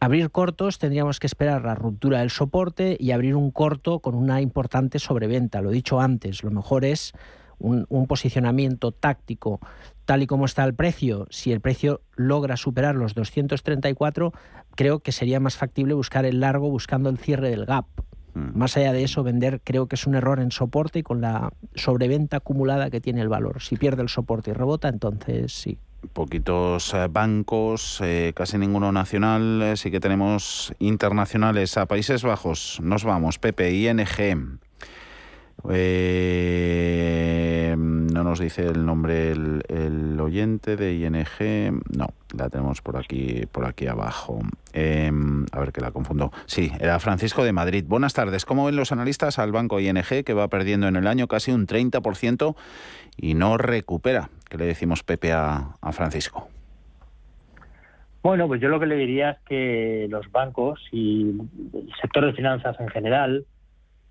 Abrir 0.00 0.30
cortos 0.30 0.78
tendríamos 0.78 1.18
que 1.18 1.26
esperar 1.26 1.64
la 1.64 1.74
ruptura 1.74 2.18
del 2.18 2.28
soporte 2.28 2.94
y 3.00 3.12
abrir 3.12 3.34
un 3.34 3.52
corto 3.52 4.00
con 4.00 4.16
una 4.16 4.42
importante 4.42 4.98
sobreventa. 4.98 5.62
Lo 5.62 5.70
he 5.70 5.72
dicho 5.72 5.98
antes, 5.98 6.44
lo 6.44 6.50
mejor 6.50 6.84
es 6.84 7.14
un, 7.58 7.86
un 7.88 8.06
posicionamiento 8.06 8.92
táctico 8.92 9.60
tal 10.04 10.22
y 10.22 10.26
como 10.26 10.44
está 10.44 10.64
el 10.64 10.74
precio. 10.74 11.26
Si 11.30 11.52
el 11.52 11.62
precio 11.62 12.02
logra 12.16 12.58
superar 12.58 12.96
los 12.96 13.14
234, 13.14 14.34
creo 14.74 14.98
que 15.00 15.12
sería 15.12 15.40
más 15.40 15.56
factible 15.56 15.94
buscar 15.94 16.26
el 16.26 16.40
largo 16.40 16.68
buscando 16.68 17.08
el 17.08 17.16
cierre 17.16 17.48
del 17.48 17.64
gap 17.64 17.86
Mm. 18.36 18.58
Más 18.58 18.76
allá 18.76 18.92
de 18.92 19.02
eso, 19.02 19.22
vender 19.22 19.60
creo 19.64 19.86
que 19.86 19.94
es 19.94 20.06
un 20.06 20.14
error 20.14 20.40
en 20.40 20.50
soporte 20.50 20.98
y 20.98 21.02
con 21.02 21.22
la 21.22 21.50
sobreventa 21.74 22.36
acumulada 22.36 22.90
que 22.90 23.00
tiene 23.00 23.22
el 23.22 23.28
valor. 23.28 23.62
Si 23.62 23.76
pierde 23.76 24.02
el 24.02 24.10
soporte 24.10 24.50
y 24.50 24.54
rebota, 24.54 24.88
entonces 24.88 25.52
sí. 25.52 25.78
Poquitos 26.12 26.92
eh, 26.92 27.08
bancos, 27.10 28.00
eh, 28.02 28.32
casi 28.36 28.58
ninguno 28.58 28.92
nacional, 28.92 29.62
eh, 29.62 29.76
sí 29.76 29.90
que 29.90 30.00
tenemos 30.00 30.72
internacionales 30.78 31.78
a 31.78 31.86
Países 31.86 32.22
Bajos. 32.22 32.78
Nos 32.82 33.04
vamos, 33.04 33.38
Pepe, 33.38 33.72
ING. 33.72 34.60
Eh, 35.68 37.46
no 37.76 38.24
nos 38.24 38.38
dice 38.38 38.66
el 38.66 38.86
nombre 38.86 39.32
el, 39.32 40.18
oyente 40.20 40.76
de 40.76 40.94
ING. 40.94 41.80
No, 41.96 42.08
la 42.36 42.48
tenemos 42.48 42.80
por 42.82 42.96
aquí, 42.96 43.44
por 43.50 43.64
aquí 43.64 43.86
abajo. 43.86 44.40
Em, 44.72 45.46
a 45.52 45.60
ver 45.60 45.72
que 45.72 45.80
la 45.80 45.90
confundo. 45.90 46.32
Sí, 46.46 46.72
era 46.80 46.98
Francisco 46.98 47.44
de 47.44 47.52
Madrid. 47.52 47.84
Buenas 47.86 48.14
tardes. 48.14 48.44
¿Cómo 48.44 48.66
ven 48.66 48.76
los 48.76 48.92
analistas 48.92 49.38
al 49.38 49.52
banco 49.52 49.80
ING 49.80 50.24
que 50.24 50.34
va 50.34 50.48
perdiendo 50.48 50.88
en 50.88 50.96
el 50.96 51.06
año 51.06 51.28
casi 51.28 51.52
un 51.52 51.66
30% 51.66 52.56
y 53.16 53.34
no 53.34 53.58
recupera? 53.58 54.30
¿Qué 54.48 54.58
le 54.58 54.66
decimos 54.66 55.02
Pepe 55.02 55.32
a, 55.32 55.76
a 55.80 55.92
Francisco? 55.92 56.48
Bueno, 58.22 58.48
pues 58.48 58.60
yo 58.60 58.68
lo 58.68 58.80
que 58.80 58.86
le 58.86 58.96
diría 58.96 59.30
es 59.30 59.38
que 59.48 60.06
los 60.10 60.30
bancos 60.32 60.80
y 60.90 61.30
el 61.72 61.92
sector 62.00 62.26
de 62.26 62.32
finanzas 62.32 62.74
en 62.80 62.88
general 62.88 63.46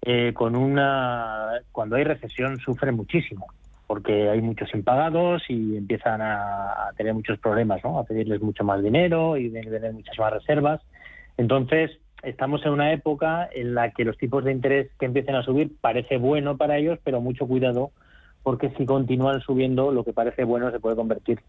eh, 0.05 0.33
con 0.33 0.55
una 0.55 1.61
cuando 1.71 1.95
hay 1.95 2.03
recesión 2.03 2.59
sufre 2.59 2.91
muchísimo 2.91 3.47
porque 3.87 4.29
hay 4.29 4.41
muchos 4.41 4.73
impagados 4.73 5.43
y 5.47 5.77
empiezan 5.77 6.21
a, 6.21 6.91
tener 6.97 7.13
muchos 7.13 7.37
problemas, 7.39 7.83
¿no? 7.83 7.99
A 7.99 8.03
pedirles 8.03 8.41
mucho 8.41 8.63
más 8.63 8.81
dinero 8.81 9.37
y 9.37 9.49
tener 9.51 9.93
muchas 9.93 10.17
más 10.17 10.33
reservas. 10.33 10.81
Entonces, 11.37 11.91
estamos 12.23 12.65
en 12.65 12.71
una 12.71 12.93
época 12.93 13.47
en 13.53 13.75
la 13.75 13.91
que 13.91 14.05
los 14.05 14.17
tipos 14.17 14.43
de 14.43 14.51
interés 14.51 14.89
que 14.99 15.05
empiecen 15.05 15.35
a 15.35 15.43
subir 15.43 15.71
parece 15.81 16.17
bueno 16.17 16.57
para 16.57 16.77
ellos, 16.77 16.97
pero 17.03 17.21
mucho 17.21 17.47
cuidado 17.47 17.91
porque 18.45 18.69
si 18.77 18.85
continúan 18.85 19.41
subiendo, 19.41 19.91
lo 19.91 20.03
que 20.03 20.13
parece 20.13 20.43
bueno 20.43 20.69
se 20.69 20.79
puede 20.79 20.95
convertir 20.95 21.39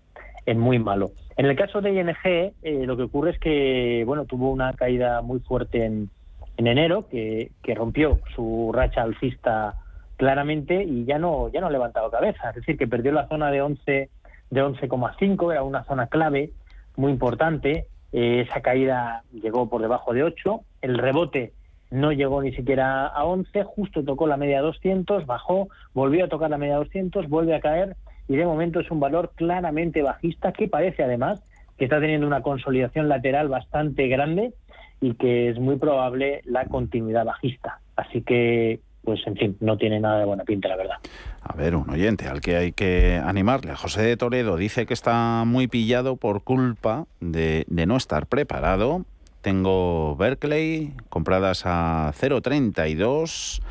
en 0.46 0.58
muy 0.58 0.78
malo. 0.78 1.10
En 1.36 1.44
el 1.44 1.54
caso 1.54 1.82
de 1.82 1.92
ING, 1.92 2.16
eh, 2.24 2.52
lo 2.86 2.96
que 2.96 3.02
ocurre 3.02 3.32
es 3.32 3.38
que, 3.38 4.02
bueno, 4.06 4.24
tuvo 4.24 4.50
una 4.50 4.72
caída 4.72 5.20
muy 5.20 5.40
fuerte 5.40 5.84
en, 5.84 6.08
en 6.56 6.66
enero, 6.66 7.08
que, 7.08 7.50
rompió 7.74 8.20
su 8.34 8.70
racha 8.72 9.02
alcista 9.02 9.74
claramente 10.16 10.82
y 10.82 11.04
ya 11.04 11.18
no 11.18 11.50
ya 11.50 11.60
no 11.60 11.66
ha 11.66 11.70
levantado 11.70 12.10
cabeza, 12.10 12.50
es 12.50 12.56
decir, 12.56 12.78
que 12.78 12.86
perdió 12.86 13.12
la 13.12 13.28
zona 13.28 13.50
de 13.50 13.60
11 13.60 14.08
de 14.50 14.64
11,5, 14.64 15.52
era 15.52 15.62
una 15.62 15.84
zona 15.84 16.06
clave 16.06 16.52
muy 16.96 17.12
importante, 17.12 17.86
eh, 18.12 18.44
esa 18.48 18.62
caída 18.62 19.22
llegó 19.32 19.68
por 19.68 19.82
debajo 19.82 20.14
de 20.14 20.22
8, 20.22 20.60
el 20.82 20.96
rebote 20.96 21.52
no 21.90 22.12
llegó 22.12 22.42
ni 22.42 22.52
siquiera 22.52 23.06
a 23.06 23.24
11, 23.24 23.64
justo 23.64 24.04
tocó 24.04 24.26
la 24.26 24.36
media 24.36 24.62
200, 24.62 25.26
bajó, 25.26 25.68
volvió 25.92 26.24
a 26.24 26.28
tocar 26.28 26.50
la 26.50 26.58
media 26.58 26.76
200, 26.76 27.28
vuelve 27.28 27.54
a 27.54 27.60
caer 27.60 27.96
y 28.28 28.36
de 28.36 28.46
momento 28.46 28.80
es 28.80 28.90
un 28.90 29.00
valor 29.00 29.32
claramente 29.34 30.02
bajista 30.02 30.52
que 30.52 30.68
parece 30.68 31.04
además 31.04 31.42
que 31.78 31.84
está 31.84 32.00
teniendo 32.00 32.26
una 32.26 32.42
consolidación 32.42 33.08
lateral 33.08 33.48
bastante 33.48 34.08
grande 34.08 34.52
y 35.00 35.14
que 35.14 35.50
es 35.50 35.58
muy 35.58 35.76
probable 35.76 36.42
la 36.44 36.66
continuidad 36.66 37.24
bajista. 37.24 37.80
Así 37.96 38.22
que, 38.22 38.80
pues 39.02 39.20
en 39.26 39.36
fin, 39.36 39.56
no 39.60 39.76
tiene 39.76 40.00
nada 40.00 40.18
de 40.18 40.24
buena 40.24 40.44
pinta, 40.44 40.68
la 40.68 40.76
verdad. 40.76 40.96
A 41.42 41.54
ver, 41.54 41.76
un 41.76 41.88
oyente 41.88 42.26
al 42.26 42.40
que 42.40 42.56
hay 42.56 42.72
que 42.72 43.20
animarle. 43.24 43.74
José 43.74 44.02
de 44.02 44.16
Toledo 44.16 44.56
dice 44.56 44.86
que 44.86 44.94
está 44.94 45.44
muy 45.46 45.68
pillado 45.68 46.16
por 46.16 46.42
culpa 46.42 47.06
de, 47.20 47.64
no 47.68 47.96
estar 47.96 48.26
preparado. 48.26 49.04
Tengo 49.42 50.16
Berkeley 50.16 50.92
compradas 51.08 51.62
a 51.66 52.12
0,32 52.18 53.62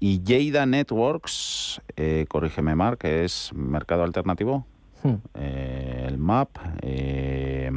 y 0.00 0.20
Jada 0.26 0.66
Networks, 0.66 1.80
eh, 1.96 2.26
corrígeme 2.28 2.74
Mark, 2.74 2.98
que 2.98 3.24
es 3.24 3.52
mercado 3.54 4.02
alternativo. 4.02 4.66
Hmm. 5.04 5.14
Eh, 5.34 6.06
el 6.08 6.18
MAP, 6.18 6.48
eh, 6.82 7.70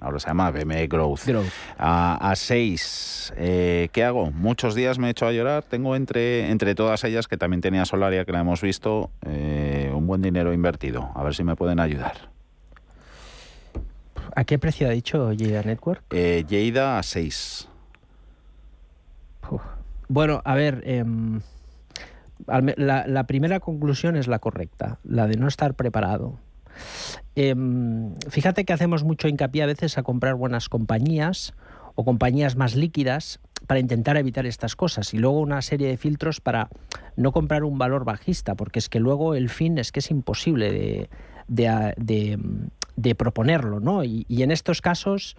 ahora 0.00 0.18
se 0.18 0.28
llama 0.28 0.50
BME 0.50 0.86
Growth, 0.86 1.22
a 1.78 2.32
6. 2.34 3.34
Eh, 3.36 3.88
¿Qué 3.92 4.04
hago? 4.04 4.30
Muchos 4.30 4.74
días 4.74 4.98
me 4.98 5.08
he 5.08 5.10
hecho 5.10 5.26
a 5.26 5.32
llorar. 5.32 5.64
Tengo 5.64 5.96
entre, 5.96 6.50
entre 6.50 6.74
todas 6.74 7.04
ellas, 7.04 7.28
que 7.28 7.36
también 7.36 7.60
tenía 7.60 7.84
Solaria, 7.84 8.24
que 8.24 8.32
la 8.32 8.40
hemos 8.40 8.60
visto, 8.60 9.10
un 9.24 10.06
buen 10.06 10.22
dinero 10.22 10.52
invertido. 10.52 11.10
A 11.14 11.22
ver 11.22 11.34
si 11.34 11.44
me 11.44 11.56
pueden 11.56 11.80
ayudar. 11.80 12.38
¿A 14.38 14.44
qué 14.44 14.58
precio 14.58 14.86
ha 14.86 14.90
dicho 14.90 15.32
Jada 15.36 15.62
Network? 15.62 16.02
Eh, 16.10 16.72
a 16.80 17.02
6. 17.02 17.68
Bueno, 20.08 20.42
a 20.44 20.54
ver, 20.54 20.82
em, 20.86 21.40
la, 22.46 23.24
primera 23.26 23.60
conclusión 23.60 24.16
es 24.16 24.28
la 24.28 24.38
correcta, 24.38 25.00
la 25.02 25.26
de 25.26 25.36
no 25.36 25.48
estar 25.48 25.74
preparado. 25.74 26.38
Em, 27.34 28.14
fíjate 28.28 28.64
que 28.64 28.72
hacemos 28.72 29.04
mucho 29.04 29.28
hincapié 29.28 29.62
a 29.62 29.66
veces 29.66 29.98
a 29.98 30.02
comprar 30.02 30.34
buenas 30.34 30.68
compañías 30.68 31.54
o 31.94 32.04
compañías 32.04 32.56
más 32.56 32.74
líquidas 32.74 33.40
para 33.66 33.80
intentar 33.80 34.16
evitar 34.16 34.46
estas 34.46 34.76
cosas 34.76 35.12
y 35.14 35.18
luego 35.18 35.40
una 35.40 35.62
serie 35.62 35.88
de 35.88 35.96
filtros 35.96 36.40
para 36.40 36.68
no 37.16 37.32
comprar 37.32 37.64
un 37.64 37.78
valor 37.78 38.04
bajista, 38.04 38.54
porque 38.54 38.78
es 38.78 38.88
que 38.88 39.00
luego 39.00 39.34
el 39.34 39.48
fin 39.48 39.78
es 39.78 39.92
que 39.92 40.00
es 40.00 40.10
imposible 40.10 41.08
de, 41.48 43.14
proponerlo, 43.16 43.80
¿no? 43.80 44.04
y 44.04 44.42
en 44.42 44.50
estos 44.50 44.80
casos 44.80 45.36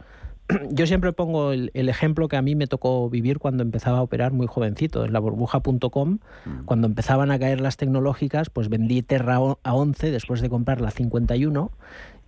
yo 0.71 0.87
siempre 0.87 1.13
pongo 1.13 1.51
el, 1.51 1.71
ejemplo 1.73 2.27
que 2.27 2.37
a 2.37 2.41
mí 2.41 2.55
me 2.55 2.67
tocó 2.67 3.09
vivir 3.09 3.39
cuando 3.39 3.63
empezaba 3.63 3.99
a 3.99 4.01
operar 4.01 4.31
muy 4.33 4.47
jovencito 4.47 5.05
en 5.05 5.13
la 5.13 5.19
burbuja.com. 5.19 6.19
Mm. 6.45 6.65
Cuando 6.65 6.87
empezaban 6.87 7.31
a 7.31 7.39
caer 7.39 7.61
las 7.61 7.77
tecnológicas, 7.77 8.49
pues 8.49 8.69
vendí 8.69 9.01
Terra 9.01 9.37
a 9.63 9.73
11 9.73 10.11
después 10.11 10.41
de 10.41 10.49
comprar 10.49 10.81
la 10.81 10.91
51 10.91 11.71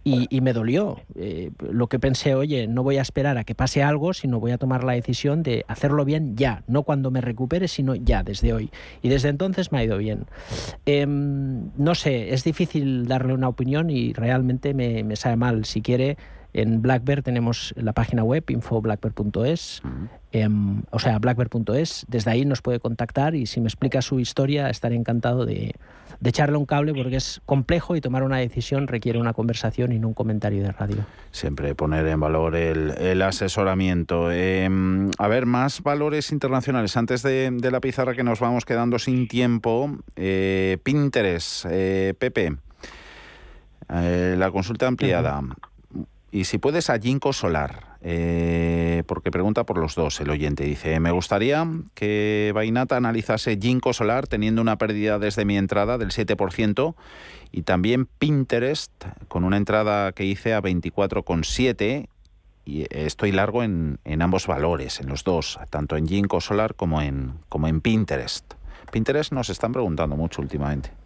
y, 0.03 0.41
me 0.41 0.51
dolió. 0.51 0.99
Eh, 1.15 1.51
lo 1.59 1.87
que 1.87 1.99
pensé, 1.99 2.33
oye, 2.33 2.67
no 2.67 2.81
voy 2.81 2.97
a 2.97 3.03
esperar 3.03 3.37
a 3.37 3.43
que 3.43 3.53
pase 3.53 3.83
algo, 3.83 4.13
sino 4.13 4.39
voy 4.39 4.51
a 4.51 4.57
tomar 4.57 4.83
la 4.83 4.93
decisión 4.93 5.43
de 5.43 5.63
hacerlo 5.67 6.05
bien 6.05 6.35
ya, 6.35 6.63
no 6.67 6.81
cuando 6.81 7.11
me 7.11 7.21
recupere, 7.21 7.67
sino 7.67 7.93
ya, 7.93 8.23
desde 8.23 8.51
hoy. 8.51 8.71
Y 9.03 9.09
desde 9.09 9.29
entonces 9.29 9.71
me 9.71 9.77
ha 9.77 9.83
ido 9.83 9.99
bien. 9.99 10.25
Em, 10.87 11.69
no 11.77 11.93
sé, 11.93 12.33
es 12.33 12.43
difícil 12.43 13.05
darle 13.05 13.33
una 13.33 13.47
opinión 13.47 13.91
y 13.91 14.13
realmente 14.13 14.73
me, 14.73 15.03
me 15.03 15.15
sabe 15.15 15.35
mal. 15.35 15.65
Si 15.65 15.83
quiere, 15.83 16.17
En 16.53 16.81
Blackbird 16.81 17.23
tenemos 17.23 17.73
la 17.77 17.93
página 17.93 18.23
web 18.23 18.43
infoblackbird.es, 18.49 19.81
em, 20.31 20.83
o 20.91 20.99
sea, 20.99 21.19
blackbird.es. 21.19 22.05
Desde 22.07 22.31
ahí 22.31 22.45
nos 22.45 22.61
puede 22.61 22.79
contactar 22.79 23.35
y 23.35 23.45
si 23.45 23.61
me 23.61 23.67
explica 23.67 24.01
su 24.01 24.19
historia 24.19 24.69
estaré 24.69 24.95
encantado 24.95 25.45
de, 25.45 25.75
de 26.21 26.29
echarle 26.29 26.55
un 26.55 26.65
cable 26.65 26.93
porque 26.93 27.17
es 27.17 27.41
complejo 27.45 27.95
y 27.95 28.01
tomar 28.01 28.23
una 28.23 28.37
decisión 28.37 28.87
requiere 28.87 29.19
una 29.19 29.33
conversación 29.33 29.91
y 29.91 29.99
no 29.99 30.07
un 30.07 30.13
comentario 30.13 30.63
de 30.63 30.71
radio. 30.71 30.97
Siempre 31.31 31.73
poner 31.73 32.05
en 32.07 32.19
valor 32.19 32.55
el, 32.55 33.21
asesoramiento. 33.21 34.31
Em, 34.31 35.09
a 35.17 35.27
ver, 35.27 35.47
más 35.47 35.81
valores 35.81 36.31
internacionales. 36.31 36.95
Antes 36.95 37.23
de, 37.23 37.51
la 37.71 37.79
pizarra 37.81 38.13
que 38.13 38.23
nos 38.23 38.39
vamos 38.39 38.65
quedando 38.65 38.99
sin 38.99 39.27
tiempo, 39.27 39.97
eh, 40.15 40.77
Pinterest, 40.83 41.65
eh, 41.69 42.13
Pepe, 42.17 42.55
eh, 43.89 44.35
la 44.37 44.51
consulta 44.51 44.87
ampliada. 44.87 45.41
Y 46.31 46.45
si 46.45 46.57
puedes 46.57 46.89
a 46.89 46.97
Ginkgo 46.97 47.33
Solar, 47.33 47.97
eh, 48.01 49.03
porque 49.05 49.31
pregunta 49.31 49.65
por 49.65 49.77
los 49.77 49.95
dos 49.95 50.19
el 50.21 50.29
oyente. 50.29 50.63
Dice, 50.63 50.99
me 51.01 51.11
gustaría 51.11 51.67
que 51.93 52.51
Bainata 52.55 52.95
analizase 52.95 53.57
Ginkgo 53.61 53.91
Solar 53.91 54.27
teniendo 54.27 54.61
una 54.61 54.77
pérdida 54.77 55.19
desde 55.19 55.43
mi 55.43 55.57
entrada 55.57 55.97
del 55.97 56.11
7% 56.11 56.95
y 57.51 57.63
también 57.63 58.05
Pinterest 58.05 58.91
con 59.27 59.43
una 59.43 59.57
entrada 59.57 60.13
que 60.13 60.23
hice 60.23 60.53
a 60.53 60.61
24,7 60.61 62.07
y 62.63 62.85
estoy 62.89 63.33
largo 63.33 63.63
en, 63.63 63.99
en, 64.05 64.21
ambos 64.21 64.47
valores, 64.47 65.01
en 65.01 65.09
los 65.09 65.25
dos, 65.25 65.59
tanto 65.69 65.97
en 65.97 66.07
Ginkgo 66.07 66.39
Solar 66.39 66.75
como 66.75 67.01
en, 67.01 67.33
como 67.49 67.67
en 67.67 67.81
Pinterest. 67.81 68.53
Pinterest 68.91 69.33
nos 69.33 69.49
están 69.49 69.73
preguntando 69.73 70.15
mucho 70.15 70.41
últimamente. 70.41 71.00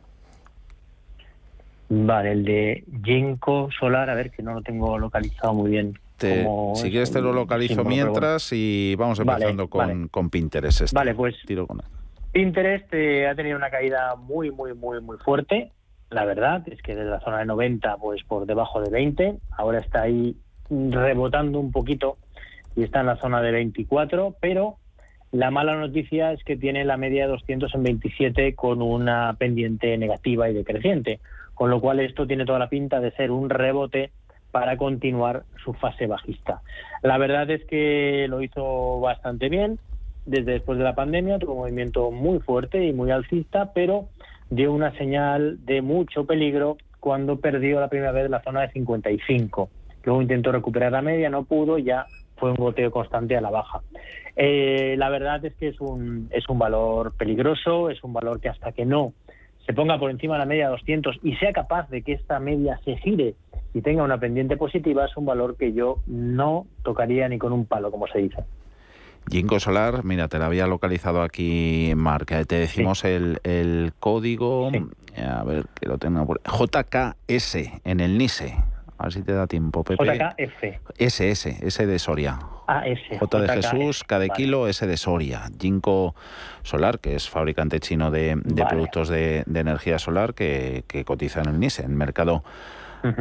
Vale, 1.89 2.31
el 2.31 2.45
de 2.45 2.83
Ginkgo 3.03 3.69
Solar, 3.79 4.09
a 4.09 4.15
ver 4.15 4.31
que 4.31 4.41
no 4.41 4.53
lo 4.53 4.61
tengo 4.61 4.97
localizado 4.97 5.53
muy 5.53 5.71
bien. 5.71 5.99
si 6.19 6.89
quieres 6.89 7.11
te 7.11 7.21
lo 7.21 7.31
localizo 7.31 7.83
mientras 7.83 8.51
y 8.51 8.95
vamos 8.95 9.19
empezando 9.19 9.69
con, 9.69 10.07
con, 10.07 10.29
Pinterest. 10.29 10.81
Este. 10.81 10.95
Vale, 10.95 11.13
pues 11.13 11.35
Tiro 11.45 11.67
con 11.67 11.81
Pinterest 12.31 12.91
eh, 12.93 13.27
ha 13.27 13.35
tenido 13.35 13.55
una 13.55 13.69
caída 13.69 14.15
muy, 14.15 14.51
muy, 14.51 14.73
muy, 14.73 14.99
muy 14.99 15.17
fuerte. 15.17 15.71
La 16.09 16.25
verdad 16.25 16.63
es 16.67 16.81
que 16.81 16.95
desde 16.95 17.09
la 17.09 17.19
zona 17.21 17.39
de 17.39 17.45
90, 17.45 17.97
pues 17.97 18.23
por 18.23 18.45
debajo 18.45 18.81
de 18.81 18.89
20. 18.89 19.37
Ahora 19.51 19.79
está 19.79 20.01
ahí 20.01 20.35
rebotando 20.69 21.59
un 21.59 21.71
poquito 21.71 22.17
y 22.75 22.83
está 22.83 23.01
en 23.01 23.05
la 23.05 23.17
zona 23.17 23.41
de 23.41 23.51
24, 23.51 24.35
pero 24.41 24.77
la 25.31 25.51
mala 25.51 25.75
noticia 25.75 26.31
es 26.31 26.43
que 26.43 26.57
tiene 26.57 26.83
la 26.83 26.97
media 26.97 27.25
de 27.25 27.31
200 27.31 27.73
en 27.75 27.83
27 27.83 28.55
con 28.55 28.81
una 28.81 29.35
pendiente 29.37 29.97
negativa 29.97 30.49
y 30.49 30.53
decreciente 30.53 31.19
con 31.55 31.69
lo 31.69 31.81
cual 31.81 31.99
esto 31.99 32.27
tiene 32.27 32.45
toda 32.45 32.59
la 32.59 32.69
pinta 32.69 32.99
de 32.99 33.11
ser 33.11 33.31
un 33.31 33.49
rebote 33.49 34.11
para 34.51 34.77
continuar 34.77 35.43
su 35.63 35.73
fase 35.73 36.07
bajista. 36.07 36.61
La 37.01 37.17
verdad 37.17 37.49
es 37.49 37.65
que 37.65 38.27
lo 38.29 38.41
hizo 38.41 38.99
bastante 38.99 39.49
bien 39.49 39.79
desde 40.25 40.53
después 40.53 40.77
de 40.77 40.83
la 40.83 40.95
pandemia, 40.95 41.39
tuvo 41.39 41.53
un 41.53 41.59
movimiento 41.59 42.11
muy 42.11 42.39
fuerte 42.39 42.85
y 42.85 42.93
muy 42.93 43.11
alcista, 43.11 43.71
pero 43.73 44.07
dio 44.49 44.71
una 44.71 44.91
señal 44.97 45.63
de 45.65 45.81
mucho 45.81 46.25
peligro 46.25 46.77
cuando 46.99 47.39
perdió 47.39 47.79
la 47.79 47.89
primera 47.89 48.11
vez 48.11 48.29
la 48.29 48.41
zona 48.41 48.61
de 48.61 48.71
55. 48.71 49.69
Luego 50.03 50.21
intentó 50.21 50.51
recuperar 50.51 50.91
la 50.91 51.01
media, 51.01 51.29
no 51.29 51.43
pudo, 51.43 51.77
ya 51.77 52.05
fue 52.37 52.49
un 52.51 52.55
goteo 52.55 52.91
constante 52.91 53.37
a 53.37 53.41
la 53.41 53.51
baja. 53.51 53.81
Eh, 54.35 54.95
la 54.97 55.09
verdad 55.09 55.43
es 55.45 55.53
que 55.55 55.69
es 55.69 55.79
un, 55.79 56.27
es 56.31 56.49
un 56.49 56.59
valor 56.59 57.15
peligroso, 57.15 57.89
es 57.89 58.03
un 58.03 58.13
valor 58.13 58.41
que 58.41 58.49
hasta 58.49 58.71
que 58.71 58.85
no 58.85 59.13
se 59.65 59.73
ponga 59.73 59.97
por 59.99 60.11
encima 60.11 60.35
de 60.35 60.39
la 60.39 60.45
media 60.45 60.65
de 60.65 60.71
200 60.71 61.19
y 61.23 61.35
sea 61.35 61.51
capaz 61.51 61.89
de 61.89 62.01
que 62.01 62.13
esta 62.13 62.39
media 62.39 62.79
se 62.85 62.97
gire 62.97 63.35
y 63.73 63.81
tenga 63.81 64.03
una 64.03 64.17
pendiente 64.17 64.57
positiva, 64.57 65.05
es 65.05 65.17
un 65.17 65.25
valor 65.25 65.57
que 65.57 65.73
yo 65.73 65.99
no 66.07 66.65
tocaría 66.83 67.27
ni 67.27 67.37
con 67.37 67.51
un 67.51 67.65
palo, 67.65 67.91
como 67.91 68.07
se 68.07 68.19
dice. 68.19 68.43
Ginkgo 69.29 69.59
Solar, 69.59 70.03
mira, 70.03 70.27
te 70.27 70.37
la 70.37 70.45
había 70.45 70.67
localizado 70.67 71.23
aquí, 71.23 71.91
Marc. 71.95 72.31
Eh, 72.31 72.45
te 72.45 72.59
decimos 72.59 73.03
el, 73.03 73.39
el, 73.43 73.91
código, 73.99 74.69
a 75.17 75.43
ver 75.43 75.65
que 75.79 75.87
lo 75.87 75.97
tengo 75.97 76.25
por 76.25 76.41
JKS 76.43 77.55
en 77.83 77.99
el 77.99 78.17
NISE. 78.17 78.55
A 78.97 79.03
ver 79.03 79.13
si 79.13 79.21
te 79.23 79.33
da 79.33 79.45
tiempo, 79.47 79.83
Pepe. 79.83 80.05
JKF. 80.05 80.63
SS, 80.97 81.67
S 81.67 81.85
de 81.85 81.99
Soria. 81.99 82.39
Ah, 82.67 82.87
S. 82.87 83.19
J 83.19 83.41
de 83.41 83.49
Jesús, 83.49 84.05
K 84.05 84.19
de 84.19 84.29
kilo, 84.29 84.67
S 84.67 84.87
de 84.87 84.97
Soria. 84.97 85.43
Ginkgo 85.59 86.15
Solar, 86.63 86.99
que 86.99 87.15
es 87.15 87.29
fabricante 87.29 87.79
chino 87.79 88.09
de, 88.09 88.35
productos 88.69 89.09
de, 89.09 89.43
energía 89.53 89.99
solar 89.99 90.33
que, 90.33 90.83
cotiza 91.05 91.41
en 91.41 91.49
el 91.49 91.59
NISE, 91.59 91.83
en 91.83 91.91
el 91.91 91.97
mercado 91.97 92.43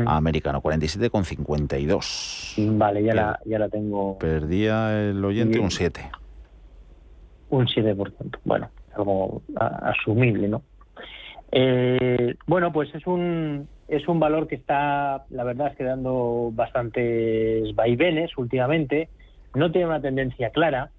americano, 0.07 0.63
47,52. 0.63 2.79
Vale, 2.79 3.03
ya 3.03 3.15
la, 3.15 3.39
ya 3.45 3.59
la 3.59 3.69
tengo. 3.69 4.17
Perdía 4.19 5.11
el 5.11 5.23
oyente 5.25 5.59
un 5.59 5.71
7. 5.71 6.11
Un 7.51 7.67
7%. 7.67 8.39
Bueno, 8.45 8.71
algo 8.95 9.43
asumible, 9.57 10.49
¿no? 10.49 10.63
Eh, 11.53 12.35
bueno, 12.47 12.73
pues 12.73 12.95
es 12.95 13.07
un, 13.07 13.69
es 13.89 14.09
un 14.09 14.21
valor 14.21 14.47
que 14.47 14.55
está, 14.55 15.25
la 15.31 15.45
verdad, 15.45 15.69
es 15.69 15.77
que 15.77 15.85
bastantes 16.53 17.75
vaivenes 17.75 18.37
últimamente. 18.37 19.09
No 19.55 19.71
tiene 19.71 19.87
una 19.87 20.01
tendencia 20.01 20.51
clara, 20.51 20.91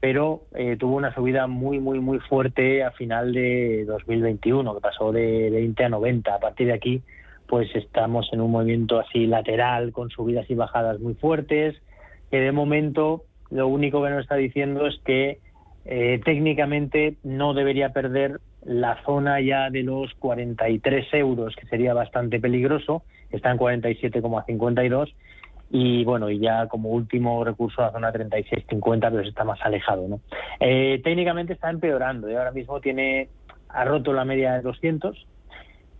pero 0.00 0.42
eh, 0.54 0.76
tuvo 0.78 0.96
una 0.96 1.14
subida 1.14 1.46
muy, 1.46 1.78
muy, 1.78 2.00
muy 2.00 2.18
fuerte 2.20 2.82
a 2.82 2.90
final 2.92 3.32
de 3.32 3.84
2021, 3.86 4.74
que 4.74 4.80
pasó 4.80 5.12
de 5.12 5.50
20 5.50 5.84
a 5.84 5.88
90. 5.88 6.34
A 6.34 6.38
partir 6.38 6.68
de 6.68 6.74
aquí, 6.74 7.02
pues 7.46 7.74
estamos 7.74 8.28
en 8.32 8.40
un 8.40 8.50
movimiento 8.50 8.98
así 8.98 9.26
lateral, 9.26 9.92
con 9.92 10.10
subidas 10.10 10.48
y 10.50 10.54
bajadas 10.54 11.00
muy 11.00 11.14
fuertes, 11.14 11.76
que 12.30 12.40
de 12.40 12.52
momento 12.52 13.24
lo 13.50 13.68
único 13.68 14.02
que 14.02 14.10
nos 14.10 14.22
está 14.22 14.36
diciendo 14.36 14.86
es 14.86 14.98
que 15.04 15.38
eh, 15.84 16.20
técnicamente 16.24 17.16
no 17.22 17.54
debería 17.54 17.90
perder 17.90 18.40
la 18.66 19.00
zona 19.04 19.40
ya 19.40 19.70
de 19.70 19.82
los 19.82 20.12
43 20.14 21.14
euros, 21.14 21.54
que 21.54 21.66
sería 21.66 21.94
bastante 21.94 22.40
peligroso, 22.40 23.02
está 23.30 23.50
en 23.50 23.58
47,52 23.58 25.14
y 25.70 26.04
bueno, 26.04 26.30
y 26.30 26.38
ya 26.38 26.66
como 26.68 26.90
último 26.90 27.44
recurso 27.44 27.82
la 27.82 27.92
zona 27.92 28.12
36,50, 28.12 29.10
pero 29.10 29.20
está 29.20 29.44
más 29.44 29.60
alejado. 29.62 30.08
¿no? 30.08 30.20
Eh, 30.60 31.00
técnicamente 31.02 31.52
está 31.52 31.70
empeorando 31.70 32.30
y 32.30 32.34
ahora 32.34 32.50
mismo 32.52 32.80
tiene 32.80 33.28
ha 33.68 33.84
roto 33.84 34.12
la 34.12 34.24
media 34.24 34.54
de 34.54 34.62
200 34.62 35.26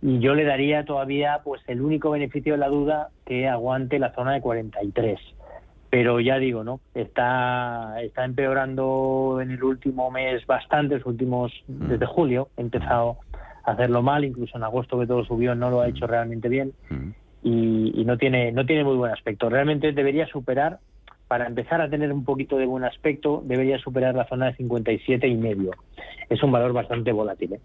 y 0.01 0.19
yo 0.19 0.35
le 0.35 0.43
daría 0.43 0.83
todavía 0.85 1.41
pues 1.43 1.61
el 1.67 1.81
único 1.81 2.11
beneficio 2.11 2.53
de 2.53 2.59
la 2.59 2.69
duda 2.69 3.09
que 3.25 3.47
aguante 3.47 3.99
la 3.99 4.13
zona 4.13 4.33
de 4.33 4.41
43 4.41 5.19
pero 5.97 6.19
ya 6.19 6.37
digo, 6.37 6.63
¿no? 6.63 6.79
Está, 6.93 7.99
está 8.03 8.23
empeorando 8.23 9.39
en 9.41 9.49
el 9.49 9.63
último 9.63 10.11
mes 10.11 10.45
bastante, 10.45 10.97
los 10.97 11.07
últimos, 11.07 11.51
mm. 11.67 11.87
desde 11.87 12.05
julio, 12.05 12.49
ha 12.55 12.61
empezado 12.61 13.17
a 13.63 13.71
hacerlo 13.71 14.03
mal, 14.03 14.23
incluso 14.23 14.57
en 14.57 14.63
agosto 14.63 14.99
que 14.99 15.07
todo 15.07 15.25
subió 15.25 15.55
no 15.55 15.71
lo 15.71 15.81
ha 15.81 15.87
hecho 15.87 16.05
mm. 16.05 16.07
realmente 16.07 16.49
bien 16.49 16.71
mm. 16.91 17.09
y, 17.41 17.99
y, 17.99 18.05
no 18.05 18.15
tiene, 18.15 18.51
no 18.51 18.63
tiene 18.63 18.83
muy 18.83 18.95
buen 18.95 19.11
aspecto. 19.11 19.49
Realmente 19.49 19.91
debería 19.91 20.27
superar 20.27 20.77
para 21.27 21.47
empezar 21.47 21.81
a 21.81 21.89
tener 21.89 22.11
un 22.11 22.23
poquito 22.23 22.57
de 22.57 22.65
buen 22.65 22.83
aspecto, 22.83 23.43
debería 23.45 23.77
superar 23.79 24.15
la 24.15 24.27
zona 24.27 24.47
de 24.47 24.55
57 24.55 25.27
y 25.27 25.35
medio. 25.35 25.71
Es 26.29 26.43
un 26.43 26.51
valor 26.51 26.73
bastante 26.73 27.11
volátil. 27.11 27.53
¿eh? 27.53 27.59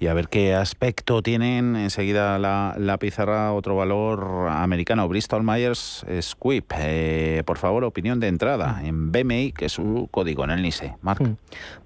Y 0.00 0.06
a 0.06 0.14
ver 0.14 0.28
qué 0.28 0.54
aspecto 0.54 1.22
tienen 1.22 1.76
enseguida 1.76 2.38
la, 2.38 2.98
pizarra, 2.98 3.52
otro 3.52 3.76
valor 3.76 4.48
americano, 4.50 5.08
Bristol 5.08 5.42
Myers 5.44 6.04
Squibb. 6.20 6.64
Eh, 6.78 7.42
por 7.44 7.58
favor, 7.58 7.84
opinión 7.84 8.18
de 8.20 8.28
entrada 8.28 8.80
en 8.84 9.12
BMI, 9.12 9.52
que 9.52 9.66
es 9.66 9.72
su 9.72 10.08
código 10.10 10.44
en 10.44 10.50
el 10.50 10.62
NISE. 10.62 10.94
Marc. 11.02 11.22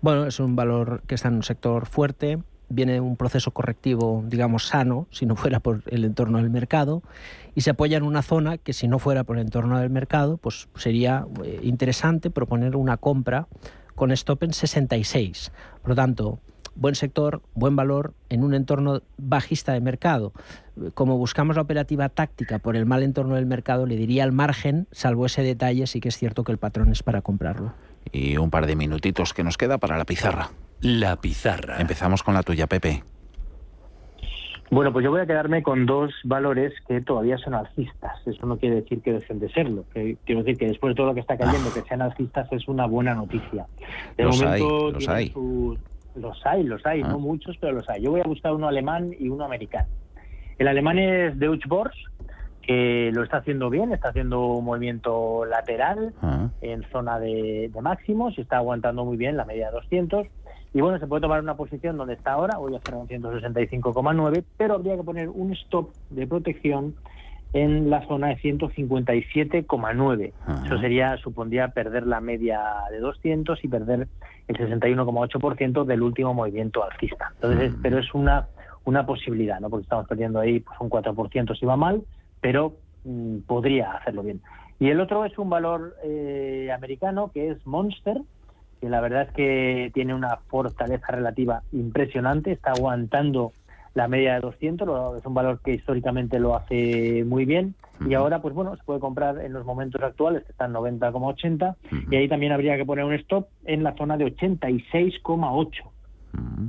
Bueno, 0.00 0.26
es 0.26 0.40
un 0.40 0.56
valor 0.56 1.02
que 1.06 1.14
está 1.14 1.28
en 1.28 1.34
un 1.34 1.42
sector 1.42 1.86
fuerte, 1.86 2.38
viene 2.70 3.00
un 3.00 3.16
proceso 3.16 3.50
correctivo, 3.50 4.24
digamos, 4.26 4.68
sano, 4.68 5.06
si 5.10 5.26
no 5.26 5.36
fuera 5.36 5.60
por 5.60 5.82
el 5.86 6.04
entorno 6.04 6.38
del 6.38 6.48
mercado, 6.48 7.02
y 7.54 7.60
se 7.60 7.70
apoya 7.70 7.98
en 7.98 8.04
una 8.04 8.22
zona 8.22 8.56
que 8.56 8.72
si 8.72 8.88
no 8.88 8.98
fuera 8.98 9.24
por 9.24 9.36
el 9.36 9.42
entorno 9.42 9.78
del 9.78 9.90
mercado, 9.90 10.38
pues 10.38 10.68
sería 10.76 11.26
eh, 11.44 11.60
interesante 11.62 12.30
proponer 12.30 12.76
una 12.76 12.96
compra 12.96 13.48
con 13.94 14.12
stop 14.12 14.44
en 14.44 14.54
66. 14.54 15.52
Por 15.82 15.90
lo 15.90 15.94
tanto, 15.96 16.38
buen 16.74 16.94
sector, 16.94 17.42
buen 17.54 17.76
valor 17.76 18.14
en 18.28 18.44
un 18.44 18.54
entorno 18.54 19.02
bajista 19.18 19.72
de 19.72 19.80
mercado. 19.80 20.32
Como 20.94 21.18
buscamos 21.18 21.56
la 21.56 21.62
operativa 21.62 22.08
táctica 22.08 22.60
por 22.60 22.76
el 22.76 22.86
mal 22.86 23.02
entorno 23.02 23.34
del 23.34 23.46
mercado, 23.46 23.84
le 23.84 23.96
diría 23.96 24.24
al 24.24 24.32
margen, 24.32 24.86
salvo 24.92 25.26
ese 25.26 25.42
detalle, 25.42 25.86
sí 25.86 26.00
que 26.00 26.08
es 26.08 26.16
cierto 26.16 26.44
que 26.44 26.52
el 26.52 26.58
patrón 26.58 26.90
es 26.92 27.02
para 27.02 27.20
comprarlo. 27.20 27.74
Y 28.12 28.36
un 28.36 28.50
par 28.50 28.66
de 28.66 28.76
minutitos 28.76 29.34
que 29.34 29.44
nos 29.44 29.58
queda 29.58 29.78
para 29.78 29.98
la 29.98 30.04
pizarra. 30.04 30.50
La 30.82 31.16
pizarra. 31.16 31.80
Empezamos 31.80 32.22
con 32.22 32.34
la 32.34 32.42
tuya, 32.42 32.66
Pepe. 32.66 33.02
Bueno, 34.70 34.92
pues 34.92 35.04
yo 35.04 35.10
voy 35.10 35.20
a 35.20 35.26
quedarme 35.26 35.64
con 35.64 35.84
dos 35.84 36.12
valores 36.22 36.72
que 36.86 37.00
todavía 37.00 37.36
son 37.38 37.54
alcistas. 37.54 38.24
Eso 38.24 38.46
no 38.46 38.56
quiere 38.56 38.76
decir 38.76 39.02
que 39.02 39.12
dejen 39.12 39.40
de 39.40 39.50
serlo. 39.50 39.84
quiero 39.92 40.42
decir 40.42 40.56
que 40.56 40.66
después 40.68 40.92
de 40.92 40.94
todo 40.94 41.08
lo 41.08 41.14
que 41.14 41.20
está 41.20 41.36
cayendo, 41.36 41.72
que 41.74 41.82
sean 41.82 42.02
alcistas 42.02 42.50
es 42.52 42.68
una 42.68 42.86
buena 42.86 43.14
noticia. 43.14 43.66
De 44.16 44.24
los 44.24 44.40
momento, 44.40 44.86
hay, 44.86 44.92
los 44.92 45.08
hay. 45.08 45.32
Los 46.14 46.46
hay, 46.46 46.62
los 46.62 46.86
hay, 46.86 47.02
no 47.02 47.14
ah. 47.14 47.18
muchos, 47.18 47.56
pero 47.60 47.72
los 47.72 47.88
hay. 47.88 48.02
Yo 48.02 48.12
voy 48.12 48.20
a 48.20 48.24
buscar 48.28 48.52
uno 48.52 48.68
alemán 48.68 49.12
y 49.18 49.28
uno 49.28 49.44
americano. 49.44 49.88
El 50.58 50.68
alemán 50.68 50.98
es 50.98 51.36
Deutsche 51.36 51.68
Börse, 51.68 51.98
que 52.62 53.10
lo 53.12 53.24
está 53.24 53.38
haciendo 53.38 53.70
bien, 53.70 53.92
está 53.92 54.10
haciendo 54.10 54.46
un 54.46 54.64
movimiento 54.64 55.44
lateral 55.46 56.12
Ah. 56.22 56.48
en 56.60 56.84
zona 56.92 57.18
de, 57.18 57.70
de 57.72 57.80
máximos 57.80 58.38
y 58.38 58.42
está 58.42 58.58
aguantando 58.58 59.04
muy 59.04 59.16
bien 59.16 59.36
la 59.36 59.44
media 59.44 59.66
de 59.66 59.72
200. 59.72 60.28
Y 60.72 60.80
bueno, 60.80 60.98
se 60.98 61.06
puede 61.06 61.22
tomar 61.22 61.40
una 61.40 61.56
posición 61.56 61.96
donde 61.96 62.14
está 62.14 62.32
ahora, 62.32 62.58
hoy 62.58 62.76
a 62.76 62.80
cerrar 62.80 63.00
en 63.08 63.22
165,9, 63.22 64.44
pero 64.56 64.74
habría 64.74 64.96
que 64.96 65.02
poner 65.02 65.28
un 65.28 65.52
stop 65.52 65.90
de 66.10 66.26
protección 66.26 66.94
en 67.52 67.90
la 67.90 68.06
zona 68.06 68.28
de 68.28 68.36
157,9. 68.36 70.32
Eso 70.64 70.78
sería, 70.78 71.16
supondría 71.16 71.68
perder 71.68 72.06
la 72.06 72.20
media 72.20 72.60
de 72.90 73.00
200 73.00 73.64
y 73.64 73.68
perder 73.68 74.06
el 74.46 74.56
61,8% 74.56 75.84
del 75.84 76.02
último 76.02 76.32
movimiento 76.34 76.84
alcista. 76.84 77.32
Entonces, 77.34 77.74
pero 77.82 77.98
es 77.98 78.14
una 78.14 78.46
una 78.84 79.06
posibilidad, 79.06 79.60
¿no? 79.60 79.70
Porque 79.70 79.84
estamos 79.84 80.06
perdiendo 80.06 80.40
ahí 80.40 80.60
pues 80.60 80.78
un 80.80 80.90
4% 80.90 81.58
si 81.58 81.66
va 81.66 81.76
mal, 81.76 82.02
pero 82.40 82.76
mm, 83.04 83.38
podría 83.40 83.92
hacerlo 83.92 84.22
bien. 84.22 84.40
Y 84.78 84.88
el 84.88 85.00
otro 85.00 85.24
es 85.24 85.38
un 85.38 85.50
valor 85.50 85.94
eh, 86.02 86.70
americano 86.74 87.30
que 87.32 87.50
es 87.50 87.66
Monster, 87.66 88.20
que 88.80 88.88
la 88.88 89.00
verdad 89.00 89.22
es 89.22 89.32
que 89.32 89.90
tiene 89.94 90.14
una 90.14 90.38
fortaleza 90.48 91.06
relativa 91.12 91.62
impresionante, 91.72 92.52
está 92.52 92.70
aguantando 92.72 93.52
la 93.94 94.06
media 94.08 94.34
de 94.34 94.40
200, 94.40 94.86
lo- 94.86 95.16
es 95.16 95.26
un 95.26 95.34
valor 95.34 95.60
que 95.62 95.74
históricamente 95.74 96.38
lo 96.38 96.54
hace 96.56 97.24
muy 97.26 97.44
bien. 97.44 97.74
Y 98.06 98.14
ahora 98.14 98.40
pues 98.40 98.54
bueno, 98.54 98.74
se 98.76 98.82
puede 98.84 99.00
comprar 99.00 99.38
en 99.40 99.52
los 99.52 99.66
momentos 99.66 100.00
actuales 100.02 100.44
que 100.44 100.52
están 100.52 100.72
90,80 100.72 101.76
y 102.10 102.16
ahí 102.16 102.28
también 102.28 102.52
habría 102.52 102.76
que 102.78 102.86
poner 102.86 103.04
un 103.04 103.12
stop 103.14 103.48
en 103.64 103.82
la 103.82 103.94
zona 103.96 104.16
de 104.16 104.24
86,8. 104.26 105.92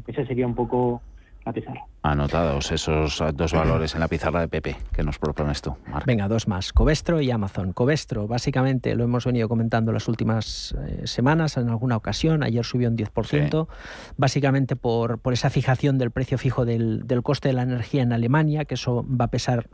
Ese 0.07 0.25
sería 0.25 0.45
un 0.47 0.55
poco 0.55 1.01
la 1.45 1.53
pizarra. 1.53 1.85
Anotados 2.03 2.71
esos 2.71 3.23
dos 3.33 3.53
valores 3.53 3.93
en 3.93 3.99
la 3.99 4.07
pizarra 4.07 4.41
de 4.41 4.47
Pepe 4.47 4.77
que 4.93 5.03
nos 5.03 5.19
propones 5.19 5.61
tú, 5.61 5.75
Marc. 5.87 6.05
Venga, 6.05 6.27
dos 6.27 6.47
más. 6.47 6.73
Covestro 6.73 7.21
y 7.21 7.31
Amazon. 7.31 7.73
Covestro, 7.73 8.27
básicamente, 8.27 8.95
lo 8.95 9.03
hemos 9.03 9.25
venido 9.25 9.47
comentando 9.47 9.91
las 9.91 10.07
últimas 10.07 10.75
eh, 10.79 11.07
semanas 11.07 11.57
en 11.57 11.69
alguna 11.69 11.97
ocasión. 11.97 12.43
Ayer 12.43 12.65
subió 12.65 12.89
un 12.89 12.97
10%, 12.97 13.67
básicamente 14.17 14.75
por, 14.75 15.19
por 15.19 15.33
esa 15.33 15.49
fijación 15.49 15.97
del 15.97 16.11
precio 16.11 16.37
fijo 16.37 16.65
del, 16.65 17.07
del 17.07 17.23
coste 17.23 17.49
de 17.49 17.53
la 17.53 17.63
energía 17.63 18.03
en 18.03 18.13
Alemania, 18.13 18.65
que 18.65 18.75
eso 18.75 19.05
va 19.07 19.25
a 19.25 19.29
pesar 19.29 19.67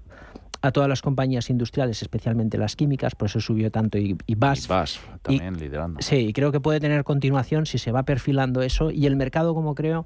a 0.62 0.72
todas 0.72 0.90
las 0.90 1.02
compañías 1.02 1.50
industriales, 1.50 2.02
especialmente 2.02 2.58
las 2.58 2.76
químicas, 2.76 3.16
por 3.16 3.28
eso 3.28 3.40
subió 3.40 3.72
tanto 3.72 3.98
y, 3.98 4.18
y 4.26 4.36
BASF. 4.36 5.00
también 5.22 5.58
liderando. 5.58 6.02
Sí, 6.02 6.16
y 6.16 6.34
creo 6.34 6.52
que 6.52 6.60
puede 6.60 6.80
tener 6.80 7.04
continuación 7.04 7.66
si 7.66 7.78
se 7.78 7.92
va 7.92 8.04
perfilando 8.04 8.62
eso 8.62 8.92
y 8.92 9.06
el 9.06 9.16
mercado, 9.16 9.54
como 9.54 9.76
creo, 9.76 10.06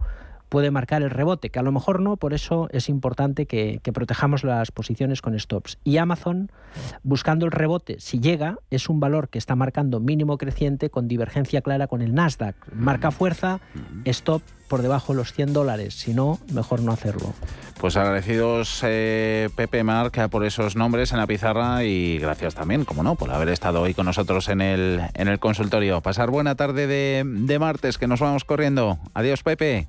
puede 0.51 0.69
marcar 0.69 1.01
el 1.01 1.09
rebote, 1.09 1.49
que 1.49 1.59
a 1.59 1.63
lo 1.63 1.71
mejor 1.71 2.01
no, 2.01 2.17
por 2.17 2.33
eso 2.33 2.67
es 2.73 2.89
importante 2.89 3.45
que, 3.45 3.79
que 3.81 3.93
protejamos 3.93 4.43
las 4.43 4.69
posiciones 4.71 5.21
con 5.21 5.39
stops. 5.39 5.77
Y 5.85 5.95
Amazon, 5.95 6.51
buscando 7.03 7.45
el 7.45 7.53
rebote, 7.53 8.01
si 8.01 8.19
llega, 8.19 8.57
es 8.69 8.89
un 8.89 8.99
valor 8.99 9.29
que 9.29 9.37
está 9.37 9.55
marcando 9.55 10.01
mínimo 10.01 10.37
creciente 10.37 10.89
con 10.89 11.07
divergencia 11.07 11.61
clara 11.61 11.87
con 11.87 12.01
el 12.01 12.13
Nasdaq. 12.13 12.55
Marca 12.73 13.11
fuerza, 13.11 13.61
stop 14.03 14.41
por 14.67 14.81
debajo 14.81 15.13
de 15.13 15.19
los 15.19 15.31
100 15.31 15.53
dólares, 15.53 15.93
si 15.93 16.13
no, 16.13 16.37
mejor 16.51 16.81
no 16.81 16.91
hacerlo. 16.91 17.33
Pues 17.79 17.95
agradecidos 17.95 18.81
eh, 18.83 19.47
Pepe 19.55 19.85
Marc 19.85 20.27
por 20.27 20.45
esos 20.45 20.75
nombres 20.75 21.13
en 21.13 21.19
la 21.19 21.27
pizarra 21.27 21.85
y 21.85 22.17
gracias 22.17 22.55
también, 22.55 22.83
como 22.83 23.03
no, 23.03 23.15
por 23.15 23.31
haber 23.31 23.47
estado 23.47 23.81
hoy 23.81 23.93
con 23.93 24.05
nosotros 24.05 24.49
en 24.49 24.59
el, 24.59 25.01
en 25.13 25.29
el 25.29 25.39
consultorio. 25.39 26.01
Pasar 26.01 26.29
buena 26.29 26.55
tarde 26.55 26.87
de, 26.87 27.23
de 27.25 27.59
martes, 27.59 27.97
que 27.97 28.07
nos 28.07 28.19
vamos 28.19 28.43
corriendo. 28.43 28.99
Adiós 29.13 29.43
Pepe. 29.43 29.87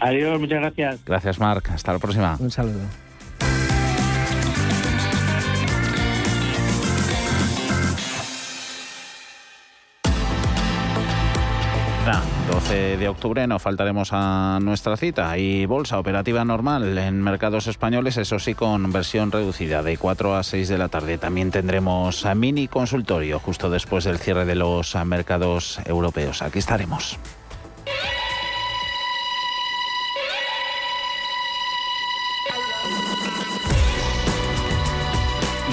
Adiós, 0.00 0.40
muchas 0.40 0.60
gracias. 0.60 1.04
Gracias 1.04 1.38
Marc, 1.38 1.70
hasta 1.70 1.92
la 1.92 1.98
próxima. 1.98 2.36
Un 2.38 2.50
saludo. 2.50 2.80
Nada, 12.06 12.22
12 12.50 12.96
de 12.96 13.08
octubre 13.08 13.46
no 13.46 13.58
faltaremos 13.58 14.10
a 14.12 14.58
nuestra 14.62 14.96
cita 14.96 15.36
y 15.36 15.66
bolsa 15.66 15.98
operativa 15.98 16.42
normal 16.44 16.96
en 16.96 17.20
mercados 17.22 17.66
españoles, 17.66 18.16
eso 18.16 18.38
sí 18.38 18.54
con 18.54 18.90
versión 18.92 19.30
reducida 19.30 19.82
de 19.82 19.98
4 19.98 20.36
a 20.36 20.42
6 20.42 20.68
de 20.68 20.78
la 20.78 20.88
tarde. 20.88 21.18
También 21.18 21.50
tendremos 21.50 22.24
a 22.24 22.34
mini 22.34 22.66
consultorio 22.66 23.40
justo 23.40 23.68
después 23.68 24.04
del 24.04 24.18
cierre 24.18 24.46
de 24.46 24.54
los 24.54 24.94
mercados 25.04 25.80
europeos. 25.84 26.40
Aquí 26.40 26.60
estaremos. 26.60 27.18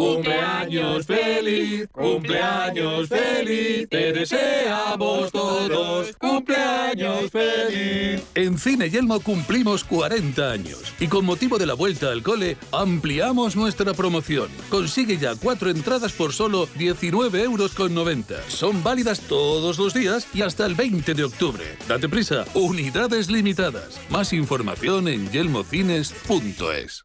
Cumpleaños 0.00 1.04
feliz, 1.04 1.86
cumpleaños 1.92 3.06
feliz, 3.06 3.86
te 3.90 4.14
deseamos 4.14 5.30
todos 5.30 6.16
cumpleaños 6.16 7.30
feliz. 7.30 8.22
En 8.34 8.56
Cine 8.56 8.88
Yelmo 8.88 9.20
cumplimos 9.20 9.84
40 9.84 10.52
años 10.52 10.94
y 11.00 11.06
con 11.08 11.26
motivo 11.26 11.58
de 11.58 11.66
la 11.66 11.74
vuelta 11.74 12.10
al 12.10 12.22
cole 12.22 12.56
ampliamos 12.72 13.56
nuestra 13.56 13.92
promoción. 13.92 14.48
Consigue 14.70 15.18
ya 15.18 15.34
cuatro 15.34 15.68
entradas 15.68 16.12
por 16.12 16.32
solo 16.32 16.66
19 16.78 17.42
euros 17.42 17.74
con 17.74 17.92
90. 17.92 18.48
Son 18.48 18.82
válidas 18.82 19.20
todos 19.20 19.78
los 19.78 19.92
días 19.92 20.26
y 20.32 20.40
hasta 20.40 20.64
el 20.64 20.76
20 20.76 21.12
de 21.12 21.24
octubre. 21.24 21.76
Date 21.86 22.08
prisa, 22.08 22.46
unidades 22.54 23.30
limitadas. 23.30 24.00
Más 24.08 24.32
información 24.32 25.08
en 25.08 25.30
yelmocines.es. 25.30 27.04